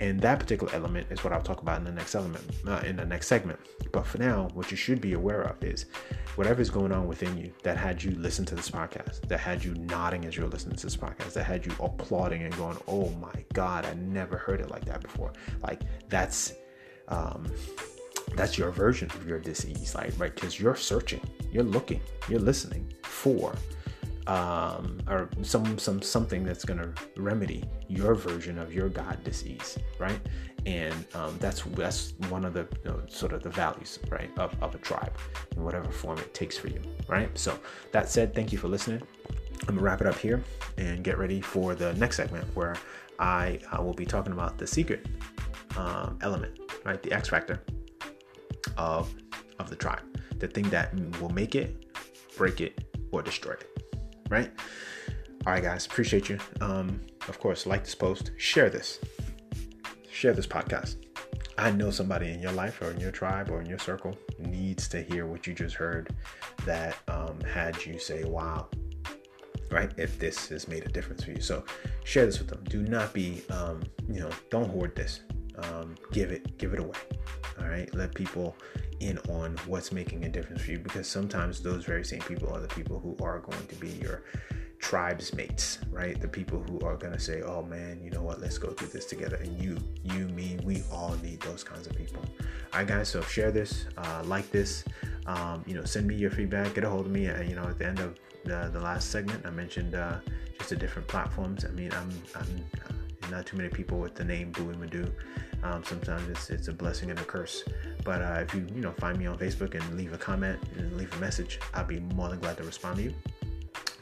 And 0.00 0.20
that 0.20 0.40
particular 0.40 0.72
element 0.74 1.06
is 1.10 1.22
what 1.22 1.32
I'll 1.32 1.42
talk 1.42 1.62
about 1.62 1.78
in 1.78 1.84
the 1.84 1.92
next 1.92 2.14
element, 2.14 2.44
uh, 2.66 2.82
in 2.84 2.96
the 2.96 3.06
next 3.06 3.28
segment. 3.28 3.60
But 3.92 4.06
for 4.06 4.18
now, 4.18 4.48
what 4.54 4.70
you 4.70 4.76
should 4.76 5.00
be 5.00 5.12
aware 5.12 5.42
of 5.42 5.62
is 5.62 5.86
whatever 6.34 6.60
is 6.60 6.68
going 6.68 6.90
on 6.90 7.06
within 7.06 7.38
you 7.38 7.52
that 7.62 7.76
had 7.76 8.02
you 8.02 8.10
listen 8.12 8.44
to 8.46 8.54
this 8.54 8.70
podcast, 8.70 9.26
that 9.28 9.38
had 9.38 9.64
you 9.64 9.74
nodding 9.74 10.24
as 10.24 10.36
you're 10.36 10.48
listening 10.48 10.76
to 10.76 10.86
this 10.86 10.96
podcast, 10.96 11.34
that 11.34 11.44
had 11.44 11.64
you 11.64 11.72
applauding 11.80 12.42
and 12.42 12.56
going, 12.56 12.76
"Oh 12.88 13.08
my 13.10 13.44
God, 13.52 13.86
I 13.86 13.94
never 13.94 14.36
heard 14.36 14.60
it 14.60 14.70
like 14.70 14.84
that 14.86 15.00
before." 15.00 15.32
Like 15.62 15.82
that's, 16.08 16.54
um, 17.08 17.46
that's 18.34 18.58
your 18.58 18.72
version 18.72 19.10
of 19.12 19.28
your 19.28 19.38
disease, 19.38 19.94
like 19.94 20.12
right? 20.18 20.34
Because 20.34 20.58
you're 20.58 20.76
searching, 20.76 21.20
you're 21.52 21.62
looking, 21.62 22.00
you're 22.28 22.40
listening 22.40 22.92
for 23.04 23.54
um, 24.26 25.00
or 25.08 25.28
some 25.42 25.78
some 25.78 26.00
something 26.00 26.44
that's 26.44 26.64
going 26.64 26.78
to 26.78 26.92
remedy 27.16 27.64
your 27.88 28.14
version 28.14 28.58
of 28.58 28.72
your 28.72 28.88
God 28.88 29.22
disease, 29.22 29.78
right? 29.98 30.18
And 30.66 30.94
um, 31.14 31.36
that's 31.40 31.62
that's 31.62 32.14
one 32.30 32.44
of 32.44 32.54
the 32.54 32.66
you 32.84 32.90
know, 32.90 33.02
sort 33.06 33.32
of 33.32 33.42
the 33.42 33.50
values, 33.50 33.98
right, 34.08 34.30
of, 34.38 34.54
of 34.62 34.74
a 34.74 34.78
tribe 34.78 35.12
in 35.56 35.62
whatever 35.62 35.90
form 35.90 36.18
it 36.18 36.32
takes 36.32 36.56
for 36.56 36.68
you, 36.68 36.80
right? 37.06 37.36
So 37.36 37.58
that 37.92 38.08
said, 38.08 38.34
thank 38.34 38.50
you 38.50 38.58
for 38.58 38.68
listening. 38.68 39.02
I'm 39.68 39.76
gonna 39.76 39.82
wrap 39.82 40.00
it 40.00 40.06
up 40.06 40.16
here 40.16 40.42
and 40.78 41.04
get 41.04 41.18
ready 41.18 41.40
for 41.40 41.74
the 41.74 41.92
next 41.94 42.16
segment 42.16 42.44
where 42.54 42.76
I 43.18 43.60
uh, 43.72 43.82
will 43.82 43.94
be 43.94 44.06
talking 44.06 44.32
about 44.32 44.58
the 44.58 44.66
secret 44.66 45.06
um, 45.76 46.18
element, 46.22 46.58
right, 46.84 47.02
the 47.02 47.12
X 47.12 47.28
factor 47.28 47.62
of 48.78 49.14
of 49.58 49.68
the 49.68 49.76
tribe, 49.76 50.02
the 50.38 50.48
thing 50.48 50.68
that 50.70 50.94
will 51.20 51.28
make 51.28 51.54
it, 51.54 51.94
break 52.36 52.60
it, 52.60 52.84
or 53.12 53.22
destroy 53.22 53.52
it 53.52 53.73
right? 54.28 54.50
All 55.46 55.52
right, 55.52 55.62
guys, 55.62 55.86
appreciate 55.86 56.28
you. 56.28 56.38
Um, 56.60 57.00
of 57.28 57.38
course, 57.38 57.66
like 57.66 57.84
this 57.84 57.94
post, 57.94 58.32
share 58.36 58.70
this, 58.70 58.98
share 60.10 60.32
this 60.32 60.46
podcast. 60.46 60.96
I 61.56 61.70
know 61.70 61.90
somebody 61.90 62.30
in 62.30 62.40
your 62.40 62.52
life 62.52 62.80
or 62.82 62.90
in 62.90 62.98
your 62.98 63.12
tribe 63.12 63.50
or 63.50 63.60
in 63.60 63.66
your 63.66 63.78
circle 63.78 64.16
needs 64.38 64.88
to 64.88 65.02
hear 65.02 65.26
what 65.26 65.46
you 65.46 65.54
just 65.54 65.76
heard 65.76 66.14
that 66.66 66.96
um, 67.08 67.40
had 67.42 67.84
you 67.84 67.98
say, 67.98 68.24
wow, 68.24 68.68
right? 69.70 69.92
If 69.96 70.18
this 70.18 70.48
has 70.48 70.66
made 70.66 70.84
a 70.84 70.88
difference 70.88 71.24
for 71.24 71.30
you. 71.30 71.40
So 71.40 71.64
share 72.04 72.26
this 72.26 72.38
with 72.38 72.48
them. 72.48 72.64
Do 72.68 72.82
not 72.82 73.12
be, 73.12 73.42
um, 73.50 73.82
you 74.08 74.20
know, 74.20 74.30
don't 74.50 74.68
hoard 74.68 74.96
this. 74.96 75.20
Um, 75.58 75.94
give 76.12 76.30
it, 76.30 76.58
give 76.58 76.72
it 76.74 76.80
away. 76.80 76.98
All 77.60 77.68
right. 77.68 77.92
Let 77.94 78.14
people 78.14 78.56
in 79.00 79.18
on 79.28 79.56
what's 79.66 79.92
making 79.92 80.24
a 80.24 80.28
difference 80.28 80.62
for 80.62 80.72
you 80.72 80.78
because 80.78 81.06
sometimes 81.06 81.60
those 81.60 81.84
very 81.84 82.04
same 82.04 82.20
people 82.20 82.48
are 82.52 82.60
the 82.60 82.68
people 82.68 82.98
who 83.00 83.16
are 83.24 83.40
going 83.40 83.66
to 83.66 83.74
be 83.76 83.88
your 83.88 84.22
tribes 84.78 85.32
mates 85.34 85.78
right? 85.90 86.20
The 86.20 86.28
people 86.28 86.62
who 86.62 86.78
are 86.80 86.96
going 86.96 87.12
to 87.12 87.18
say 87.18 87.42
oh 87.42 87.62
man 87.62 88.00
you 88.02 88.10
know 88.10 88.22
what? 88.22 88.40
Let's 88.40 88.58
go 88.58 88.70
through 88.70 88.88
this 88.88 89.06
together. 89.06 89.36
And 89.36 89.60
you 89.62 89.78
you 90.02 90.28
me 90.28 90.58
we 90.64 90.82
all 90.92 91.16
need 91.22 91.40
those 91.40 91.64
kinds 91.64 91.86
of 91.86 91.96
people. 91.96 92.22
All 92.72 92.80
right 92.80 92.86
guys 92.86 93.08
so 93.08 93.22
share 93.22 93.50
this 93.50 93.86
uh, 93.96 94.22
like 94.24 94.50
this 94.50 94.84
um, 95.26 95.64
you 95.66 95.74
know 95.74 95.84
send 95.84 96.06
me 96.06 96.14
your 96.14 96.30
feedback 96.30 96.74
get 96.74 96.84
a 96.84 96.90
hold 96.90 97.06
of 97.06 97.12
me. 97.12 97.28
Uh, 97.28 97.42
you 97.42 97.54
know 97.54 97.64
at 97.64 97.78
the 97.78 97.86
end 97.86 98.00
of 98.00 98.18
the, 98.44 98.68
the 98.74 98.80
last 98.80 99.10
segment 99.10 99.46
i 99.46 99.50
mentioned 99.50 99.94
uh, 99.94 100.18
just 100.58 100.70
the 100.70 100.76
different 100.76 101.08
platforms. 101.08 101.64
I 101.64 101.68
mean 101.70 101.92
i'm, 101.92 102.10
I'm 102.34 102.64
uh, 102.88 102.92
not 103.30 103.46
too 103.46 103.56
many 103.56 103.68
people 103.68 103.98
with 103.98 104.14
the 104.14 104.24
name 104.24 104.52
Buihe 104.52 104.78
Madu. 104.78 105.12
Um, 105.62 105.82
sometimes 105.84 106.28
it's, 106.28 106.50
it's 106.50 106.68
a 106.68 106.72
blessing 106.72 107.10
and 107.10 107.18
a 107.18 107.24
curse. 107.24 107.64
But 108.04 108.22
uh, 108.22 108.44
if 108.46 108.54
you 108.54 108.66
you 108.74 108.80
know 108.80 108.92
find 108.92 109.18
me 109.18 109.26
on 109.26 109.38
Facebook 109.38 109.74
and 109.74 109.96
leave 109.96 110.12
a 110.12 110.18
comment 110.18 110.60
and 110.76 110.96
leave 110.96 111.14
a 111.16 111.20
message, 111.20 111.58
I'll 111.72 111.84
be 111.84 112.00
more 112.00 112.28
than 112.28 112.38
glad 112.38 112.56
to 112.58 112.64
respond 112.64 112.96
to 112.96 113.02
you. 113.04 113.14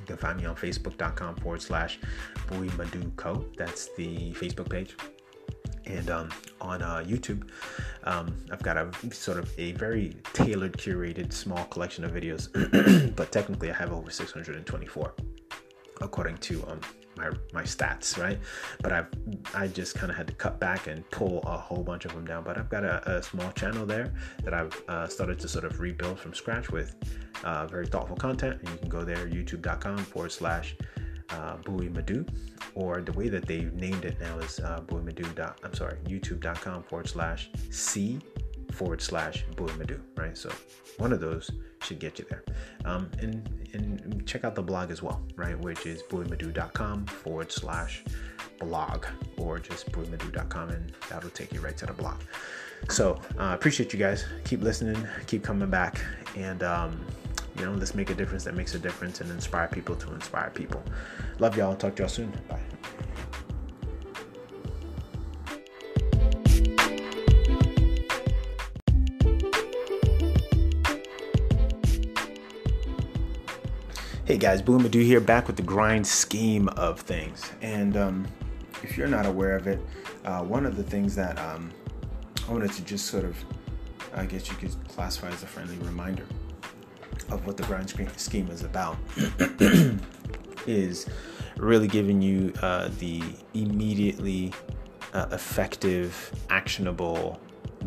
You 0.03 0.07
can 0.07 0.16
find 0.16 0.39
me 0.39 0.47
on 0.47 0.57
facebook.com 0.57 1.37
forward 1.37 1.62
slash 1.62 2.01
Buihe 2.49 2.77
Madu 2.77 3.11
Co. 3.16 3.45
That's 3.57 3.95
the 3.97 4.33
Facebook 4.33 4.68
page. 4.68 4.97
And 5.87 6.11
um, 6.11 6.29
on 6.61 6.83
uh, 6.83 7.05
YouTube, 7.07 7.49
um, 8.05 8.35
I've 8.51 8.62
got 8.62 8.77
a 8.77 8.91
sort 9.12 9.39
of 9.39 9.51
a 9.59 9.73
very 9.73 10.16
tailored, 10.33 10.77
curated, 10.77 11.33
small 11.33 11.64
collection 11.66 12.05
of 12.05 12.12
videos. 12.12 12.49
but 13.16 13.33
technically, 13.33 13.70
I 13.70 13.75
have 13.75 13.93
over 13.93 14.11
624, 14.11 15.14
according 16.01 16.39
to 16.39 16.64
um, 16.68 16.81
my 17.17 17.31
my 17.53 17.63
stats, 17.63 18.19
right? 18.19 18.39
But 18.83 18.93
I've 18.93 19.09
I 19.55 19.69
just 19.69 19.95
kind 19.95 20.11
of 20.11 20.17
had 20.17 20.27
to 20.29 20.35
cut 20.35 20.59
back 20.61 20.87
and 20.87 21.09
pull 21.11 21.41
a 21.45 21.57
whole 21.57 21.83
bunch 21.83 22.05
of 22.05 22.15
them 22.15 22.27
down. 22.27 22.45
But 22.45 22.59
I've 22.59 22.71
got 22.71 22.85
a, 22.85 23.19
a 23.19 23.23
small 23.23 23.51
channel 23.53 23.87
there 23.87 24.13
that 24.45 24.55
I've 24.55 24.83
uh, 24.89 25.07
started 25.09 25.39
to 25.41 25.49
sort 25.49 25.65
of 25.65 25.81
rebuild 25.81 26.19
from 26.19 26.35
scratch 26.35 26.71
with 26.71 26.95
uh, 27.45 27.67
very 27.67 27.87
thoughtful 27.87 28.17
content, 28.17 28.61
and 28.61 28.69
you 28.69 28.77
can 28.77 28.89
go 28.89 29.05
there 29.05 29.27
youtube.com 29.27 29.99
forward 29.99 30.33
slash 30.33 30.77
uh, 31.31 31.57
Buihe 31.59 31.93
Madu, 31.93 32.25
or 32.75 33.01
the 33.01 33.13
way 33.13 33.29
that 33.29 33.47
they've 33.47 33.73
named 33.73 34.05
it 34.05 34.21
now 34.21 34.39
is 34.39 34.61
uh, 34.61 34.81
Buihe 34.87 35.05
Madu. 35.05 35.25
I'm 35.65 35.75
sorry, 35.75 35.97
youtube.com 36.07 36.85
forward 36.85 37.09
slash 37.09 37.51
C 37.71 38.21
forward 38.73 39.01
slash 39.01 39.45
Madu, 39.59 40.01
right? 40.16 40.37
So 40.37 40.51
one 40.99 41.12
of 41.12 41.20
those 41.20 41.51
should 41.83 41.99
get 41.99 42.18
you 42.18 42.27
there. 42.29 42.45
Um, 42.85 43.11
and, 43.20 43.49
and 43.73 44.27
check 44.27 44.45
out 44.45 44.55
the 44.55 44.62
blog 44.62 44.91
as 44.91 45.03
well, 45.03 45.23
right? 45.37 45.59
Which 45.59 45.87
is 45.87 46.03
buihemadu.com 46.03 47.07
forward 47.07 47.53
slash 47.53 48.05
blog 48.59 49.07
or 49.37 49.59
just 49.59 49.91
buihemadu.com 49.93 50.70
and 50.70 50.93
that'll 51.09 51.31
take 51.31 51.53
you 51.53 51.61
right 51.61 51.77
to 51.77 51.87
the 51.87 51.93
blog. 51.93 52.20
So 52.89 53.20
I 53.39 53.53
uh, 53.53 53.55
appreciate 53.55 53.93
you 53.93 53.99
guys. 53.99 54.25
Keep 54.45 54.62
listening, 54.62 55.07
keep 55.27 55.45
coming 55.45 55.70
back, 55.70 56.01
and 56.37 56.62
um, 56.64 57.01
you 57.59 57.64
know, 57.64 57.73
let's 57.73 57.95
make 57.95 58.11
a 58.11 58.14
difference 58.14 58.45
that 58.45 58.55
makes 58.55 58.75
a 58.75 58.79
difference 58.79 59.20
and 59.20 59.31
inspire 59.31 59.68
people 59.68 59.95
to 59.97 60.12
inspire 60.12 60.51
people. 60.51 60.83
Love 61.39 61.57
y'all. 61.57 61.77
Talk 61.77 61.95
to 61.97 62.03
y'all 62.03 62.09
soon. 62.09 62.33
Bye. 62.49 62.72
Hey 74.33 74.39
guys, 74.39 74.62
Buihe 74.62 74.80
Madu 74.80 75.01
here, 75.01 75.20
back 75.20 75.47
with 75.47 75.57
the 75.57 75.62
grind 75.62 76.07
scheme 76.07 76.66
of 76.70 76.99
things. 76.99 77.53
And 77.61 77.99
um, 77.99 78.26
if 78.83 78.97
you're 78.97 79.07
not 79.07 79.26
aware 79.26 79.55
of 79.57 79.66
it, 79.66 79.78
uh, 80.24 80.41
one 80.41 80.64
of 80.64 80.74
the 80.74 80.83
things 80.83 81.14
that 81.16 81.39
um, 81.39 81.70
I 82.49 82.51
wanted 82.51 82.72
to 82.72 82.83
just 82.83 83.09
sort 83.09 83.26
of, 83.26 83.37
I 84.14 84.24
guess 84.24 84.49
you 84.49 84.57
could 84.57 84.74
classify 84.89 85.28
as 85.28 85.43
a 85.43 85.47
friendly 85.47 85.76
reminder 85.87 86.24
of 87.30 87.47
what 87.47 87.59
the 87.59 87.62
grind 87.64 87.91
scheme 88.16 88.49
is 88.49 88.62
about 88.62 88.97
is 90.66 91.05
really 91.59 91.87
giving 91.87 92.22
you 92.22 92.55
uh, 92.62 92.89
the 93.01 93.22
immediately 93.53 94.51
uh, 95.12 95.26
effective, 95.33 96.33
actionable, 96.49 97.39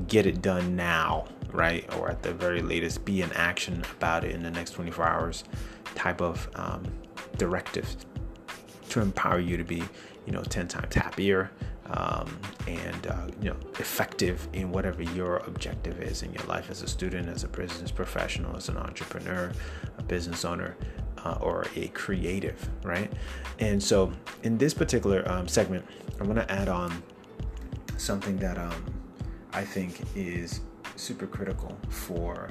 get 0.07 0.27
it 0.27 0.43
done 0.43 0.75
now, 0.75 1.25
right? 1.55 1.91
Or 1.95 2.09
at 2.09 2.21
the 2.21 2.33
very 2.33 2.61
latest, 2.61 3.05
be 3.05 3.21
in 3.21 3.31
action 3.33 3.83
about 3.97 4.23
it 4.23 4.31
in 4.31 4.43
the 4.43 4.51
next 4.51 4.71
24 4.71 5.05
hours 5.05 5.43
type 5.95 6.21
of 6.21 6.49
um, 6.55 6.83
to 8.89 9.01
empower 9.01 9.39
you 9.39 9.57
to 9.57 9.63
be, 9.63 9.83
you 10.25 10.31
know, 10.31 10.43
10 10.43 10.67
times 10.67 10.95
happier 10.95 11.51
um, 11.87 12.37
and, 12.67 13.07
uh, 13.07 13.27
you 13.41 13.49
know, 13.49 13.57
effective 13.79 14.47
in 14.53 14.71
whatever 14.71 15.03
your 15.03 15.37
objective 15.47 16.01
is 16.01 16.23
in 16.23 16.33
your 16.33 16.43
life 16.45 16.69
as 16.69 16.81
a 16.81 16.87
student, 16.87 17.27
as 17.29 17.43
a 17.43 17.47
business 17.47 17.91
professional, 17.91 18.55
as 18.55 18.69
an 18.69 18.77
entrepreneur, 18.77 19.51
a 19.97 20.03
business 20.03 20.45
owner. 20.45 20.75
uh, 21.25 21.37
or 21.41 21.65
a 21.75 21.87
creative, 21.89 22.69
right? 22.83 23.11
And 23.59 23.81
so 23.81 24.11
in 24.43 24.57
this 24.57 24.73
particular 24.73 25.27
um, 25.29 25.47
segment, 25.47 25.85
I'm 26.19 26.25
going 26.25 26.37
to 26.37 26.51
add 26.51 26.69
on 26.69 27.01
something 27.97 28.37
that 28.37 28.57
um, 28.57 28.93
I 29.51 29.63
think 29.63 30.01
is 30.15 30.61
super 30.95 31.27
critical 31.27 31.77
for 31.89 32.49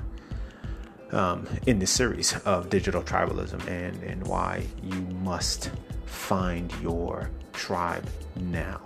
um, 1.13 1.47
in 1.67 1.79
this 1.79 1.91
series 1.91 2.37
of 2.45 2.71
digital 2.71 3.03
tribalism 3.03 3.67
and, 3.69 4.03
and 4.03 4.27
why 4.27 4.67
you 4.83 5.01
must 5.23 5.71
find 6.07 6.73
your 6.83 7.31
tribe 7.53 8.07
now 8.37 8.81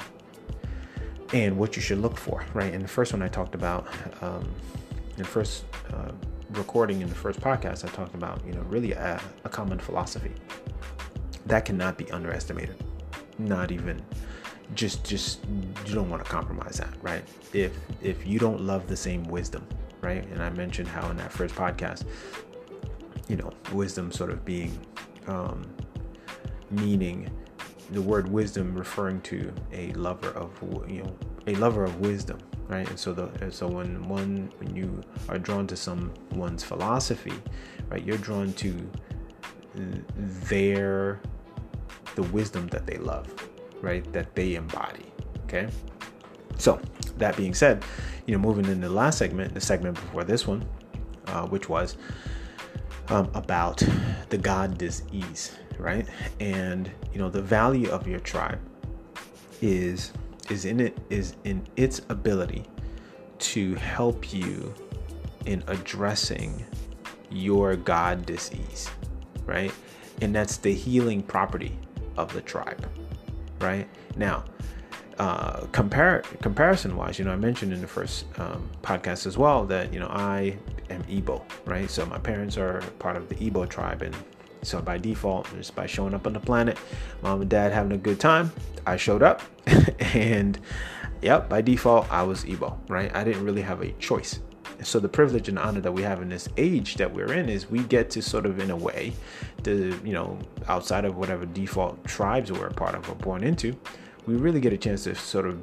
and 1.32 1.56
what 1.56 1.76
you 1.76 1.82
should 1.82 1.98
look 1.98 2.16
for, 2.16 2.44
right? 2.54 2.72
In 2.72 2.82
the 2.82 2.88
first 2.88 3.12
one, 3.12 3.22
I 3.22 3.28
talked 3.28 3.54
about, 3.54 3.86
um, 4.22 4.48
in 5.10 5.16
the 5.16 5.24
first 5.24 5.64
uh, 5.92 6.12
recording 6.50 7.02
in 7.02 7.08
the 7.08 7.14
first 7.14 7.40
podcast, 7.40 7.84
I 7.84 7.88
talked 7.88 8.14
about, 8.14 8.44
you 8.46 8.52
know, 8.52 8.62
really 8.62 8.92
a, 8.92 9.20
a 9.44 9.48
common 9.48 9.78
philosophy 9.78 10.32
that 11.46 11.64
cannot 11.64 11.98
be 11.98 12.10
underestimated. 12.10 12.82
Not 13.38 13.72
even 13.72 14.02
just 14.74 15.04
just 15.04 15.44
you 15.86 15.94
don't 15.94 16.10
want 16.10 16.24
to 16.24 16.30
compromise 16.30 16.76
that 16.76 16.92
right? 17.02 17.24
If 17.52 17.72
if 18.02 18.26
you 18.26 18.38
don't 18.38 18.60
love 18.60 18.86
the 18.86 18.96
same 18.96 19.24
wisdom 19.24 19.66
right? 20.00 20.24
And 20.26 20.42
i 20.42 20.50
mentioned 20.50 20.88
how 20.88 21.10
in 21.10 21.16
that 21.16 21.32
first 21.32 21.54
podcast 21.54 22.04
you 23.28 23.36
know 23.36 23.52
wisdom 23.72 24.12
sort 24.12 24.30
of 24.30 24.44
being 24.44 24.78
um 25.26 25.66
meaning 26.70 27.30
the 27.90 28.02
word 28.02 28.30
wisdom 28.30 28.74
referring 28.76 29.20
to 29.22 29.52
a 29.72 29.92
lover 29.92 30.30
of 30.30 30.50
you 30.88 31.02
know 31.02 31.16
a 31.46 31.54
lover 31.56 31.84
of 31.84 32.00
wisdom 32.00 32.38
right? 32.68 32.88
And 32.88 32.98
so 32.98 33.12
the 33.14 33.50
so 33.50 33.66
when 33.66 34.06
one 34.08 34.52
when 34.58 34.76
you 34.76 35.02
are 35.28 35.38
drawn 35.38 35.66
to 35.68 35.76
someone's 35.76 36.62
philosophy 36.62 37.32
right 37.88 38.04
you're 38.04 38.18
drawn 38.18 38.52
to 38.54 38.90
their 40.14 41.20
the 42.14 42.22
wisdom 42.24 42.66
that 42.68 42.86
they 42.86 42.96
love 42.98 43.32
right 43.80 44.12
that 44.12 44.34
they 44.34 44.54
embody 44.54 45.06
okay 45.44 45.68
so 46.56 46.80
that 47.16 47.36
being 47.36 47.54
said 47.54 47.84
you 48.26 48.34
know 48.34 48.40
moving 48.40 48.64
into 48.64 48.88
the 48.88 48.92
last 48.92 49.18
segment 49.18 49.54
the 49.54 49.60
segment 49.60 49.94
before 49.94 50.24
this 50.24 50.46
one 50.46 50.64
uh, 51.28 51.46
which 51.46 51.68
was 51.68 51.96
um, 53.08 53.30
about 53.34 53.82
the 54.28 54.38
god 54.38 54.76
disease 54.76 55.56
right? 55.78 56.06
And 56.40 56.90
you 57.12 57.18
know, 57.18 57.30
the 57.30 57.42
value 57.42 57.90
of 57.90 58.06
your 58.06 58.20
tribe 58.20 58.60
is 59.62 60.12
is 60.50 60.64
in 60.64 60.80
it 60.80 60.98
is 61.10 61.36
in 61.44 61.66
its 61.76 62.00
ability 62.08 62.64
to 63.38 63.74
help 63.76 64.32
you 64.32 64.74
in 65.46 65.62
addressing 65.68 66.64
your 67.30 67.76
God 67.76 68.26
disease, 68.26 68.90
right? 69.46 69.72
And 70.20 70.34
that's 70.34 70.56
the 70.56 70.74
healing 70.74 71.22
property 71.22 71.78
of 72.16 72.32
the 72.32 72.40
tribe, 72.40 72.88
right? 73.60 73.88
Now, 74.16 74.44
uh, 75.18 75.66
compare 75.72 76.22
comparison 76.42 76.96
wise, 76.96 77.18
you 77.18 77.24
know, 77.24 77.32
I 77.32 77.36
mentioned 77.36 77.72
in 77.72 77.80
the 77.80 77.88
first 77.88 78.26
um, 78.38 78.68
podcast 78.82 79.26
as 79.26 79.36
well 79.36 79.64
that 79.66 79.92
you 79.92 79.98
know 79.98 80.06
I 80.08 80.56
am 80.90 81.02
Igbo, 81.04 81.42
right? 81.64 81.90
So 81.90 82.06
my 82.06 82.18
parents 82.18 82.56
are 82.56 82.82
part 82.98 83.16
of 83.16 83.28
the 83.28 83.34
Igbo 83.34 83.68
tribe, 83.68 84.02
and 84.02 84.14
so 84.62 84.80
by 84.80 84.96
default, 84.98 85.48
just 85.56 85.74
by 85.74 85.86
showing 85.86 86.14
up 86.14 86.26
on 86.26 86.32
the 86.34 86.40
planet, 86.40 86.78
mom 87.22 87.40
and 87.40 87.50
dad 87.50 87.72
having 87.72 87.92
a 87.92 87.98
good 87.98 88.20
time, 88.20 88.52
I 88.86 88.96
showed 88.96 89.22
up, 89.22 89.42
and 89.98 90.58
yep, 91.20 91.48
by 91.48 91.62
default, 91.62 92.10
I 92.12 92.22
was 92.22 92.44
Igbo, 92.44 92.78
right? 92.88 93.14
I 93.14 93.24
didn't 93.24 93.44
really 93.44 93.62
have 93.62 93.82
a 93.82 93.90
choice. 93.92 94.38
So 94.82 95.00
the 95.00 95.08
privilege 95.08 95.48
and 95.48 95.58
honor 95.58 95.80
that 95.80 95.92
we 95.92 96.02
have 96.02 96.22
in 96.22 96.28
this 96.28 96.48
age 96.56 96.96
that 96.96 97.12
we're 97.12 97.32
in 97.32 97.48
is 97.48 97.68
we 97.68 97.80
get 97.80 98.10
to 98.10 98.22
sort 98.22 98.46
of, 98.46 98.60
in 98.60 98.70
a 98.70 98.76
way, 98.76 99.12
the 99.62 99.98
you 100.04 100.12
know, 100.12 100.38
outside 100.68 101.04
of 101.04 101.16
whatever 101.16 101.46
default 101.46 102.04
tribes 102.04 102.52
we're 102.52 102.68
a 102.68 102.74
part 102.74 102.94
of 102.94 103.08
or 103.10 103.14
born 103.16 103.42
into, 103.42 103.76
we 104.26 104.36
really 104.36 104.60
get 104.60 104.72
a 104.72 104.78
chance 104.78 105.04
to 105.04 105.14
sort 105.14 105.46
of 105.46 105.60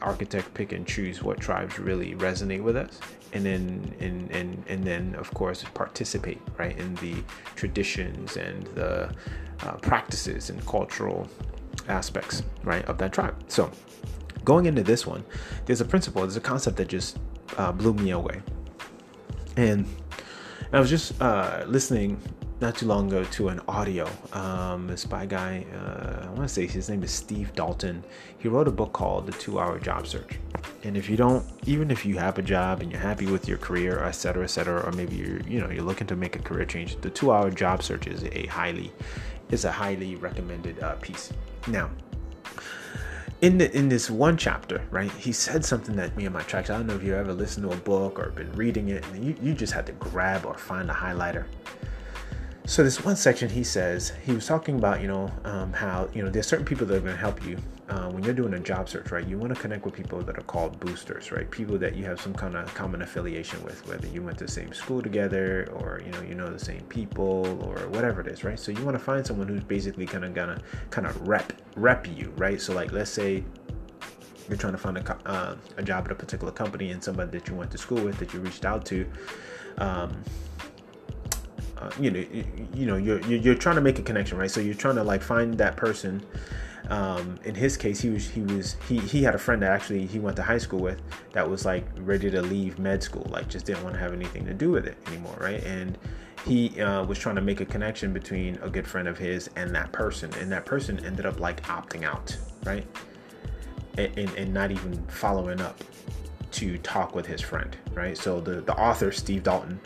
architect, 0.00 0.52
pick 0.54 0.72
and 0.72 0.86
choose 0.86 1.22
what 1.22 1.40
tribes 1.40 1.78
really 1.78 2.14
resonate 2.14 2.62
with 2.62 2.76
us 2.76 3.00
and 3.32 3.44
then 3.44 3.94
and, 4.00 4.30
and 4.30 4.64
and 4.68 4.84
then 4.84 5.14
of 5.16 5.32
course 5.34 5.64
participate 5.74 6.40
right 6.56 6.78
in 6.78 6.94
the 6.96 7.14
traditions 7.56 8.36
and 8.36 8.66
the 8.68 9.12
uh, 9.62 9.72
practices 9.82 10.50
and 10.50 10.64
cultural 10.66 11.28
aspects 11.88 12.42
right 12.64 12.84
of 12.86 12.98
that 12.98 13.12
tribe. 13.12 13.34
So 13.48 13.70
going 14.44 14.66
into 14.66 14.82
this 14.82 15.06
one 15.06 15.24
there's 15.66 15.80
a 15.80 15.84
principle 15.84 16.22
there's 16.22 16.36
a 16.36 16.40
concept 16.40 16.76
that 16.78 16.88
just 16.88 17.18
uh, 17.56 17.72
blew 17.72 17.92
me 17.94 18.10
away 18.10 18.40
and 19.58 19.86
i 20.72 20.80
was 20.80 20.88
just 20.88 21.20
uh, 21.20 21.64
listening 21.66 22.20
not 22.60 22.76
too 22.76 22.86
long 22.86 23.06
ago 23.06 23.24
to 23.24 23.48
an 23.48 23.60
audio. 23.68 24.08
Um, 24.32 24.88
this 24.88 25.04
by 25.04 25.26
guy, 25.26 25.64
uh, 25.74 26.26
I 26.26 26.30
want 26.30 26.42
to 26.42 26.48
say 26.48 26.66
his 26.66 26.90
name 26.90 27.02
is 27.02 27.12
Steve 27.12 27.54
Dalton. 27.54 28.02
He 28.38 28.48
wrote 28.48 28.66
a 28.66 28.72
book 28.72 28.92
called 28.92 29.26
The 29.26 29.32
Two 29.32 29.60
Hour 29.60 29.78
Job 29.78 30.06
Search. 30.06 30.38
And 30.82 30.96
if 30.96 31.08
you 31.08 31.16
don't, 31.16 31.44
even 31.66 31.90
if 31.90 32.04
you 32.04 32.18
have 32.18 32.38
a 32.38 32.42
job 32.42 32.80
and 32.80 32.90
you're 32.90 33.00
happy 33.00 33.26
with 33.26 33.46
your 33.46 33.58
career, 33.58 34.02
et 34.02 34.12
cetera, 34.12 34.44
et 34.44 34.48
cetera, 34.48 34.80
or 34.84 34.92
maybe 34.92 35.16
you're, 35.16 35.40
you 35.42 35.60
know, 35.60 35.70
you're 35.70 35.84
looking 35.84 36.06
to 36.08 36.16
make 36.16 36.34
a 36.34 36.40
career 36.40 36.64
change, 36.64 37.00
The 37.00 37.10
Two 37.10 37.30
Hour 37.30 37.50
Job 37.50 37.82
Search 37.82 38.06
is 38.06 38.24
a 38.24 38.46
highly, 38.46 38.92
is 39.50 39.64
a 39.64 39.72
highly 39.72 40.16
recommended 40.16 40.82
uh, 40.82 40.96
piece. 40.96 41.32
Now, 41.68 41.90
in 43.40 43.58
the 43.58 43.76
in 43.76 43.88
this 43.88 44.10
one 44.10 44.36
chapter, 44.36 44.82
right, 44.90 45.10
he 45.12 45.32
said 45.32 45.64
something 45.64 45.94
that 45.96 46.16
me 46.16 46.24
and 46.24 46.34
my 46.34 46.42
tracks. 46.42 46.70
I 46.70 46.76
don't 46.76 46.86
know 46.86 46.96
if 46.96 47.02
you 47.02 47.14
ever 47.14 47.32
listened 47.32 47.68
to 47.68 47.72
a 47.72 47.80
book 47.80 48.18
or 48.18 48.30
been 48.30 48.52
reading 48.52 48.88
it, 48.88 49.04
and 49.12 49.24
you, 49.24 49.36
you 49.40 49.54
just 49.54 49.72
had 49.72 49.86
to 49.86 49.92
grab 49.92 50.44
or 50.44 50.56
find 50.56 50.90
a 50.90 50.94
highlighter 50.94 51.44
so 52.68 52.84
this 52.84 53.02
one 53.02 53.16
section 53.16 53.48
he 53.48 53.64
says 53.64 54.12
he 54.26 54.32
was 54.32 54.46
talking 54.46 54.76
about 54.76 55.00
you 55.00 55.08
know 55.08 55.32
um, 55.44 55.72
how 55.72 56.06
you 56.12 56.22
know 56.22 56.28
there's 56.28 56.46
certain 56.46 56.66
people 56.66 56.86
that 56.86 56.96
are 56.96 57.00
going 57.00 57.14
to 57.14 57.18
help 57.18 57.42
you 57.42 57.56
uh, 57.88 58.10
when 58.10 58.22
you're 58.22 58.34
doing 58.34 58.52
a 58.52 58.60
job 58.60 58.90
search 58.90 59.10
right? 59.10 59.26
You 59.26 59.38
want 59.38 59.54
to 59.54 59.58
connect 59.58 59.86
with 59.86 59.94
people 59.94 60.20
that 60.20 60.36
are 60.36 60.42
called 60.42 60.78
boosters 60.78 61.32
right? 61.32 61.50
People 61.50 61.78
that 61.78 61.96
you 61.96 62.04
have 62.04 62.20
some 62.20 62.34
kind 62.34 62.54
of 62.54 62.72
common 62.74 63.00
affiliation 63.00 63.64
with 63.64 63.86
whether 63.88 64.06
you 64.08 64.22
went 64.22 64.36
to 64.38 64.44
the 64.44 64.50
same 64.50 64.74
school 64.74 65.00
together 65.00 65.66
or 65.76 66.02
you 66.04 66.12
know 66.12 66.20
you 66.20 66.34
know 66.34 66.50
the 66.50 66.58
same 66.58 66.82
people 66.90 67.58
or 67.64 67.88
whatever 67.88 68.20
it 68.20 68.26
is 68.26 68.44
right? 68.44 68.60
So 68.60 68.70
you 68.70 68.84
want 68.84 68.98
to 68.98 69.02
find 69.02 69.26
someone 69.26 69.48
who's 69.48 69.64
basically 69.64 70.04
kind 70.04 70.26
of 70.26 70.34
gonna 70.34 70.60
kind 70.90 71.06
of 71.06 71.26
rep 71.26 71.54
rep 71.74 72.06
you 72.06 72.34
right? 72.36 72.60
So 72.60 72.74
like 72.74 72.92
let's 72.92 73.10
say 73.10 73.44
you're 74.46 74.58
trying 74.58 74.74
to 74.74 74.78
find 74.78 74.98
a, 74.98 75.18
uh, 75.26 75.56
a 75.78 75.82
job 75.82 76.04
at 76.04 76.12
a 76.12 76.14
particular 76.14 76.52
company 76.52 76.90
and 76.90 77.02
somebody 77.02 77.30
that 77.30 77.48
you 77.48 77.54
went 77.54 77.70
to 77.70 77.78
school 77.78 78.04
with 78.04 78.18
that 78.18 78.34
you 78.34 78.40
reached 78.40 78.66
out 78.66 78.84
to 78.86 79.10
um, 79.78 80.22
uh, 81.78 81.90
you 82.00 82.10
know 82.10 82.18
you, 82.18 82.44
you 82.74 82.86
know 82.86 82.96
you're, 82.96 83.20
you're 83.20 83.54
trying 83.54 83.76
to 83.76 83.80
make 83.80 83.98
a 83.98 84.02
connection 84.02 84.38
right? 84.38 84.50
So 84.50 84.60
you're 84.60 84.74
trying 84.74 84.96
to 84.96 85.04
like 85.04 85.22
find 85.22 85.54
that 85.58 85.76
person 85.76 86.24
um, 86.90 87.38
in 87.44 87.54
his 87.54 87.76
case 87.76 88.00
he 88.00 88.08
was 88.08 88.28
he 88.28 88.40
was 88.42 88.76
he, 88.88 88.98
he 88.98 89.22
had 89.22 89.34
a 89.34 89.38
friend 89.38 89.62
that 89.62 89.70
actually 89.70 90.06
he 90.06 90.18
went 90.18 90.36
to 90.36 90.42
high 90.42 90.58
school 90.58 90.80
with 90.80 91.00
that 91.32 91.48
was 91.48 91.64
like 91.64 91.84
ready 91.98 92.30
to 92.30 92.40
leave 92.40 92.78
med 92.78 93.02
school 93.02 93.26
like 93.30 93.48
just 93.48 93.66
didn't 93.66 93.82
want 93.82 93.94
to 93.94 94.00
have 94.00 94.12
anything 94.12 94.44
to 94.46 94.54
do 94.54 94.70
with 94.70 94.86
it 94.86 94.96
anymore 95.06 95.36
right? 95.40 95.62
And 95.64 95.98
he 96.46 96.80
uh, 96.80 97.04
was 97.04 97.18
trying 97.18 97.34
to 97.34 97.42
make 97.42 97.60
a 97.60 97.66
connection 97.66 98.12
between 98.12 98.56
a 98.62 98.70
good 98.70 98.86
friend 98.86 99.06
of 99.06 99.18
his 99.18 99.50
and 99.56 99.74
that 99.74 99.92
person 99.92 100.32
and 100.34 100.50
that 100.50 100.64
person 100.64 101.04
ended 101.04 101.26
up 101.26 101.40
like 101.40 101.62
opting 101.64 102.04
out 102.04 102.36
right? 102.64 102.86
And, 103.98 104.16
and, 104.16 104.30
and 104.36 104.54
not 104.54 104.70
even 104.70 105.04
following 105.08 105.60
up 105.60 105.82
to 106.52 106.78
talk 106.78 107.14
with 107.14 107.26
his 107.26 107.42
friend 107.42 107.76
right? 107.92 108.16
So 108.16 108.40
the 108.40 108.62
the 108.62 108.74
author 108.74 109.12
steve 109.12 109.42
dalton 109.42 109.78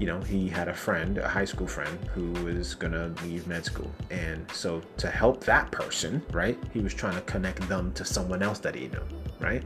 you 0.00 0.06
know, 0.06 0.18
he 0.22 0.48
had 0.48 0.66
a 0.66 0.74
friend, 0.74 1.18
a 1.18 1.28
high 1.28 1.44
school 1.44 1.66
friend, 1.66 1.96
who 2.14 2.32
was 2.42 2.74
gonna 2.74 3.14
leave 3.22 3.46
med 3.46 3.66
school. 3.66 3.90
And 4.10 4.50
so 4.50 4.80
to 4.96 5.10
help 5.10 5.44
that 5.44 5.70
person, 5.70 6.22
right, 6.32 6.58
he 6.72 6.80
was 6.80 6.94
trying 6.94 7.14
to 7.16 7.20
connect 7.20 7.68
them 7.68 7.92
to 7.92 8.04
someone 8.04 8.42
else 8.42 8.58
that 8.60 8.74
he 8.74 8.88
knew, 8.88 9.02
right? 9.40 9.62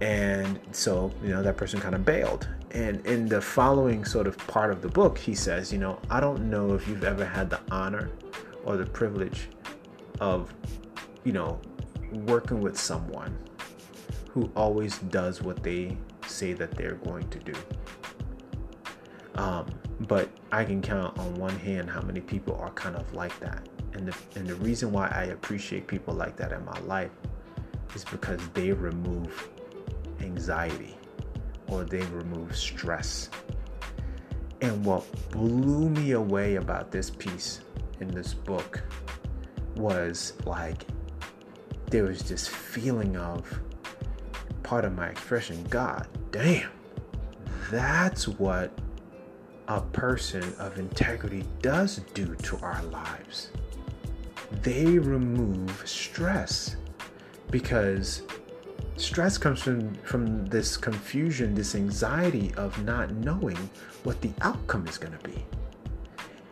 And 0.00 0.58
so, 0.72 1.12
you 1.22 1.28
know, 1.28 1.42
that 1.44 1.56
person 1.56 1.80
kind 1.80 1.94
of 1.94 2.04
bailed. 2.04 2.48
And 2.72 3.04
in 3.06 3.28
the 3.28 3.40
following 3.40 4.04
sort 4.04 4.26
of 4.26 4.36
part 4.48 4.72
of 4.72 4.82
the 4.82 4.88
book, 4.88 5.16
he 5.16 5.36
says, 5.36 5.72
you 5.72 5.78
know, 5.78 6.00
I 6.10 6.18
don't 6.18 6.50
know 6.50 6.74
if 6.74 6.88
you've 6.88 7.04
ever 7.04 7.24
had 7.24 7.48
the 7.48 7.60
honor 7.70 8.10
or 8.64 8.76
the 8.76 8.86
privilege 8.86 9.48
of, 10.20 10.52
you 11.22 11.32
know, 11.32 11.60
working 12.10 12.60
with 12.60 12.78
someone 12.78 13.38
who 14.30 14.50
always 14.56 14.98
does 14.98 15.42
what 15.42 15.62
they 15.62 15.96
say 16.26 16.54
that 16.54 16.72
they're 16.72 16.96
going 16.96 17.28
to 17.30 17.38
do 17.38 17.54
um, 19.38 19.66
but 20.00 20.28
I 20.50 20.64
can 20.64 20.82
count 20.82 21.16
on 21.16 21.32
one 21.36 21.56
hand 21.56 21.88
how 21.88 22.02
many 22.02 22.20
people 22.20 22.56
are 22.56 22.70
kind 22.72 22.96
of 22.96 23.14
like 23.14 23.38
that. 23.38 23.68
And 23.94 24.08
the, 24.08 24.16
and 24.34 24.48
the 24.48 24.56
reason 24.56 24.90
why 24.90 25.06
I 25.14 25.26
appreciate 25.26 25.86
people 25.86 26.12
like 26.12 26.36
that 26.36 26.52
in 26.52 26.64
my 26.64 26.78
life 26.80 27.12
is 27.94 28.04
because 28.04 28.40
they 28.48 28.72
remove 28.72 29.48
anxiety 30.20 30.96
or 31.68 31.84
they 31.84 32.02
remove 32.06 32.56
stress. 32.56 33.30
And 34.60 34.84
what 34.84 35.04
blew 35.30 35.88
me 35.88 36.12
away 36.12 36.56
about 36.56 36.90
this 36.90 37.08
piece 37.08 37.60
in 38.00 38.08
this 38.08 38.34
book 38.34 38.82
was 39.76 40.32
like 40.46 40.84
there 41.90 42.02
was 42.04 42.22
this 42.22 42.48
feeling 42.48 43.16
of 43.16 43.60
part 44.64 44.84
of 44.84 44.96
my 44.96 45.06
expression 45.06 45.62
God 45.70 46.08
damn, 46.32 46.70
that's 47.70 48.26
what 48.26 48.76
a 49.68 49.82
person 49.82 50.42
of 50.58 50.78
integrity 50.78 51.44
does 51.60 52.00
do 52.14 52.34
to 52.36 52.56
our 52.58 52.82
lives. 52.84 53.50
They 54.62 54.98
remove 54.98 55.86
stress 55.86 56.76
because 57.50 58.22
stress 58.96 59.36
comes 59.36 59.60
from, 59.60 59.94
from 59.96 60.46
this 60.46 60.78
confusion, 60.78 61.54
this 61.54 61.74
anxiety 61.74 62.52
of 62.56 62.82
not 62.84 63.12
knowing 63.12 63.58
what 64.04 64.22
the 64.22 64.30
outcome 64.40 64.86
is 64.88 64.96
going 64.96 65.16
to 65.16 65.28
be. 65.28 65.44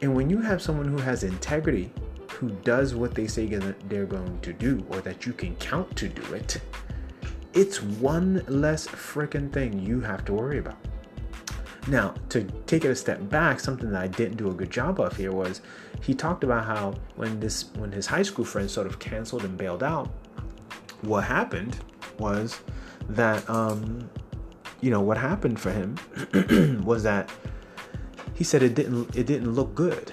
And 0.03 0.15
when 0.15 0.29
you 0.29 0.43
have 0.43 0.61
someone 0.61 0.87
who 0.87 0.99
has 0.99 1.25
integrity, 1.25 1.91
who 2.33 2.51
does 2.65 2.95
what 2.95 3.15
they 3.15 3.27
say 3.27 3.47
they're 3.47 4.05
going 4.05 4.39
to 4.41 4.53
do, 4.53 4.85
or 4.91 5.01
that 5.01 5.25
you 5.25 5.33
can 5.33 5.57
count 5.57 5.97
to 5.97 6.09
do 6.09 6.35
it, 6.35 6.61
it's 7.55 7.83
one 7.83 8.45
less 8.47 8.87
freaking 8.87 9.51
thing 9.51 9.79
you 9.79 10.01
have 10.01 10.23
to 10.27 10.35
worry 10.35 10.59
about. 10.59 10.77
Now, 11.89 12.15
to 12.31 12.43
take 12.67 12.85
it 12.85 12.91
a 12.91 12.97
step 12.97 13.29
back, 13.29 13.61
something 13.61 13.93
that 13.93 14.03
I 14.03 14.09
didn't 14.09 14.37
do 14.37 14.51
a 14.51 14.55
good 14.55 14.71
job 14.71 14.99
of 14.99 15.17
here 15.17 15.33
was 15.33 15.61
he 16.03 16.15
talked 16.15 16.43
about 16.43 16.65
how 16.65 16.95
when 17.15 17.39
this 17.39 17.67
when 17.77 17.93
his 17.93 18.07
high 18.07 18.23
school 18.23 18.45
friend 18.45 18.69
sort 18.69 18.89
of 18.89 18.99
canceled 18.99 19.45
and 19.45 19.57
bailed 19.57 19.85
out, 19.85 20.11
what 21.03 21.23
happened 21.23 21.79
was 22.19 22.61
that 23.09 23.49
um, 23.49 24.11
you 24.81 24.91
know 24.91 25.01
what 25.01 25.17
happened 25.17 25.61
for 25.61 25.71
him 25.71 25.97
was 26.85 27.05
that 27.05 27.31
he 28.35 28.43
said 28.43 28.65
it 28.65 28.75
didn't 28.75 29.15
it 29.15 29.27
didn't 29.27 29.53
look 29.53 29.73
good 29.77 30.13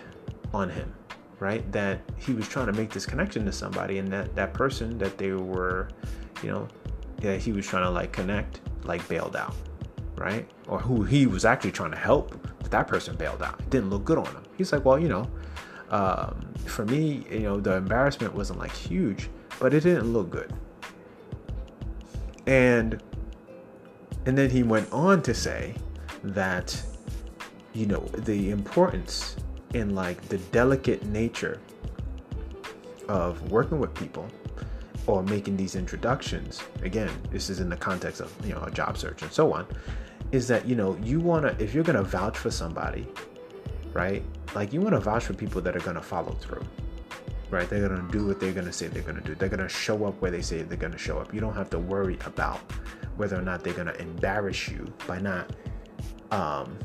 on 0.53 0.69
him, 0.69 0.93
right? 1.39 1.69
That 1.71 2.01
he 2.17 2.34
was 2.34 2.47
trying 2.47 2.67
to 2.67 2.74
make 2.74 2.91
this 2.91 3.07
connection 3.07 3.45
to 3.45 3.51
somebody, 3.51 3.97
and 3.97 4.07
that 4.13 4.36
that 4.36 4.53
person 4.53 4.99
that 4.99 5.17
they 5.17 5.32
were, 5.32 5.89
you 6.43 6.51
know, 6.51 6.67
that 7.17 7.41
he 7.41 7.51
was 7.51 7.65
trying 7.65 7.84
to 7.84 7.89
like 7.89 8.11
connect, 8.11 8.61
like 8.84 9.07
bailed 9.07 9.36
out 9.36 9.55
right? 10.16 10.49
Or 10.68 10.80
who 10.80 11.03
he 11.03 11.28
was 11.28 11.45
actually 11.45 11.72
trying 11.72 11.91
to 11.91 11.97
help, 11.97 12.32
but 12.59 12.72
that 12.72 12.88
person 12.88 13.16
bailed 13.16 13.41
out. 13.41 13.59
It 13.59 13.70
didn't 13.70 13.89
look 13.89 14.05
good 14.05 14.18
on 14.18 14.28
him. 14.28 14.43
He's 14.57 14.72
like, 14.72 14.86
well, 14.86 14.99
you 14.99 15.07
know, 15.07 15.30
um, 15.89 16.53
for 16.66 16.86
me, 16.86 17.26
you 17.30 17.41
know, 17.41 17.59
the 17.59 17.74
embarrassment 17.74 18.34
wasn't 18.34 18.59
like 18.59 18.74
huge, 18.74 19.30
but 19.59 19.74
it 19.74 19.82
didn't 19.82 20.11
look 20.11 20.30
good. 20.30 20.53
And 22.47 23.01
and 24.26 24.38
then 24.38 24.49
he 24.49 24.64
went 24.64 24.91
on 24.91 25.22
to 25.24 25.34
say 25.34 25.76
that, 26.24 26.82
you 27.74 27.86
know, 27.86 27.99
the 28.20 28.51
importance 28.51 29.36
in 29.74 29.95
like 29.95 30.22
the 30.30 30.38
delicate 30.38 31.03
nature 31.05 31.59
of 33.09 33.51
working 33.51 33.80
with 33.80 33.93
people 33.95 34.28
or 35.07 35.24
making 35.24 35.57
these 35.57 35.76
introductions 35.76 36.64
again 36.84 37.09
this 37.30 37.49
is 37.49 37.59
in 37.59 37.68
the 37.70 37.76
context 37.76 38.22
of 38.22 38.34
you 38.45 38.53
know 38.53 38.61
a 38.64 38.72
job 38.72 38.97
search 38.97 39.22
and 39.22 39.32
so 39.32 39.51
on 39.51 39.68
is 40.34 40.47
that 40.47 40.67
you 40.67 40.75
know 40.75 40.97
you 41.03 41.19
want 41.19 41.43
to 41.45 41.63
if 41.63 41.73
you're 41.73 41.84
going 41.84 41.95
to 41.95 42.03
vouch 42.03 42.38
for 42.38 42.49
somebody 42.49 43.07
right 43.93 44.23
like 44.55 44.73
you 44.73 44.81
want 44.81 44.93
to 44.93 44.99
vouch 44.99 45.23
for 45.23 45.34
people 45.34 45.61
that 45.61 45.75
are 45.75 45.81
going 45.81 45.95
to 45.95 46.01
follow 46.01 46.34
through 46.34 46.65
right 47.51 47.69
they're 47.69 47.88
going 47.88 48.05
to 48.05 48.11
do 48.11 48.25
what 48.25 48.39
they're 48.39 48.51
going 48.51 48.65
to 48.65 48.73
say 48.73 48.88
they're 48.88 49.03
going 49.03 49.15
to 49.15 49.21
do 49.21 49.36
they're 49.36 49.47
going 49.47 49.59
to 49.59 49.69
show 49.69 50.05
up 50.05 50.19
where 50.21 50.31
they 50.31 50.41
say 50.41 50.63
they're 50.63 50.75
going 50.75 50.91
to 50.91 50.97
show 50.97 51.19
up 51.19 51.31
you 51.34 51.39
don't 51.39 51.53
have 51.53 51.69
to 51.69 51.77
worry 51.77 52.17
about 52.25 52.59
whether 53.15 53.38
or 53.38 53.43
not 53.43 53.63
they're 53.63 53.75
going 53.75 53.88
to 53.88 54.01
embarrass 54.01 54.67
you 54.67 54.91
by 55.07 55.19
not 55.19 55.55
um 56.31 56.77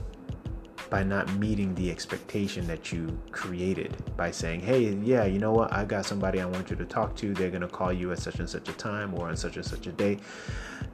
by 0.90 1.02
not 1.02 1.32
meeting 1.34 1.74
the 1.74 1.90
expectation 1.90 2.66
that 2.66 2.92
you 2.92 3.18
created 3.30 3.94
by 4.16 4.30
saying, 4.30 4.60
hey, 4.60 4.94
yeah, 5.02 5.24
you 5.24 5.38
know 5.38 5.52
what? 5.52 5.72
I 5.72 5.84
got 5.84 6.06
somebody 6.06 6.40
I 6.40 6.46
want 6.46 6.70
you 6.70 6.76
to 6.76 6.84
talk 6.84 7.14
to. 7.16 7.34
They're 7.34 7.50
going 7.50 7.62
to 7.62 7.68
call 7.68 7.92
you 7.92 8.10
at 8.12 8.18
such 8.18 8.38
and 8.38 8.48
such 8.48 8.68
a 8.68 8.72
time 8.72 9.14
or 9.14 9.28
on 9.28 9.36
such 9.36 9.56
and 9.56 9.64
such 9.64 9.86
a 9.86 9.92
day. 9.92 10.18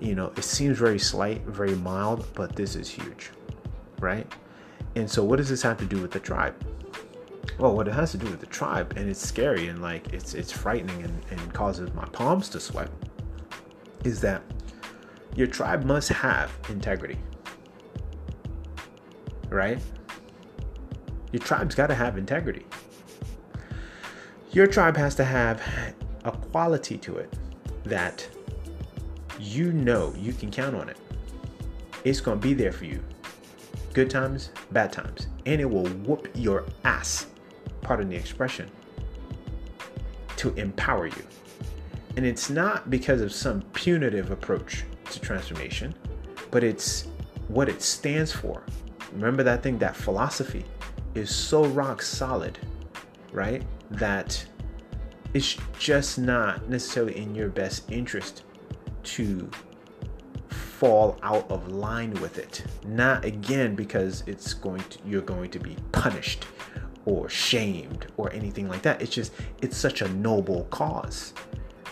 You 0.00 0.14
know, 0.14 0.32
it 0.36 0.44
seems 0.44 0.78
very 0.78 0.98
slight, 0.98 1.42
very 1.42 1.74
mild, 1.76 2.26
but 2.34 2.56
this 2.56 2.76
is 2.76 2.88
huge, 2.88 3.30
right? 4.00 4.30
And 4.96 5.10
so, 5.10 5.24
what 5.24 5.36
does 5.36 5.48
this 5.48 5.62
have 5.62 5.78
to 5.78 5.84
do 5.84 6.00
with 6.00 6.10
the 6.10 6.20
tribe? 6.20 6.54
Well, 7.58 7.74
what 7.74 7.86
it 7.88 7.94
has 7.94 8.10
to 8.12 8.18
do 8.18 8.26
with 8.26 8.40
the 8.40 8.46
tribe, 8.46 8.94
and 8.96 9.08
it's 9.08 9.24
scary 9.24 9.68
and 9.68 9.80
like 9.80 10.12
it's 10.12 10.34
it's 10.34 10.50
frightening 10.50 11.02
and, 11.02 11.22
and 11.30 11.54
causes 11.54 11.92
my 11.94 12.04
palms 12.06 12.48
to 12.50 12.60
sweat, 12.60 12.90
is 14.04 14.20
that 14.22 14.42
your 15.36 15.46
tribe 15.46 15.84
must 15.84 16.08
have 16.10 16.50
integrity 16.68 17.18
right? 19.54 19.78
Your 21.32 21.40
tribe's 21.40 21.74
got 21.74 21.86
to 21.86 21.94
have 21.94 22.18
integrity. 22.18 22.66
Your 24.52 24.66
tribe 24.66 24.96
has 24.96 25.14
to 25.16 25.24
have 25.24 25.62
a 26.24 26.32
quality 26.32 26.98
to 26.98 27.16
it 27.16 27.32
that 27.84 28.28
you 29.38 29.72
know 29.72 30.14
you 30.16 30.32
can 30.32 30.50
count 30.50 30.74
on 30.74 30.88
it. 30.88 30.96
It's 32.04 32.20
going 32.20 32.40
to 32.40 32.46
be 32.46 32.54
there 32.54 32.72
for 32.72 32.84
you. 32.84 33.02
Good 33.92 34.10
times, 34.10 34.50
bad 34.72 34.92
times. 34.92 35.28
And 35.46 35.60
it 35.60 35.64
will 35.64 35.86
whoop 35.86 36.28
your 36.34 36.64
ass, 36.84 37.26
pardon 37.80 38.08
the 38.08 38.16
expression, 38.16 38.70
to 40.36 40.52
empower 40.54 41.06
you. 41.06 41.22
And 42.16 42.26
it's 42.26 42.50
not 42.50 42.90
because 42.90 43.20
of 43.20 43.32
some 43.32 43.62
punitive 43.72 44.30
approach 44.30 44.84
to 45.10 45.20
transformation, 45.20 45.94
but 46.50 46.62
it's 46.62 47.08
what 47.48 47.68
it 47.68 47.82
stands 47.82 48.32
for 48.32 48.64
remember 49.14 49.42
that 49.44 49.62
thing, 49.62 49.78
that 49.78 49.96
philosophy 49.96 50.64
is 51.14 51.34
so 51.34 51.64
rock 51.66 52.02
solid, 52.02 52.58
right? 53.32 53.62
That 53.90 54.44
it's 55.32 55.56
just 55.78 56.18
not 56.18 56.68
necessarily 56.68 57.16
in 57.16 57.34
your 57.34 57.48
best 57.48 57.90
interest 57.90 58.42
to 59.04 59.50
fall 60.48 61.18
out 61.22 61.50
of 61.50 61.68
line 61.68 62.12
with 62.14 62.38
it. 62.38 62.64
Not 62.86 63.24
again 63.24 63.74
because 63.74 64.22
it's 64.26 64.54
going 64.54 64.82
to 64.90 64.98
you're 65.06 65.22
going 65.22 65.50
to 65.50 65.58
be 65.58 65.76
punished 65.92 66.46
or 67.06 67.28
shamed 67.28 68.06
or 68.16 68.32
anything 68.32 68.68
like 68.68 68.82
that. 68.82 69.00
It's 69.00 69.14
just 69.14 69.32
it's 69.62 69.76
such 69.76 70.02
a 70.02 70.08
noble 70.08 70.64
cause, 70.70 71.32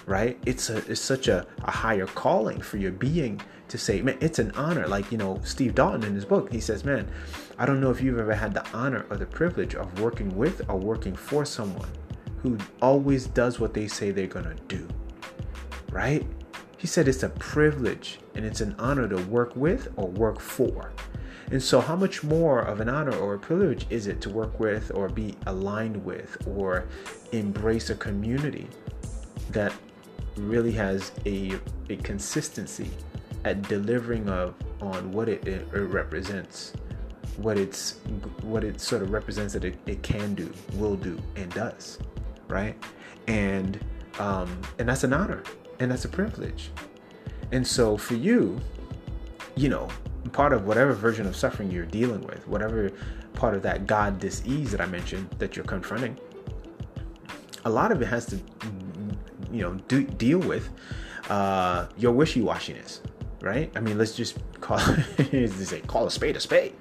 right? 0.06 0.38
It's 0.46 0.70
a 0.70 0.78
it's 0.90 1.00
such 1.00 1.28
a, 1.28 1.46
a 1.64 1.70
higher 1.70 2.06
calling 2.06 2.60
for 2.60 2.76
your 2.76 2.92
being 2.92 3.40
to 3.68 3.78
say, 3.78 4.02
man, 4.02 4.18
it's 4.20 4.38
an 4.38 4.50
honor. 4.52 4.86
Like, 4.86 5.10
you 5.10 5.16
know, 5.16 5.40
Steve 5.44 5.74
Dalton 5.74 6.04
in 6.04 6.14
his 6.14 6.26
book, 6.26 6.52
he 6.52 6.60
says, 6.60 6.84
man, 6.84 7.10
I 7.58 7.64
don't 7.64 7.80
know 7.80 7.90
if 7.90 8.02
you've 8.02 8.18
ever 8.18 8.34
had 8.34 8.52
the 8.52 8.66
honor 8.76 9.06
or 9.08 9.16
the 9.16 9.26
privilege 9.26 9.74
of 9.74 9.98
working 10.00 10.36
with 10.36 10.68
or 10.68 10.76
working 10.76 11.16
for 11.16 11.46
someone 11.46 11.88
who 12.42 12.58
always 12.82 13.26
does 13.28 13.58
what 13.58 13.72
they 13.72 13.88
say 13.88 14.10
they're 14.10 14.26
to 14.26 14.54
do. 14.68 14.86
Right? 15.90 16.26
He 16.82 16.88
said 16.88 17.06
it's 17.06 17.22
a 17.22 17.28
privilege 17.28 18.18
and 18.34 18.44
it's 18.44 18.60
an 18.60 18.74
honor 18.76 19.06
to 19.06 19.18
work 19.26 19.54
with 19.54 19.86
or 19.94 20.08
work 20.08 20.40
for. 20.40 20.90
And 21.52 21.62
so, 21.62 21.80
how 21.80 21.94
much 21.94 22.24
more 22.24 22.62
of 22.62 22.80
an 22.80 22.88
honor 22.88 23.14
or 23.14 23.34
a 23.34 23.38
privilege 23.38 23.86
is 23.88 24.08
it 24.08 24.20
to 24.22 24.30
work 24.30 24.58
with 24.58 24.90
or 24.92 25.08
be 25.08 25.36
aligned 25.46 26.04
with 26.04 26.36
or 26.44 26.88
embrace 27.30 27.90
a 27.90 27.94
community 27.94 28.66
that 29.50 29.72
really 30.36 30.72
has 30.72 31.12
a, 31.24 31.52
a 31.88 31.94
consistency 31.98 32.90
at 33.44 33.62
delivering 33.68 34.28
of 34.28 34.56
on 34.80 35.12
what 35.12 35.28
it, 35.28 35.46
it, 35.46 35.64
represents, 35.72 36.72
what 37.36 37.56
it's 37.58 38.00
what 38.40 38.64
it 38.64 38.80
sort 38.80 39.02
of 39.02 39.12
represents 39.12 39.54
that 39.54 39.64
it, 39.64 39.78
it 39.86 40.02
can 40.02 40.34
do, 40.34 40.52
will 40.74 40.96
do, 40.96 41.16
and 41.36 41.48
does, 41.54 42.00
right? 42.48 42.76
And 43.28 43.78
um, 44.18 44.60
and 44.80 44.88
that's 44.88 45.04
an 45.04 45.12
honor, 45.12 45.44
and 45.82 45.90
that's 45.90 46.04
a 46.04 46.08
privilege. 46.08 46.70
And 47.50 47.66
so 47.66 47.96
for 47.96 48.14
you, 48.14 48.60
you 49.56 49.68
know, 49.68 49.88
part 50.30 50.52
of 50.52 50.64
whatever 50.64 50.92
version 50.92 51.26
of 51.26 51.34
suffering 51.34 51.72
you're 51.72 51.84
dealing 51.84 52.22
with, 52.22 52.46
whatever 52.46 52.92
part 53.34 53.54
of 53.54 53.62
that 53.62 53.88
God 53.88 54.20
dis-ease 54.20 54.70
that 54.70 54.80
I 54.80 54.86
mentioned 54.86 55.28
that 55.38 55.56
you're 55.56 55.64
confronting, 55.64 56.16
a 57.64 57.70
lot 57.70 57.90
of 57.90 58.00
it 58.00 58.06
has 58.06 58.26
to, 58.26 58.36
you 59.50 59.62
know, 59.62 59.74
do, 59.88 60.04
deal 60.04 60.38
with 60.38 60.70
uh, 61.28 61.88
your 61.98 62.12
wishy-washiness, 62.12 63.00
right? 63.40 63.70
I 63.74 63.80
mean, 63.80 63.98
let's 63.98 64.14
just 64.14 64.38
call 64.60 64.78
say 65.32 65.80
call 65.80 66.06
a 66.06 66.10
spade 66.12 66.36
a 66.36 66.40
spade, 66.40 66.74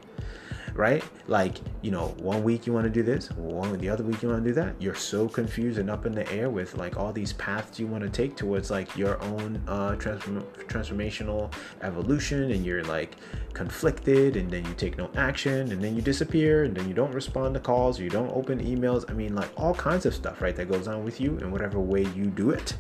right? 0.82 1.04
Like 1.28 1.60
you 1.84 1.92
know, 1.92 2.08
one 2.18 2.44
week 2.44 2.66
you 2.66 2.74
want 2.74 2.86
to 2.86 2.90
do 2.90 3.04
this, 3.04 3.30
one 3.34 3.78
the 3.78 3.88
other 3.88 4.04
week 4.04 4.24
you 4.24 4.30
want 4.30 4.44
to 4.44 4.50
do 4.50 4.56
that. 4.56 4.74
You're 4.82 4.96
so 4.96 5.30
confused 5.30 5.78
and 5.78 5.92
up 5.92 6.08
in 6.08 6.12
the 6.12 6.28
air 6.32 6.50
with 6.50 6.76
like 6.76 6.98
all 6.98 7.14
these 7.14 7.34
paths 7.34 7.80
you 7.80 7.86
want 7.86 8.04
to 8.04 8.10
take 8.10 8.36
towards 8.36 8.72
like 8.72 8.98
your 8.98 9.22
own 9.22 9.62
uh, 9.68 9.96
transform- 9.98 10.48
transformational 10.68 11.54
evolution, 11.84 12.50
and 12.52 12.66
you're 12.66 12.84
like 12.84 13.16
conflicted, 13.54 14.36
and 14.36 14.50
then 14.50 14.66
you 14.66 14.74
take 14.74 14.98
no 14.98 15.12
action, 15.16 15.72
and 15.72 15.84
then 15.84 15.96
you 15.96 16.02
disappear, 16.02 16.64
and 16.64 16.76
then 16.76 16.88
you 16.88 16.96
don't 16.96 17.14
respond 17.14 17.54
to 17.54 17.60
calls, 17.60 18.00
you 18.00 18.10
don't 18.10 18.32
open 18.32 18.60
emails. 18.60 19.08
I 19.08 19.14
mean, 19.14 19.36
like 19.36 19.52
all 19.56 19.76
kinds 19.76 20.08
of 20.08 20.16
stuff, 20.16 20.42
right? 20.42 20.56
That 20.56 20.68
goes 20.68 20.88
on 20.88 21.04
with 21.04 21.22
you 21.22 21.38
in 21.38 21.52
whatever 21.52 21.80
way 21.80 22.08
you 22.16 22.26
do 22.26 22.50
it 22.50 22.76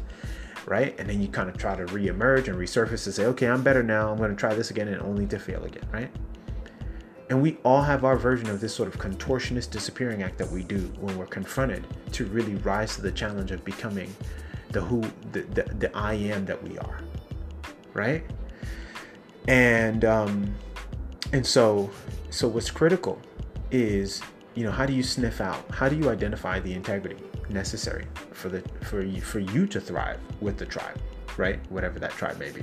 right? 0.68 0.95
And 0.99 1.10
then 1.10 1.20
you 1.20 1.28
kind 1.28 1.49
of 1.49 1.58
try 1.58 1.76
to 1.76 1.86
reemerge 1.86 2.47
and 2.47 2.56
resurface 2.56 3.08
and 3.08 3.16
say, 3.16 3.26
okay, 3.26 3.47
I'm 3.47 3.64
better 3.64 3.82
now. 3.82 4.12
I'm 4.12 4.18
going 4.18 4.30
to 4.30 4.36
try 4.36 4.54
this 4.54 4.70
again 4.70 4.89
and 4.89 5.02
only 5.02 5.26
to 5.26 5.39
fail 5.39 5.64
again, 5.64 5.88
right? 5.91 6.12
And 7.32 7.42
we 7.42 7.58
all 7.64 7.82
have 7.82 8.04
our 8.04 8.18
version 8.18 8.50
of 8.50 8.60
this 8.60 8.76
sort 8.76 8.94
of 8.94 9.00
contortionist 9.00 9.70
disappearing 9.70 10.22
act 10.22 10.38
that 10.38 10.52
we 10.52 10.64
do 10.64 10.80
when 11.00 11.18
we're 11.18 11.26
confronted 11.26 11.88
to 12.12 12.26
really 12.26 12.56
rise 12.56 12.96
to 12.98 13.02
the 13.02 13.12
challenge 13.12 13.52
of 13.52 13.64
becoming 13.64 14.14
the 14.72 14.82
who, 14.82 15.00
the, 15.32 15.44
the, 15.44 15.64
the 15.76 15.98
I 15.98 16.16
am 16.16 16.46
that 16.46 16.62
we 16.62 16.78
are, 16.78 17.00
right? 17.94 18.26
And, 19.48 20.04
um, 20.04 20.54
and 21.32 21.48
so, 21.48 21.90
so 22.32 22.50
what's 22.50 22.70
critical 22.70 23.18
is 23.72 24.22
you 24.54 24.66
know 24.66 24.72
how 24.72 24.86
do 24.86 24.92
you 24.92 25.02
sniff 25.02 25.40
out 25.40 25.64
how 25.74 25.88
do 25.88 25.96
you 25.96 26.10
identify 26.10 26.60
the 26.60 26.74
integrity 26.74 27.16
necessary 27.48 28.06
for 28.34 28.50
the 28.50 28.62
for 28.82 29.02
you 29.02 29.22
for 29.22 29.40
you 29.40 29.66
to 29.66 29.80
thrive 29.80 30.20
with 30.42 30.58
the 30.58 30.66
tribe 30.66 31.00
right 31.38 31.58
whatever 31.72 31.98
that 32.00 32.12
tribe 32.12 32.38
may 32.38 32.52
be 32.52 32.62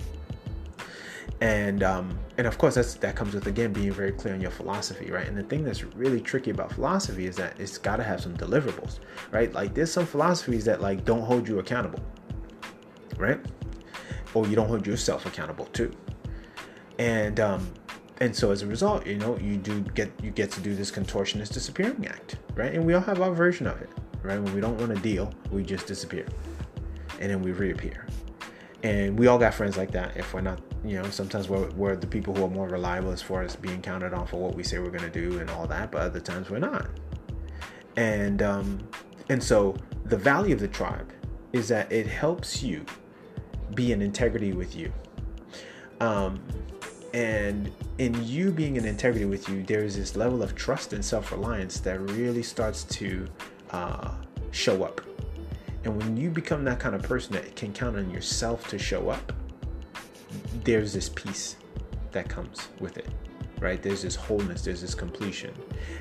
and 1.41 1.83
um, 1.83 2.19
and 2.37 2.47
of 2.47 2.59
course 2.59 2.75
that's 2.75 2.95
that 2.95 3.15
comes 3.15 3.35
with 3.35 3.47
again 3.47 3.73
being 3.73 3.93
very 3.93 4.13
clear 4.13 4.35
on 4.35 4.41
your 4.41 4.51
philosophy 4.51 5.11
right? 5.11 5.27
And 5.27 5.37
the 5.37 5.43
thing 5.43 5.65
that's 5.65 5.85
really 5.85 6.21
tricky 6.21 6.51
about 6.51 6.73
philosophy 6.73 7.27
is 7.27 7.37
that 7.37 7.59
it's 7.61 7.79
got 7.79 7.97
to 7.97 8.03
have 8.03 8.21
some 8.21 8.37
deliverables 8.37 8.99
right? 9.31 9.53
Like 9.53 9.75
there's 9.75 9.93
some 9.93 10.07
philosophies 10.07 10.65
that 10.65 10.81
like 10.81 11.05
don't 11.05 11.23
hold 11.23 11.47
you 11.49 11.61
accountable 11.61 12.01
right? 13.17 13.39
Or 14.35 14.47
you 14.47 14.57
don't 14.57 14.69
hold 14.69 14.87
yourself 14.87 15.27
accountable 15.27 15.67
too 15.67 15.93
and 16.99 17.39
um 17.39 17.71
and 18.21 18.35
so 18.35 18.51
as 18.51 18.63
a 18.63 18.67
result 18.67 19.07
you 19.07 19.17
know 19.17 19.39
you 19.39 19.57
do 19.57 19.81
get 19.95 20.11
you 20.21 20.31
get 20.31 20.51
to 20.51 20.61
do 20.61 20.75
this 20.75 20.91
contortionist 20.91 21.53
disappearing 21.53 22.07
act 22.09 22.37
right? 22.57 22.75
And 22.75 22.85
we 22.85 22.95
all 22.95 23.01
have 23.03 23.21
our 23.21 23.33
version 23.33 23.67
of 23.69 23.81
it 23.81 23.91
right? 24.23 24.41
When 24.43 24.53
we 24.55 24.61
don't 24.61 24.79
want 24.79 24.95
to 24.95 25.01
deal 25.01 25.33
we 25.53 25.63
just 25.63 25.87
disappear. 25.87 26.27
And 27.21 27.31
then 27.31 27.43
we 27.43 27.53
reappear 27.53 28.07
and 28.83 29.19
we 29.19 29.27
all 29.27 29.39
got 29.39 29.53
friends 29.55 29.77
like 29.77 29.91
that 29.91 30.17
if 30.17 30.33
we're 30.33 30.41
not 30.41 30.61
you 30.85 31.01
know 31.01 31.11
sometimes 31.11 31.49
we're, 31.49 31.69
we're 31.71 31.97
the 31.97 32.07
people 32.07 32.35
who 32.35 32.45
are 32.45 32.51
more 32.51 32.69
reliable 32.69 33.11
as 33.11 33.21
far 33.21 33.43
as 33.43 33.57
being 33.57 33.83
counted 33.83 34.13
on 34.15 34.27
for 34.27 34.37
what 34.37 34.55
we 34.55 34.63
say 34.63 34.79
we're 34.79 34.91
going 34.91 35.11
to 35.11 35.11
do 35.11 35.41
and 35.41 35.51
all 35.51 35.67
that 35.67 35.91
but 35.91 36.03
other 36.03 36.21
times 36.21 36.51
we're 36.51 36.59
not. 36.59 36.89
And 37.97 38.43
um 38.43 38.79
and 39.29 39.43
so 39.43 39.77
the 40.05 40.17
value 40.17 40.55
of 40.55 40.61
the 40.61 40.69
tribe 40.69 41.13
is 41.53 41.69
that 41.69 41.91
it 41.91 42.07
helps 42.07 42.63
you 42.63 42.85
be 43.75 43.93
in 43.93 44.01
integrity 44.01 44.53
with 44.53 44.77
you. 44.77 44.93
Um 46.01 46.41
and 47.15 47.73
in 47.97 48.23
you 48.25 48.53
being 48.53 48.77
in 48.77 48.85
integrity 48.85 49.25
with 49.25 49.49
you 49.49 49.63
there 49.65 49.83
is 49.83 49.97
this 49.97 50.15
level 50.15 50.43
of 50.43 50.55
trust 50.55 50.93
and 50.93 51.05
self-reliance 51.05 51.81
that 51.81 51.99
really 52.13 52.43
starts 52.43 52.85
to 52.85 53.27
uh, 53.71 54.11
show 54.51 54.85
up 54.85 55.01
and 55.85 55.97
when 56.03 56.17
you 56.17 56.31
become 56.31 56.65
that 56.65 56.79
kind 56.79 56.95
of 56.95 57.03
person 57.03 57.33
that 57.33 57.55
can 57.57 57.73
count 57.73 57.97
on 57.97 58.11
yourself 58.11 58.67
to 58.69 58.79
show 58.79 59.09
up 59.09 59.33
there's 60.65 60.93
this 60.93 61.09
peace 61.09 61.57
that 62.13 62.29
comes 62.29 62.69
with 62.81 62.99
it 62.99 63.09
right? 63.61 63.83
There's 63.83 64.03
this 64.03 64.15
wholeness 64.15 64.63
there's 64.63 64.81
this 64.81 64.95
completion 64.95 65.55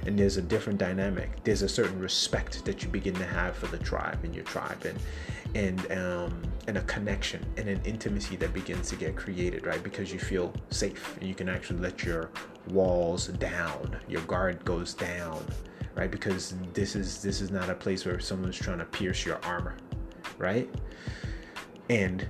and 0.05 0.17
there's 0.17 0.37
a 0.37 0.41
different 0.41 0.79
dynamic. 0.79 1.43
There's 1.43 1.61
a 1.61 1.69
certain 1.69 1.99
respect 1.99 2.65
that 2.65 2.83
you 2.83 2.89
begin 2.89 3.13
to 3.15 3.25
have 3.25 3.55
for 3.55 3.67
the 3.67 3.77
tribe 3.77 4.19
and 4.23 4.33
your 4.33 4.43
tribe 4.45 4.85
and 4.85 4.99
and 5.55 5.91
um 5.91 6.41
and 6.67 6.77
a 6.77 6.81
connection 6.81 7.45
and 7.57 7.69
an 7.69 7.81
intimacy 7.85 8.35
that 8.37 8.53
begins 8.53 8.89
to 8.89 8.95
get 8.95 9.15
created 9.15 9.65
right? 9.65 9.81
Because 9.83 10.11
you 10.11 10.19
feel 10.19 10.53
safe 10.69 11.17
and 11.19 11.27
you 11.27 11.35
can 11.35 11.49
actually 11.49 11.79
let 11.79 12.03
your 12.03 12.29
walls 12.69 13.27
down 13.27 13.95
your 14.07 14.21
guard 14.23 14.63
goes 14.65 14.93
down 14.93 15.43
right? 15.97 16.09
Because 16.11 16.55
this 16.73 16.95
is 16.95 17.21
this 17.21 17.41
is 17.41 17.51
not 17.51 17.69
a 17.69 17.75
place 17.75 18.05
where 18.05 18.19
someone's 18.19 18.57
trying 18.57 18.79
to 18.79 18.85
pierce 18.85 19.25
your 19.25 19.43
armor 19.43 19.75
right? 20.37 20.69
And 21.89 22.27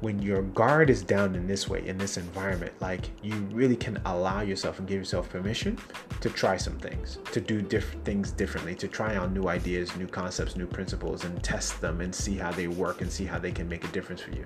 when 0.00 0.20
your 0.20 0.42
guard 0.42 0.90
is 0.90 1.02
down 1.02 1.34
in 1.34 1.46
this 1.46 1.68
way 1.70 1.84
in 1.88 1.96
this 1.96 2.18
environment 2.18 2.70
like 2.80 3.08
you 3.22 3.34
really 3.50 3.74
can 3.74 3.98
allow 4.04 4.42
yourself 4.42 4.78
and 4.78 4.86
give 4.86 4.98
yourself 4.98 5.26
permission 5.30 5.76
to 6.20 6.28
try 6.28 6.54
some 6.54 6.78
things 6.78 7.18
to 7.32 7.40
do 7.40 7.62
different 7.62 8.04
things 8.04 8.30
differently 8.30 8.74
to 8.74 8.86
try 8.88 9.16
on 9.16 9.32
new 9.32 9.48
ideas 9.48 9.96
new 9.96 10.06
concepts 10.06 10.54
new 10.54 10.66
principles 10.66 11.24
and 11.24 11.42
test 11.42 11.80
them 11.80 12.02
and 12.02 12.14
see 12.14 12.36
how 12.36 12.52
they 12.52 12.68
work 12.68 13.00
and 13.00 13.10
see 13.10 13.24
how 13.24 13.38
they 13.38 13.50
can 13.50 13.66
make 13.70 13.84
a 13.84 13.88
difference 13.88 14.20
for 14.20 14.32
you 14.32 14.44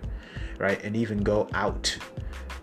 right? 0.59 0.82
And 0.84 0.94
even 0.94 1.18
go 1.18 1.48
out 1.53 1.98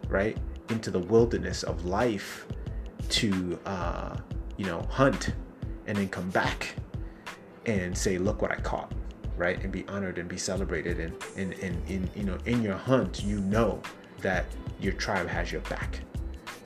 right 0.07 0.37
into 0.69 0.89
the 0.89 0.99
wilderness 0.99 1.63
of 1.63 1.83
life 1.83 2.47
to 3.09 3.59
uh 3.65 4.15
you 4.57 4.65
know 4.65 4.81
hunt 4.89 5.33
and 5.87 5.97
then 5.97 6.09
come 6.09 6.29
back 6.31 6.75
and 7.65 7.97
say 7.97 8.17
look 8.17 8.41
what 8.41 8.51
i 8.51 8.55
caught 8.55 8.91
right? 9.37 9.63
And 9.63 9.71
be 9.71 9.87
honored 9.87 10.17
and 10.17 10.27
be 10.27 10.37
celebrated. 10.37 10.99
And 10.99 11.13
and, 11.37 11.53
and 11.63 11.89
in 11.89 12.09
you 12.15 12.23
know 12.23 12.37
in 12.45 12.61
your 12.61 12.75
hunt 12.75 13.23
you 13.23 13.39
know 13.39 13.81
that 14.21 14.45
your 14.79 14.93
tribe 14.93 15.27
has 15.27 15.51
your 15.51 15.61
back 15.61 15.99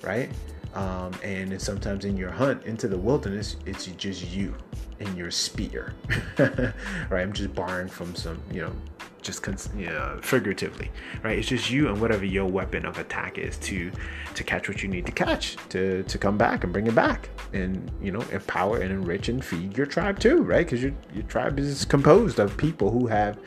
right 0.03 0.31
um, 0.73 1.11
and 1.23 1.61
sometimes 1.61 2.05
in 2.05 2.15
your 2.17 2.31
hunt 2.31 2.63
into 2.65 2.87
the 2.87 2.97
wilderness 2.97 3.55
it's 3.65 3.85
just 3.85 4.29
you 4.31 4.55
and 4.99 5.17
your 5.17 5.31
spear 5.31 5.93
right 6.37 7.21
i'm 7.21 7.33
just 7.33 7.53
borrowing 7.53 7.87
from 7.87 8.15
some 8.15 8.41
you 8.51 8.61
know 8.61 8.73
just 9.21 9.43
cons- 9.43 9.69
yeah, 9.77 10.19
figuratively, 10.21 10.91
right? 11.23 11.37
It's 11.37 11.47
just 11.47 11.69
you 11.69 11.87
and 11.87 11.99
whatever 12.01 12.25
your 12.25 12.45
weapon 12.45 12.85
of 12.85 12.97
attack 12.97 13.37
is 13.37 13.57
to 13.59 13.91
to 14.33 14.43
catch 14.43 14.67
what 14.67 14.81
you 14.81 14.89
need 14.89 15.05
to 15.05 15.11
catch, 15.11 15.57
to 15.69 16.03
to 16.03 16.17
come 16.17 16.37
back 16.37 16.63
and 16.63 16.73
bring 16.73 16.87
it 16.87 16.95
back, 16.95 17.29
and 17.53 17.89
you 18.01 18.11
know 18.11 18.21
empower 18.31 18.77
and 18.77 18.91
enrich 18.91 19.29
and 19.29 19.43
feed 19.43 19.77
your 19.77 19.85
tribe 19.85 20.19
too, 20.19 20.41
right? 20.43 20.65
Because 20.65 20.81
your 20.81 20.93
your 21.13 21.23
tribe 21.23 21.59
is 21.59 21.85
composed 21.85 22.39
of 22.39 22.57
people 22.57 22.91
who 22.91 23.07
have 23.07 23.39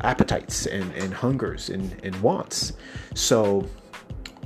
appetites 0.00 0.66
and 0.66 0.92
and 0.94 1.12
hungers 1.12 1.70
and 1.70 1.96
and 2.04 2.14
wants. 2.20 2.74
So, 3.14 3.66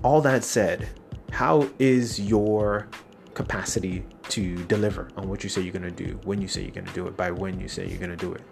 all 0.03 0.21
that 0.23 0.45
said, 0.45 0.89
how 1.31 1.69
is 1.79 2.21
your 2.21 2.89
capacity 3.35 4.05
to 4.29 4.57
deliver 4.65 5.09
on 5.17 5.29
what 5.29 5.45
you 5.45 5.49
say 5.49 5.61
you're 5.61 5.73
going 5.73 5.83
to 5.83 5.91
do 5.91 6.19
when 6.25 6.43
you 6.43 6.49
say 6.49 6.63
you're 6.63 6.73
going 6.73 6.87
to 6.87 6.93
do 6.93 7.07
it 7.07 7.17
by 7.17 7.31
when 7.31 7.61
you 7.61 7.69
say 7.69 7.87
you're 7.87 7.99
going 7.99 8.11
to 8.11 8.17
do 8.17 8.33
it 8.33 8.43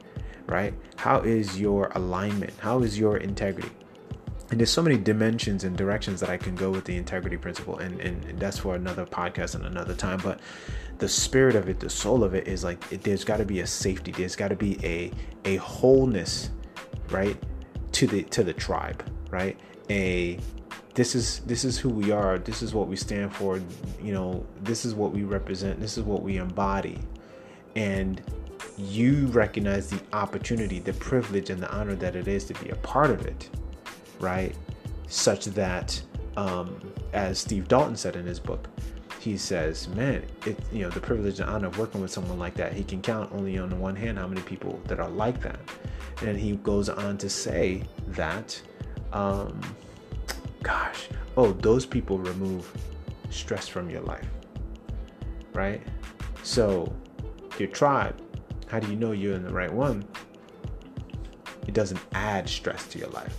right? 0.46 0.74
How 0.96 1.20
is 1.20 1.60
your 1.60 1.90
alignment? 1.94 2.52
How 2.58 2.80
is 2.80 2.98
your 2.98 3.18
integrity? 3.18 3.70
And 4.50 4.60
there's 4.60 4.70
so 4.70 4.82
many 4.82 4.96
dimensions 4.96 5.64
and 5.64 5.76
directions 5.76 6.20
that 6.20 6.30
I 6.30 6.36
can 6.36 6.54
go 6.54 6.70
with 6.70 6.84
the 6.84 6.96
integrity 6.96 7.36
principle, 7.36 7.78
and, 7.78 8.00
and, 8.00 8.38
that's 8.38 8.58
for 8.58 8.76
another 8.76 9.04
podcast 9.04 9.56
and 9.56 9.66
another 9.66 9.92
time. 9.92 10.20
But 10.22 10.38
the 10.98 11.08
spirit 11.08 11.56
of 11.56 11.68
it, 11.68 11.80
the 11.80 11.90
soul 11.90 12.22
of 12.22 12.32
it, 12.34 12.46
is 12.46 12.62
like 12.62 12.80
it, 12.92 13.02
there's 13.02 13.24
got 13.24 13.38
to 13.38 13.44
be 13.44 13.60
a 13.60 13.66
safety. 13.66 14.12
There's 14.12 14.36
got 14.36 14.48
to 14.48 14.56
be 14.56 14.78
a 14.84 15.10
a 15.44 15.56
wholeness, 15.56 16.50
right, 17.10 17.36
to 17.92 18.06
the 18.06 18.22
to 18.24 18.44
the 18.44 18.52
tribe, 18.52 19.04
right? 19.30 19.58
A 19.90 20.38
this 20.96 21.14
is 21.14 21.40
this 21.40 21.64
is 21.64 21.78
who 21.78 21.90
we 21.90 22.10
are. 22.10 22.38
This 22.38 22.62
is 22.62 22.74
what 22.74 22.88
we 22.88 22.96
stand 22.96 23.32
for. 23.32 23.60
You 24.02 24.12
know, 24.14 24.46
this 24.62 24.86
is 24.86 24.94
what 24.94 25.12
we 25.12 25.24
represent. 25.24 25.78
This 25.78 25.98
is 25.98 26.04
what 26.04 26.22
we 26.22 26.38
embody, 26.38 26.98
and 27.76 28.22
you 28.78 29.26
recognize 29.26 29.90
the 29.90 30.00
opportunity, 30.14 30.78
the 30.78 30.94
privilege, 30.94 31.50
and 31.50 31.62
the 31.62 31.70
honor 31.70 31.94
that 31.96 32.16
it 32.16 32.28
is 32.28 32.44
to 32.44 32.54
be 32.54 32.70
a 32.70 32.76
part 32.76 33.10
of 33.10 33.26
it, 33.26 33.50
right? 34.20 34.56
Such 35.06 35.44
that, 35.46 36.00
um, 36.38 36.80
as 37.12 37.38
Steve 37.38 37.68
Dalton 37.68 37.96
said 37.96 38.16
in 38.16 38.24
his 38.24 38.40
book, 38.40 38.66
he 39.20 39.36
says, 39.36 39.88
"Man, 39.88 40.22
it 40.46 40.58
you 40.72 40.82
know 40.82 40.90
the 40.90 41.00
privilege 41.00 41.40
and 41.40 41.50
honor 41.50 41.66
of 41.66 41.78
working 41.78 42.00
with 42.00 42.10
someone 42.10 42.38
like 42.38 42.54
that. 42.54 42.72
He 42.72 42.82
can 42.82 43.02
count 43.02 43.30
only 43.34 43.58
on 43.58 43.68
the 43.68 43.76
one 43.76 43.96
hand 43.96 44.16
how 44.16 44.28
many 44.28 44.40
people 44.40 44.80
that 44.86 44.98
are 44.98 45.10
like 45.10 45.42
that." 45.42 45.60
And 46.22 46.38
he 46.38 46.56
goes 46.56 46.88
on 46.88 47.18
to 47.18 47.28
say 47.28 47.82
that, 48.08 48.58
um, 49.12 49.60
gosh, 50.66 51.08
oh, 51.36 51.52
those 51.52 51.86
people 51.86 52.18
remove 52.18 52.70
stress 53.30 53.68
from 53.68 53.88
your 53.88 54.02
life, 54.02 54.28
right? 55.54 55.82
So 56.42 56.92
your 57.58 57.68
tribe 57.68 58.20
how 58.68 58.80
do 58.80 58.88
you 58.88 58.96
know 58.96 59.12
you're 59.12 59.34
in 59.34 59.44
the 59.44 59.52
right 59.52 59.72
one? 59.72 60.04
It 61.66 61.74
doesn't 61.74 62.00
add 62.14 62.48
stress 62.48 62.86
to 62.88 62.98
your 62.98 63.08
life, 63.08 63.36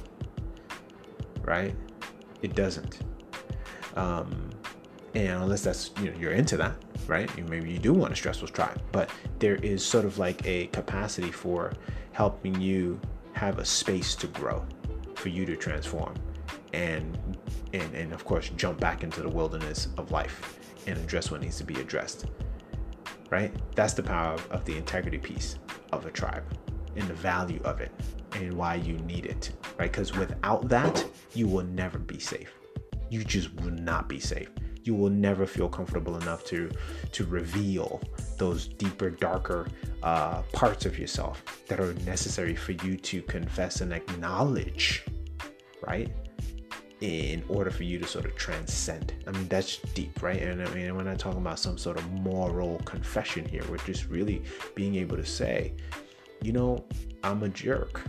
right? 1.41 1.75
It 2.41 2.55
doesn't. 2.55 2.99
Um, 3.95 4.49
and 5.15 5.43
unless 5.43 5.63
that's 5.63 5.91
you 5.99 6.11
know 6.11 6.17
you're 6.17 6.34
into 6.34 6.55
that, 6.57 6.75
right? 7.07 7.30
Maybe 7.49 7.71
you 7.71 7.80
do 7.80 7.93
want 7.93 8.13
a 8.13 8.15
stressful 8.15 8.49
tribe, 8.49 8.82
but 8.91 9.09
there 9.39 9.55
is 9.55 9.86
sort 9.86 10.05
of 10.05 10.17
like 10.17 10.45
a 10.45 10.67
capacity 10.67 11.32
for 11.32 11.73
helping 12.11 12.59
you 12.59 12.99
have 13.34 13.59
a 13.59 13.65
space 13.65 14.15
to 14.15 14.28
grow, 14.28 14.65
for 15.15 15.30
you 15.30 15.45
to 15.45 15.55
transform, 15.55 16.13
and 16.78 17.38
and 17.73 17.93
and 17.93 18.13
of 18.13 18.23
course 18.23 18.49
jump 18.55 18.80
back 18.80 19.03
into 19.03 19.21
the 19.21 19.30
wilderness 19.30 19.89
of 19.97 20.11
life 20.11 20.59
and 20.88 20.97
address 20.97 21.32
what 21.32 21.41
needs 21.41 21.57
to 21.57 21.63
be 21.63 21.80
addressed 21.82 22.25
right? 23.30 23.51
That's 23.75 23.93
the 23.93 24.03
power 24.03 24.34
of, 24.34 24.51
of 24.51 24.65
the 24.65 24.78
integrity 24.78 25.17
piece 25.17 25.57
of 25.91 26.05
a 26.05 26.11
tribe 26.11 26.43
and 26.95 27.07
the 27.07 27.13
value 27.13 27.61
of 27.63 27.82
it 27.82 27.91
and 28.34 28.53
why 28.53 28.75
you 28.75 28.93
need 28.99 29.25
it, 29.25 29.51
right? 29.78 29.91
Because 29.91 30.15
without 30.15 30.67
that, 30.69 31.05
you 31.34 31.47
will 31.47 31.63
never 31.63 31.97
be 31.97 32.19
safe. 32.19 32.53
You 33.09 33.23
just 33.23 33.53
will 33.61 33.71
not 33.71 34.09
be 34.09 34.19
safe. 34.19 34.49
You 34.84 34.95
will 34.95 35.09
never 35.09 35.45
feel 35.45 35.67
comfortable 35.67 36.15
enough 36.17 36.45
to 36.45 36.71
to 37.11 37.25
reveal 37.25 38.01
those 38.38 38.69
deeper, 38.69 39.09
darker 39.09 39.67
uh, 40.01 40.43
parts 40.53 40.86
of 40.86 40.97
yourself 40.97 41.43
that 41.67 41.82
are 41.82 41.93
necessary 42.05 42.55
for 42.55 42.71
you 42.71 42.95
to 42.95 43.21
confess 43.23 43.82
and 43.82 43.91
acknowledge, 43.91 45.03
right? 45.86 46.09
In 47.01 47.43
order 47.47 47.69
for 47.69 47.83
you 47.83 47.99
to 47.99 48.07
sort 48.07 48.25
of 48.25 48.35
transcend. 48.35 49.13
I 49.27 49.31
mean, 49.31 49.47
that's 49.47 49.77
deep, 49.93 50.21
right? 50.21 50.41
And 50.41 50.61
I 50.61 50.73
mean, 50.73 50.95
we're 50.95 51.03
not 51.03 51.19
talking 51.19 51.41
about 51.41 51.59
some 51.59 51.77
sort 51.77 51.97
of 51.97 52.11
moral 52.11 52.79
confession 52.79 53.45
here. 53.45 53.63
We're 53.69 53.77
just 53.77 54.07
really 54.09 54.41
being 54.75 54.95
able 54.95 55.17
to 55.17 55.25
say, 55.25 55.73
you 56.41 56.51
know, 56.51 56.85
I'm 57.23 57.43
a 57.43 57.49
jerk. 57.49 58.03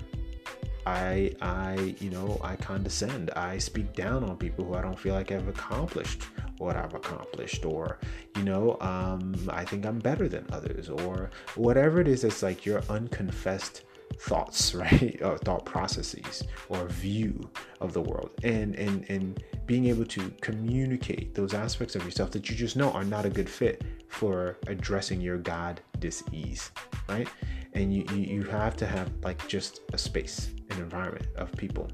I, 0.87 1.35
I, 1.43 1.97
you 2.01 2.09
know, 2.09 2.41
I 2.43 2.57
condescend. 2.57 3.31
I 3.33 3.59
speak 3.59 3.93
down 3.93 4.25
on 4.25 4.39
people 4.39 4.65
who 4.65 4.75
I 4.75 4.81
don't 4.81 4.99
feel 4.99 5.15
like 5.15 5.31
I've 5.33 5.49
accomplished 5.49 6.23
what 6.57 6.77
I've 6.77 6.95
accomplished, 6.95 7.65
or 7.65 7.99
you 8.37 8.43
know, 8.43 8.77
um, 8.81 9.35
I 9.49 9.65
think 9.65 9.87
I'm 9.87 9.99
better 9.99 10.29
than 10.29 10.47
others, 10.51 10.89
or 10.89 11.31
whatever 11.55 12.01
it 12.01 12.09
is 12.09 12.25
It's 12.25 12.43
like 12.43 12.67
your 12.67 12.83
unconfessed 12.89 13.85
thoughts, 14.21 14.75
right, 14.75 15.21
or 15.23 15.39
thought 15.39 15.65
processes, 15.65 16.45
or 16.69 16.87
view 16.87 17.51
of 17.81 17.93
the 17.93 18.01
world, 18.01 18.31
and 18.43 18.75
and 18.77 19.09
and 19.09 19.43
being 19.67 19.87
able 19.87 20.05
to 20.07 20.31
communicate 20.41 21.35
those 21.35 21.55
aspects 21.55 21.95
of 21.95 22.05
yourself 22.05 22.31
that 22.31 22.49
you 22.49 22.57
just 22.57 22.77
know 22.77 22.91
are 22.93 23.05
not 23.05 23.25
a 23.25 23.31
good 23.31 23.49
fit 23.49 23.85
for 24.09 24.57
addressing 24.67 25.21
your 25.21 25.37
God 25.37 25.81
dis-ease, 25.99 26.71
right? 27.09 27.29
And 27.75 27.93
you, 27.93 28.05
you 28.13 28.37
you 28.37 28.43
have 28.45 28.77
to 28.79 28.87
have 28.87 29.13
like 29.23 29.47
just 29.47 29.81
a 29.93 29.99
space, 29.99 30.51
an 30.71 30.79
environment 30.79 31.27
of 31.37 31.53
people 31.53 31.91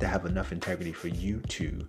that 0.00 0.08
have 0.08 0.26
enough 0.26 0.52
integrity 0.52 0.92
for 0.92 1.08
you 1.08 1.40
to 1.48 1.86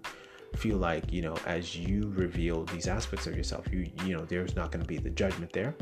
feel 0.56 0.78
like 0.78 1.12
you 1.12 1.22
know 1.22 1.36
as 1.46 1.76
you 1.76 2.12
reveal 2.16 2.64
these 2.66 2.88
aspects 2.88 3.28
of 3.28 3.36
yourself 3.36 3.66
you 3.72 3.92
you 4.06 4.16
know 4.16 4.24
there's 4.26 4.56
not 4.56 4.72
going 4.72 4.82
to 4.82 4.88
be 4.88 4.98
the 4.98 5.10
judgment 5.10 5.52
there. 5.54 5.76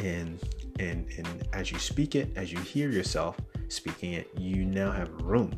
And 0.00 0.38
and 0.78 1.08
and 1.16 1.48
as 1.52 1.70
you 1.72 1.78
speak 1.78 2.14
it 2.14 2.30
as 2.36 2.52
you 2.52 2.58
hear 2.60 2.90
yourself 2.90 3.36
speaking 3.68 4.12
it 4.12 4.30
you 4.38 4.64
now 4.64 4.90
have 4.90 5.10
room 5.22 5.52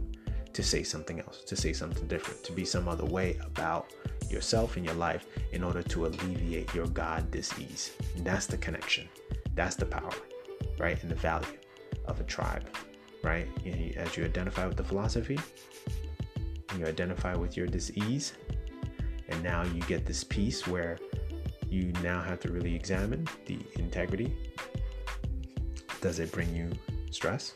to 0.53 0.62
say 0.62 0.83
something 0.83 1.21
else 1.21 1.45
to 1.45 1.57
say 1.57 1.73
something 1.73 2.07
different 2.09 2.43
to 2.43 2.53
be 2.53 2.64
some 2.64 2.89
other 2.89 3.05
way 3.05 3.39
about 3.45 3.93
yourself 4.31 4.77
and 4.77 4.85
your 4.85 4.95
life 4.95 5.27
in 5.53 5.62
order 5.62 5.83
to 5.83 6.07
alleviate 6.07 6.73
your 6.75 6.87
god 6.89 7.31
disease. 7.31 7.93
And 8.16 8.25
that's 8.25 8.47
the 8.47 8.57
connection. 8.57 9.09
That's 9.55 9.77
the 9.77 9.87
power 9.87 10.12
right? 10.79 11.01
And 11.03 11.11
the 11.11 11.16
value 11.16 11.59
of 12.07 12.21
a 12.21 12.25
tribe 12.25 12.64
right? 13.23 13.47
As 13.97 14.16
you 14.16 14.25
identify 14.25 14.66
with 14.66 14.77
the 14.77 14.85
philosophy 14.85 15.39
you 16.79 16.87
identify 16.87 17.35
with 17.35 17.57
your 17.57 17.66
disease 17.66 18.33
and 19.29 19.43
now 19.43 19.62
you 19.64 19.81
get 19.83 20.07
this 20.07 20.25
piece 20.25 20.66
where 20.66 20.99
you 21.68 21.93
now 22.03 22.21
have 22.23 22.41
to 22.41 22.51
really 22.51 22.75
examine 22.75 23.29
the 23.47 23.59
integrity 23.79 24.35
does 26.01 26.18
it 26.18 26.32
bring 26.32 26.55
you 26.55 26.70
stress? 27.11 27.55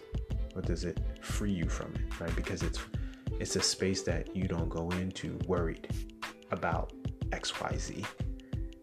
Or 0.54 0.62
does 0.62 0.84
it 0.84 0.98
free 1.20 1.52
you 1.52 1.68
from 1.68 1.92
it 1.94 2.20
right? 2.20 2.34
Because 2.36 2.62
it's 2.62 2.78
it's 3.40 3.56
a 3.56 3.62
space 3.62 4.02
that 4.02 4.34
you 4.36 4.46
don't 4.46 4.68
go 4.68 4.90
into 4.90 5.38
worried 5.46 5.88
about 6.50 6.92
xyz 7.30 8.04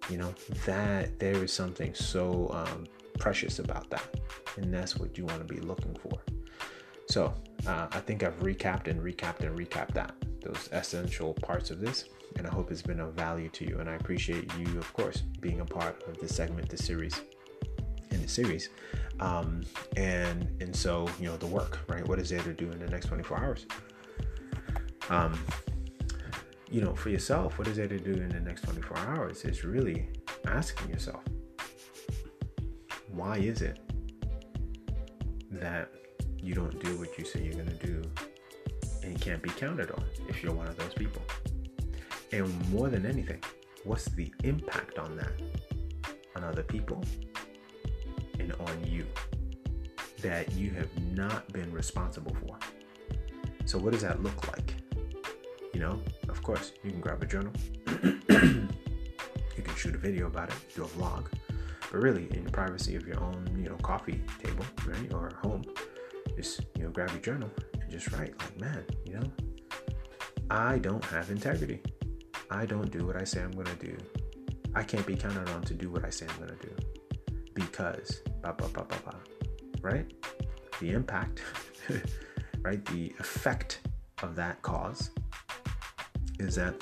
you 0.09 0.17
know? 0.17 0.33
That 0.65 1.19
there 1.19 1.41
is 1.43 1.53
something 1.53 1.93
so 1.93 2.49
um, 2.51 2.85
precious 3.17 3.59
about 3.59 3.89
that 3.91 4.19
and 4.57 4.73
that's 4.73 4.97
what 4.97 5.17
you 5.17 5.25
want 5.25 5.47
to 5.47 5.53
be 5.53 5.61
looking 5.61 5.95
for. 5.95 6.19
So 7.07 7.33
uh, 7.67 7.87
i 7.91 7.99
think 7.99 8.23
i've 8.23 8.39
recapped 8.39 8.87
and 8.87 8.99
recapped 9.01 9.41
and 9.41 9.57
recapped 9.57 9.93
that 9.93 10.13
those 10.41 10.69
essential 10.71 11.33
parts 11.33 11.69
of 11.69 11.79
this 11.79 12.05
and 12.37 12.47
i 12.47 12.49
hope 12.49 12.71
it's 12.71 12.81
been 12.81 12.99
of 12.99 13.13
value 13.13 13.49
to 13.49 13.67
you 13.67 13.79
and 13.79 13.89
i 13.89 13.93
appreciate 13.93 14.51
you 14.57 14.77
of 14.77 14.91
course 14.93 15.21
being 15.39 15.59
a 15.61 15.65
part 15.65 16.01
of 16.07 16.17
this 16.19 16.35
segment 16.35 16.67
this 16.69 16.85
series 16.85 17.21
in 18.11 18.21
the 18.21 18.27
series 18.27 18.69
um, 19.21 19.61
and 19.95 20.49
and 20.59 20.75
so 20.75 21.07
you 21.19 21.27
know 21.27 21.37
the 21.37 21.47
work 21.47 21.79
right? 21.87 22.05
What 22.07 22.19
is 22.19 22.29
there 22.29 22.41
to 22.41 22.53
do 22.53 22.69
in 22.71 22.79
the 22.79 22.87
next 22.87 23.05
24 23.07 23.37
hours? 23.37 23.65
Um, 25.09 25.39
you 26.69 26.81
know 26.81 26.95
for 26.95 27.09
yourself 27.09 27.57
what 27.57 27.67
is 27.67 27.77
there 27.77 27.87
to 27.87 27.99
do 27.99 28.11
in 28.11 28.29
the 28.29 28.39
next 28.39 28.63
24 28.63 28.97
hours? 28.97 29.45
Is 29.45 29.63
really 29.63 30.09
asking 30.47 30.89
yourself 30.89 31.21
why 33.13 33.37
is 33.37 33.61
it 33.61 33.79
that 35.51 35.89
you 36.41 36.55
don't 36.55 36.83
do 36.83 36.97
what 36.97 37.15
you 37.17 37.25
say 37.25 37.43
you're 37.43 37.53
going 37.53 37.77
to 37.77 37.85
do 37.85 38.01
and 39.03 39.19
can't 39.21 39.43
be 39.43 39.49
counted 39.49 39.91
on 39.91 40.03
if 40.27 40.41
you're 40.41 40.53
one 40.53 40.67
of 40.67 40.77
those 40.77 40.93
people? 40.93 41.21
And 42.31 42.69
more 42.71 42.89
than 42.89 43.05
anything 43.05 43.43
what's 43.83 44.05
the 44.05 44.33
impact 44.43 44.97
on 44.97 45.15
that 45.17 45.33
on 46.35 46.43
other 46.43 46.63
people 46.63 47.03
on 48.59 48.85
you 48.85 49.05
that 50.21 50.51
you 50.53 50.69
have 50.71 50.89
not 51.13 51.51
been 51.51 51.71
responsible 51.71 52.35
for. 52.45 52.57
So, 53.65 53.77
what 53.77 53.93
does 53.93 54.01
that 54.01 54.23
look 54.23 54.47
like? 54.47 54.75
You 55.73 55.79
know, 55.79 56.01
of 56.29 56.41
course, 56.43 56.73
you 56.83 56.91
can 56.91 57.01
grab 57.01 57.21
a 57.21 57.25
journal, 57.25 57.51
you 58.03 59.63
can 59.63 59.75
shoot 59.75 59.95
a 59.95 59.97
video 59.97 60.27
about 60.27 60.49
it, 60.49 60.55
do 60.75 60.83
a 60.83 60.87
vlog, 60.87 61.25
but 61.91 62.01
really, 62.01 62.27
in 62.31 62.45
the 62.45 62.51
privacy 62.51 62.95
of 62.95 63.07
your 63.07 63.21
own, 63.23 63.47
you 63.57 63.69
know, 63.69 63.75
coffee 63.77 64.21
table, 64.43 64.65
right, 64.85 65.13
or 65.13 65.31
home, 65.43 65.63
just 66.35 66.61
you 66.77 66.83
know, 66.83 66.89
grab 66.89 67.09
your 67.11 67.21
journal 67.21 67.49
and 67.79 67.89
just 67.91 68.11
write, 68.11 68.37
like, 68.39 68.59
man, 68.59 68.83
you 69.05 69.13
know, 69.13 69.31
I 70.49 70.77
don't 70.79 71.03
have 71.05 71.29
integrity. 71.29 71.81
I 72.49 72.65
don't 72.65 72.91
do 72.91 73.05
what 73.05 73.15
I 73.15 73.23
say 73.23 73.41
I'm 73.41 73.51
gonna 73.51 73.75
do. 73.75 73.95
I 74.75 74.83
can't 74.83 75.05
be 75.05 75.15
counted 75.15 75.49
on 75.49 75.61
to 75.63 75.73
do 75.73 75.89
what 75.89 76.03
I 76.05 76.09
say 76.09 76.25
I'm 76.27 76.45
gonna 76.45 76.59
do 76.61 76.90
because 77.53 78.21
right? 79.81 80.05
The 80.79 80.91
impact, 80.91 81.41
right? 82.61 82.83
The 82.85 83.13
effect 83.19 83.81
of 84.23 84.35
that 84.35 84.61
cause 84.61 85.11
is 86.39 86.55
that 86.55 86.75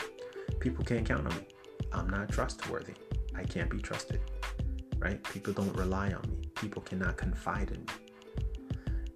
people 0.59 0.84
can't 0.84 1.05
count 1.07 1.28
on 1.28 1.36
me. 1.36 1.47
I'm 1.91 2.09
not 2.09 2.30
trustworthy. 2.30 2.93
I 3.36 3.43
can't 3.43 3.70
be 3.70 3.80
trusted, 3.80 4.22
right? 4.97 5.22
People 5.24 5.53
don't 5.53 5.76
rely 5.76 6.11
on 6.11 6.30
me. 6.30 6.49
People 6.55 6.82
cannot 6.82 7.17
confide 7.17 7.72
in 7.72 7.82
me. 7.82 7.93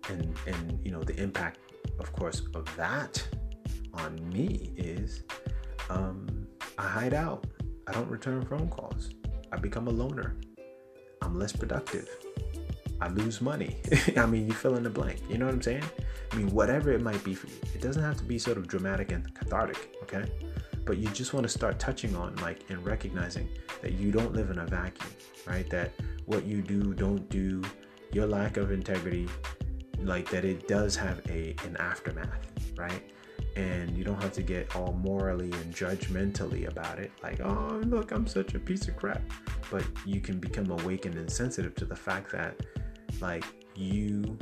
And 0.09 0.35
and 0.47 0.79
you 0.83 0.91
know 0.91 1.03
the 1.03 1.19
impact, 1.21 1.59
of 1.99 2.11
course, 2.13 2.41
of 2.55 2.65
that 2.75 3.25
on 3.93 4.15
me 4.29 4.71
is 4.75 5.23
um, 5.89 6.47
I 6.77 6.87
hide 6.87 7.13
out. 7.13 7.45
I 7.87 7.91
don't 7.91 8.09
return 8.09 8.45
phone 8.45 8.69
calls. 8.69 9.11
I 9.51 9.57
become 9.57 9.87
a 9.87 9.91
loner. 9.91 10.35
I'm 11.23 11.39
less 11.39 11.53
productive. 11.53 12.09
I 13.01 13.07
lose 13.09 13.41
money. 13.41 13.77
I 14.17 14.25
mean, 14.25 14.47
you 14.47 14.53
fill 14.53 14.75
in 14.75 14.83
the 14.83 14.89
blank. 14.89 15.19
You 15.29 15.37
know 15.37 15.45
what 15.45 15.53
I'm 15.53 15.61
saying? 15.61 15.83
I 16.31 16.35
mean, 16.35 16.49
whatever 16.51 16.91
it 16.91 17.01
might 17.01 17.23
be 17.23 17.33
for 17.33 17.47
you. 17.47 17.57
It 17.73 17.81
doesn't 17.81 18.01
have 18.01 18.17
to 18.17 18.23
be 18.23 18.37
sort 18.37 18.57
of 18.57 18.67
dramatic 18.67 19.11
and 19.11 19.33
cathartic, 19.33 19.95
okay? 20.03 20.25
But 20.85 20.97
you 20.97 21.07
just 21.09 21.33
want 21.33 21.43
to 21.45 21.49
start 21.49 21.79
touching 21.79 22.15
on, 22.15 22.35
like, 22.37 22.61
and 22.69 22.83
recognizing 22.85 23.49
that 23.81 23.93
you 23.93 24.11
don't 24.11 24.33
live 24.33 24.49
in 24.49 24.59
a 24.59 24.65
vacuum, 24.65 25.09
right? 25.45 25.69
That 25.69 25.91
what 26.25 26.45
you 26.45 26.61
do, 26.61 26.93
don't 26.93 27.27
do, 27.29 27.61
your 28.11 28.27
lack 28.27 28.57
of 28.57 28.71
integrity, 28.71 29.27
like, 29.99 30.29
that 30.29 30.43
it 30.45 30.67
does 30.67 30.95
have 30.95 31.21
a 31.29 31.55
an 31.65 31.77
aftermath, 31.77 32.49
right? 32.75 33.11
And 33.55 33.95
you 33.95 34.03
don't 34.03 34.21
have 34.21 34.33
to 34.33 34.41
get 34.41 34.75
all 34.75 34.93
morally 34.93 35.51
and 35.51 35.73
judgmentally 35.73 36.67
about 36.67 36.99
it. 36.99 37.11
Like 37.21 37.39
oh 37.41 37.81
look 37.85 38.11
i'm 38.11 38.27
such 38.27 38.55
a 38.55 38.59
piece 38.59 38.87
of 38.87 38.95
crap. 38.95 39.21
But 39.71 39.85
you 40.05 40.21
can 40.21 40.39
become 40.39 40.71
awakened 40.71 41.15
and 41.15 41.31
sensitive 41.31 41.75
to 41.75 41.85
the 41.85 41.95
fact 41.95 42.31
that 42.31 42.55
like 43.21 43.45
you 43.75 44.37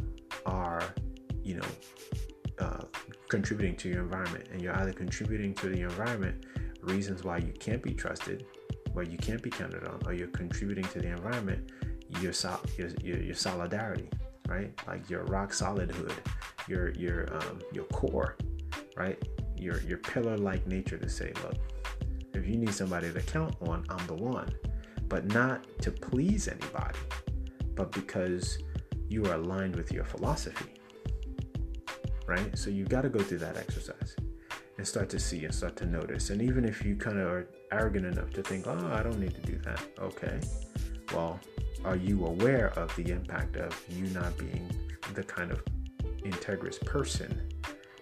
are 0.46 0.84
you 1.44 1.56
know 1.56 1.68
uh, 2.60 2.84
contributing 3.30 3.76
to 3.76 3.90
your 3.90 4.02
environment 4.02 4.48
and 4.52 4.62
you're 4.62 4.76
either 4.78 4.94
contributing 4.94 5.54
to 5.56 5.70
the 5.70 5.82
environment 5.82 6.46
reasons 6.82 7.24
why 7.24 7.38
you 7.38 7.54
can't 7.60 7.82
be 7.82 7.94
trusted 7.94 8.46
why 8.94 9.04
you 9.04 9.18
can't 9.18 9.42
be 9.42 9.50
counted 9.50 9.88
on 9.88 10.00
or 10.06 10.14
you're 10.14 10.28
contributing 10.30 10.84
to 10.84 11.00
the 11.00 11.08
environment 11.08 11.72
your, 12.20 12.34
sol- 12.34 12.60
your, 12.78 12.90
your, 13.02 13.22
your 13.22 13.36
solidarity 13.36 14.10
right? 14.48 14.72
Like 14.88 15.10
your 15.10 15.24
rock 15.26 15.52
solidhood 15.52 16.14
your 16.68 16.92
your 16.92 17.34
um, 17.36 17.60
your 17.72 17.86
core 17.86 18.38
right? 19.02 19.22
Your 19.58 19.82
your 19.82 19.98
pillar 19.98 20.38
like 20.38 20.66
nature 20.68 20.98
to 20.98 21.10
say, 21.10 21.34
look, 21.44 21.58
if 22.34 22.48
you 22.48 22.58
need 22.58 22.74
somebody 22.74 23.12
to 23.12 23.22
count 23.22 23.56
on, 23.62 23.86
I'm 23.90 24.06
the 24.08 24.16
one. 24.16 24.52
But 25.08 25.26
not 25.26 25.66
to 25.80 25.92
please 25.92 26.48
anybody, 26.48 27.00
but 27.76 27.92
because 27.92 28.60
you 29.10 29.26
are 29.26 29.34
aligned 29.34 29.76
with 29.76 29.92
your 29.92 30.06
philosophy. 30.06 30.74
Right? 32.28 32.58
So 32.58 32.70
you've 32.70 32.90
got 32.90 33.02
to 33.02 33.10
go 33.10 33.20
through 33.20 33.40
that 33.40 33.58
exercise 33.58 34.16
and 34.78 34.88
start 34.88 35.10
to 35.10 35.20
see 35.20 35.44
and 35.44 35.54
start 35.54 35.76
to 35.78 35.86
notice. 35.86 36.30
And 36.30 36.42
even 36.42 36.64
if 36.64 36.86
you 36.86 36.96
kind 36.96 37.20
of 37.20 37.28
are 37.28 37.48
arrogant 37.72 38.06
enough 38.06 38.30
to 38.32 38.42
think, 38.42 38.68
oh, 38.68 38.92
I 38.94 39.04
don't 39.04 39.20
need 39.20 39.36
to 39.36 39.42
do 39.42 39.58
that. 39.66 39.82
Okay. 40.00 40.40
Well, 41.14 41.40
are 41.84 41.98
you 41.98 42.26
aware 42.26 42.70
of 42.80 42.96
the 42.96 43.12
impact 43.12 43.58
of 43.58 43.72
you 43.90 44.06
not 44.20 44.38
being 44.38 44.70
the 45.14 45.24
kind 45.24 45.52
of 45.52 45.62
integrous 46.24 46.80
person 46.86 47.52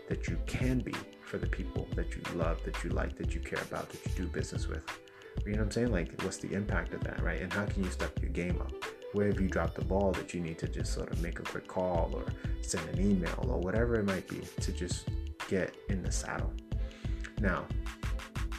that 0.10 0.28
you 0.28 0.38
can 0.46 0.80
be 0.80 0.94
for 1.24 1.38
the 1.38 1.48
people 1.48 1.88
that 1.96 2.14
you 2.16 2.22
love, 2.36 2.62
that 2.66 2.84
you 2.84 2.90
like, 2.90 3.16
that 3.16 3.34
you 3.34 3.40
care 3.40 3.62
about, 3.62 3.90
that 3.90 4.04
you 4.06 4.12
do 4.24 4.28
business 4.28 4.68
with. 4.68 4.84
You 5.46 5.54
know 5.54 5.60
what 5.60 5.66
I'm 5.66 5.72
saying? 5.72 5.92
Like, 5.92 6.22
what's 6.24 6.38
the 6.38 6.52
impact 6.52 6.94
of 6.94 7.04
that, 7.06 7.24
right? 7.24 7.40
And 7.40 7.54
how 7.54 7.66
can 7.66 7.84
you 7.84 7.92
step 7.92 8.20
your 8.22 8.32
game 8.32 8.60
up? 8.60 8.74
Where 9.14 9.28
have 9.28 9.40
you 9.40 9.48
dropped 9.48 9.76
the 9.76 9.86
ball 9.86 10.12
that 10.14 10.34
you 10.34 10.42
need 10.42 10.58
to 10.60 10.68
just 10.68 10.94
sort 10.94 11.12
of 11.12 11.22
make 11.22 11.40
a 11.40 11.44
quick 11.44 11.68
call 11.68 12.12
or 12.14 12.26
send 12.62 12.88
an 12.90 13.00
email 13.00 13.46
or 13.48 13.60
whatever 13.60 13.96
it 13.96 14.06
might 14.06 14.28
be 14.28 14.42
to 14.62 14.72
just 14.72 15.08
get 15.48 15.76
in 15.90 16.02
the 16.02 16.12
saddle? 16.12 16.52
Now, 17.40 17.66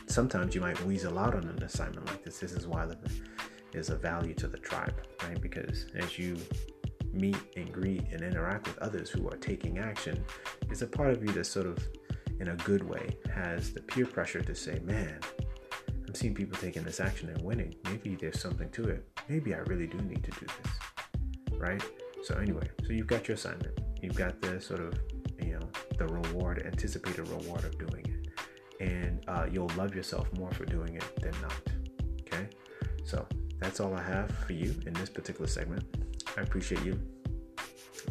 sometimes 0.07 0.55
you 0.55 0.61
might 0.61 0.81
weasel 0.85 1.19
out 1.19 1.35
on 1.35 1.45
an 1.45 1.63
assignment 1.63 2.07
like 2.07 2.25
this. 2.25 2.39
This 2.39 2.53
is 2.53 2.67
why 2.67 2.89
there's 3.73 3.91
a 3.91 3.97
value 3.97 4.35
to 4.35 4.49
the 4.49 4.59
tribe, 4.59 4.95
right? 5.23 5.41
Because 5.41 5.87
as 5.97 6.19
you 6.19 6.37
meet 7.13 7.39
and 7.57 7.73
greet 7.73 8.05
and 8.13 8.23
interact 8.23 8.67
with 8.67 8.79
others 8.79 9.11
who 9.11 9.29
are 9.29 9.37
taking 9.37 9.79
action, 9.79 10.25
is 10.71 10.83
a 10.83 10.87
part 10.87 11.11
of 11.11 11.23
you 11.23 11.33
that 11.33 11.45
sort 11.45 11.67
of, 11.67 11.79
in 12.39 12.49
a 12.49 12.57
good 12.57 12.83
way, 12.83 13.17
has 13.35 13.73
the 13.73 13.83
peer 13.83 14.07
pressure 14.07 14.41
to 14.41 14.55
say, 14.55 14.79
man, 14.85 15.21
I'm 16.07 16.15
seeing 16.15 16.35
people 16.35 16.59
taking 16.59 16.83
this 16.83 17.01
action 17.01 17.29
and 17.29 17.41
winning. 17.43 17.75
Maybe 17.85 18.17
there's 18.17 18.41
something 18.41 18.69
to 18.71 18.89
it. 18.89 19.07
Maybe 19.29 19.55
I 19.55 19.59
really 19.59 19.87
do 19.87 19.99
need 19.99 20.25
to 20.25 20.31
do 20.33 20.47
this, 20.47 21.59
right? 21.59 21.83
So 22.25 22.35
anyway, 22.37 22.69
so 22.85 22.93
you've 22.93 23.07
got 23.07 23.29
your 23.29 23.37
assignment. 23.37 23.79
You've 24.03 24.17
got 24.17 24.41
the 24.41 24.61
sort 24.61 24.81
of, 24.81 24.95
you 25.41 25.53
know, 25.53 25.69
the 25.99 26.07
reward, 26.07 26.63
anticipated 26.67 27.29
reward 27.29 27.65
of 27.65 27.79
doing 27.79 28.07
it, 28.07 28.85
and 28.85 29.23
uh, 29.29 29.47
you'll 29.51 29.71
love 29.77 29.95
yourself 29.95 30.27
more 30.39 30.51
for 30.53 30.65
doing 30.65 30.97
it 30.97 31.21
than 31.21 31.35
not. 31.43 31.63
Okay, 32.23 32.49
so 33.05 33.27
that's 33.61 33.79
all 33.79 33.95
I 33.95 34.03
have 34.03 34.31
for 34.31 34.55
you 34.55 34.75
in 34.87 34.95
this 34.95 35.09
particular 35.09 35.47
segment. 35.47 35.85
I 36.37 36.41
appreciate 36.41 36.83
you 36.83 36.99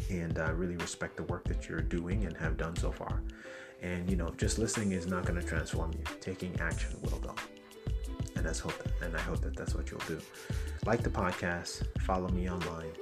and 0.08 0.38
I 0.38 0.50
really 0.50 0.76
respect 0.76 1.16
the 1.16 1.24
work 1.24 1.44
that 1.48 1.68
you're 1.68 1.80
doing 1.80 2.24
and 2.24 2.36
have 2.36 2.56
done 2.56 2.76
so 2.76 2.92
far. 2.92 3.22
And 3.82 4.08
you 4.08 4.16
know, 4.16 4.30
just 4.36 4.58
listening 4.58 4.92
is 4.92 5.06
not 5.06 5.24
going 5.26 5.40
to 5.40 5.46
transform 5.46 5.92
you. 5.92 6.04
Taking 6.20 6.58
action 6.60 6.96
will 7.02 7.18
though. 7.18 7.34
And 8.36 8.46
that's 8.46 8.60
hope 8.60 8.82
and 9.02 9.14
I 9.16 9.20
hope 9.20 9.40
that 9.40 9.56
that's 9.56 9.74
what 9.74 9.90
you'll 9.90 10.00
do. 10.06 10.20
Like 10.86 11.02
the 11.02 11.10
podcast, 11.10 11.86
follow 12.00 12.28
me 12.28 12.48
online. 12.48 12.92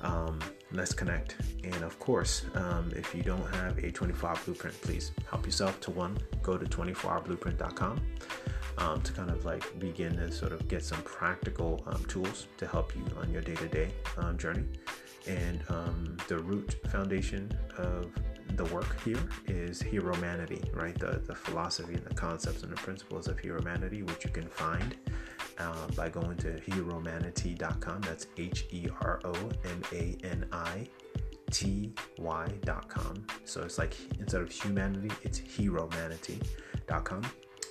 Um, 0.00 0.38
let's 0.70 0.94
connect. 0.94 1.36
And 1.64 1.82
of 1.82 1.98
course, 1.98 2.44
um, 2.54 2.92
if 2.94 3.14
you 3.14 3.22
don't 3.22 3.46
have 3.54 3.78
a 3.78 3.90
24 3.90 4.30
hour 4.30 4.38
blueprint, 4.44 4.80
please 4.80 5.10
help 5.28 5.44
yourself 5.44 5.80
to 5.80 5.90
one. 5.90 6.16
Go 6.42 6.56
to 6.56 6.64
24hourblueprint.com 6.64 8.00
um, 8.78 9.00
to 9.02 9.12
kind 9.12 9.30
of 9.30 9.44
like 9.44 9.78
begin 9.78 10.16
to 10.16 10.30
sort 10.30 10.52
of 10.52 10.66
get 10.68 10.84
some 10.84 11.00
practical 11.02 11.82
um, 11.86 12.04
tools 12.06 12.46
to 12.56 12.66
help 12.66 12.94
you 12.96 13.04
on 13.20 13.30
your 13.30 13.42
day 13.42 13.54
to 13.56 13.68
day 13.68 13.90
journey. 14.36 14.64
And 15.26 15.62
um, 15.68 16.16
the 16.26 16.38
root 16.38 16.76
foundation 16.88 17.52
of 17.76 18.10
the 18.56 18.64
work 18.66 19.02
here 19.04 19.20
is 19.46 19.82
Heromanity, 19.82 20.74
right? 20.74 20.98
The, 20.98 21.22
the 21.26 21.34
philosophy 21.34 21.94
and 21.94 22.04
the 22.04 22.14
concepts 22.14 22.62
and 22.62 22.72
the 22.72 22.76
principles 22.76 23.28
of 23.28 23.36
Heromanity, 23.36 24.06
which 24.06 24.24
you 24.24 24.30
can 24.30 24.48
find 24.48 24.96
uh, 25.58 25.86
by 25.94 26.08
going 26.08 26.36
to 26.38 26.52
heromanity.com. 26.60 28.00
That's 28.02 28.28
H 28.36 28.66
E 28.70 28.88
R 29.02 29.20
O 29.24 29.32
M 29.64 29.82
A 29.92 30.16
N 30.24 30.46
I 30.52 30.86
T 31.50 31.92
Y.com. 32.18 33.26
So 33.44 33.62
it's 33.62 33.78
like 33.78 33.96
instead 34.18 34.40
of 34.40 34.50
humanity, 34.50 35.10
it's 35.22 35.40
heromanity.com. 35.40 37.22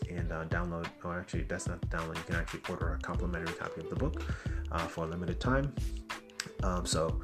And 0.09 0.31
uh, 0.31 0.45
download, 0.45 0.87
or 1.03 1.19
actually, 1.19 1.43
that's 1.43 1.67
not 1.67 1.81
download, 1.89 2.17
you 2.17 2.23
can 2.23 2.35
actually 2.35 2.61
order 2.69 2.93
a 2.93 2.99
complimentary 2.99 3.55
copy 3.55 3.81
of 3.81 3.89
the 3.89 3.95
book 3.95 4.23
uh, 4.71 4.79
for 4.79 5.05
a 5.05 5.07
limited 5.07 5.39
time. 5.39 5.73
Um, 6.63 6.85
so 6.85 7.21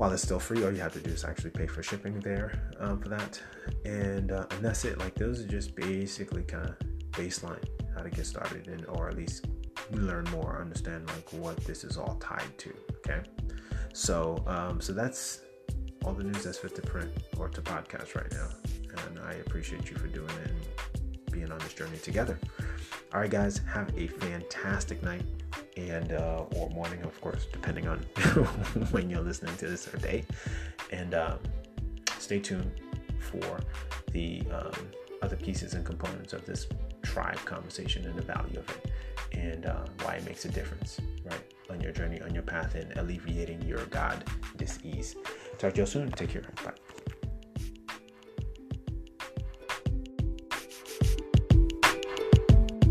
while 0.00 0.10
it's 0.12 0.22
still 0.22 0.38
free, 0.38 0.64
all 0.64 0.70
you 0.70 0.80
have 0.80 0.94
to 0.94 1.00
do 1.00 1.10
is 1.10 1.24
actually 1.24 1.50
pay 1.50 1.66
for 1.66 1.82
shipping 1.82 2.18
there 2.20 2.72
um, 2.78 2.98
for 2.98 3.10
that, 3.10 3.38
and 3.84 4.32
uh, 4.32 4.46
and 4.50 4.64
that's 4.64 4.86
it. 4.86 4.98
Like 4.98 5.14
those 5.14 5.42
are 5.42 5.46
just 5.46 5.76
basically 5.76 6.42
kind 6.42 6.68
of 6.68 6.78
baseline 7.10 7.62
how 7.94 8.02
to 8.02 8.08
get 8.08 8.24
started 8.24 8.68
and 8.68 8.86
or 8.86 9.10
at 9.10 9.16
least 9.18 9.46
learn 9.90 10.24
more, 10.30 10.58
understand 10.58 11.06
like 11.08 11.28
what 11.32 11.56
this 11.64 11.84
is 11.84 11.98
all 11.98 12.16
tied 12.18 12.56
to. 12.56 12.72
Okay, 12.96 13.20
so 13.92 14.42
um, 14.46 14.80
so 14.80 14.94
that's 14.94 15.42
all 16.06 16.14
the 16.14 16.24
news 16.24 16.44
that's 16.44 16.56
fit 16.56 16.74
to 16.76 16.82
print 16.82 17.10
or 17.36 17.50
to 17.50 17.60
podcast 17.60 18.14
right 18.14 18.32
now, 18.32 18.48
and 19.06 19.18
I 19.18 19.32
appreciate 19.46 19.90
you 19.90 19.98
for 19.98 20.06
doing 20.06 20.30
it 20.46 20.89
being 21.30 21.50
on 21.50 21.58
this 21.58 21.74
journey 21.74 21.98
together. 21.98 22.38
All 23.12 23.20
right, 23.20 23.30
guys, 23.30 23.60
have 23.72 23.92
a 23.98 24.06
fantastic 24.06 25.02
night 25.02 25.22
and 25.76 26.12
uh, 26.12 26.44
or 26.56 26.70
morning, 26.70 27.02
of 27.02 27.20
course, 27.20 27.46
depending 27.52 27.88
on 27.88 27.98
when 28.90 29.10
you're 29.10 29.20
listening 29.22 29.56
to 29.56 29.68
this 29.68 29.92
or 29.92 29.96
day. 29.98 30.24
And 30.92 31.14
um, 31.14 31.38
stay 32.18 32.38
tuned 32.38 32.70
for 33.18 33.60
the 34.12 34.42
um, 34.52 34.72
other 35.22 35.36
pieces 35.36 35.74
and 35.74 35.84
components 35.84 36.32
of 36.32 36.44
this 36.46 36.66
tribe 37.02 37.38
conversation 37.44 38.06
and 38.06 38.16
the 38.16 38.22
value 38.22 38.58
of 38.58 38.68
it, 38.70 38.90
and 39.32 39.66
uh, 39.66 39.84
why 40.02 40.14
it 40.14 40.24
makes 40.24 40.44
a 40.44 40.48
difference, 40.48 41.00
right, 41.24 41.54
on 41.70 41.80
your 41.80 41.92
journey, 41.92 42.20
on 42.22 42.34
your 42.34 42.42
path 42.42 42.76
in 42.76 42.90
alleviating 42.98 43.62
your 43.62 43.84
God 43.86 44.24
dis-ease. 44.56 45.16
Talk 45.58 45.74
to 45.74 45.80
you 45.80 45.86
soon. 45.86 46.10
Take 46.12 46.30
care. 46.30 46.42
Bye. 46.64 46.72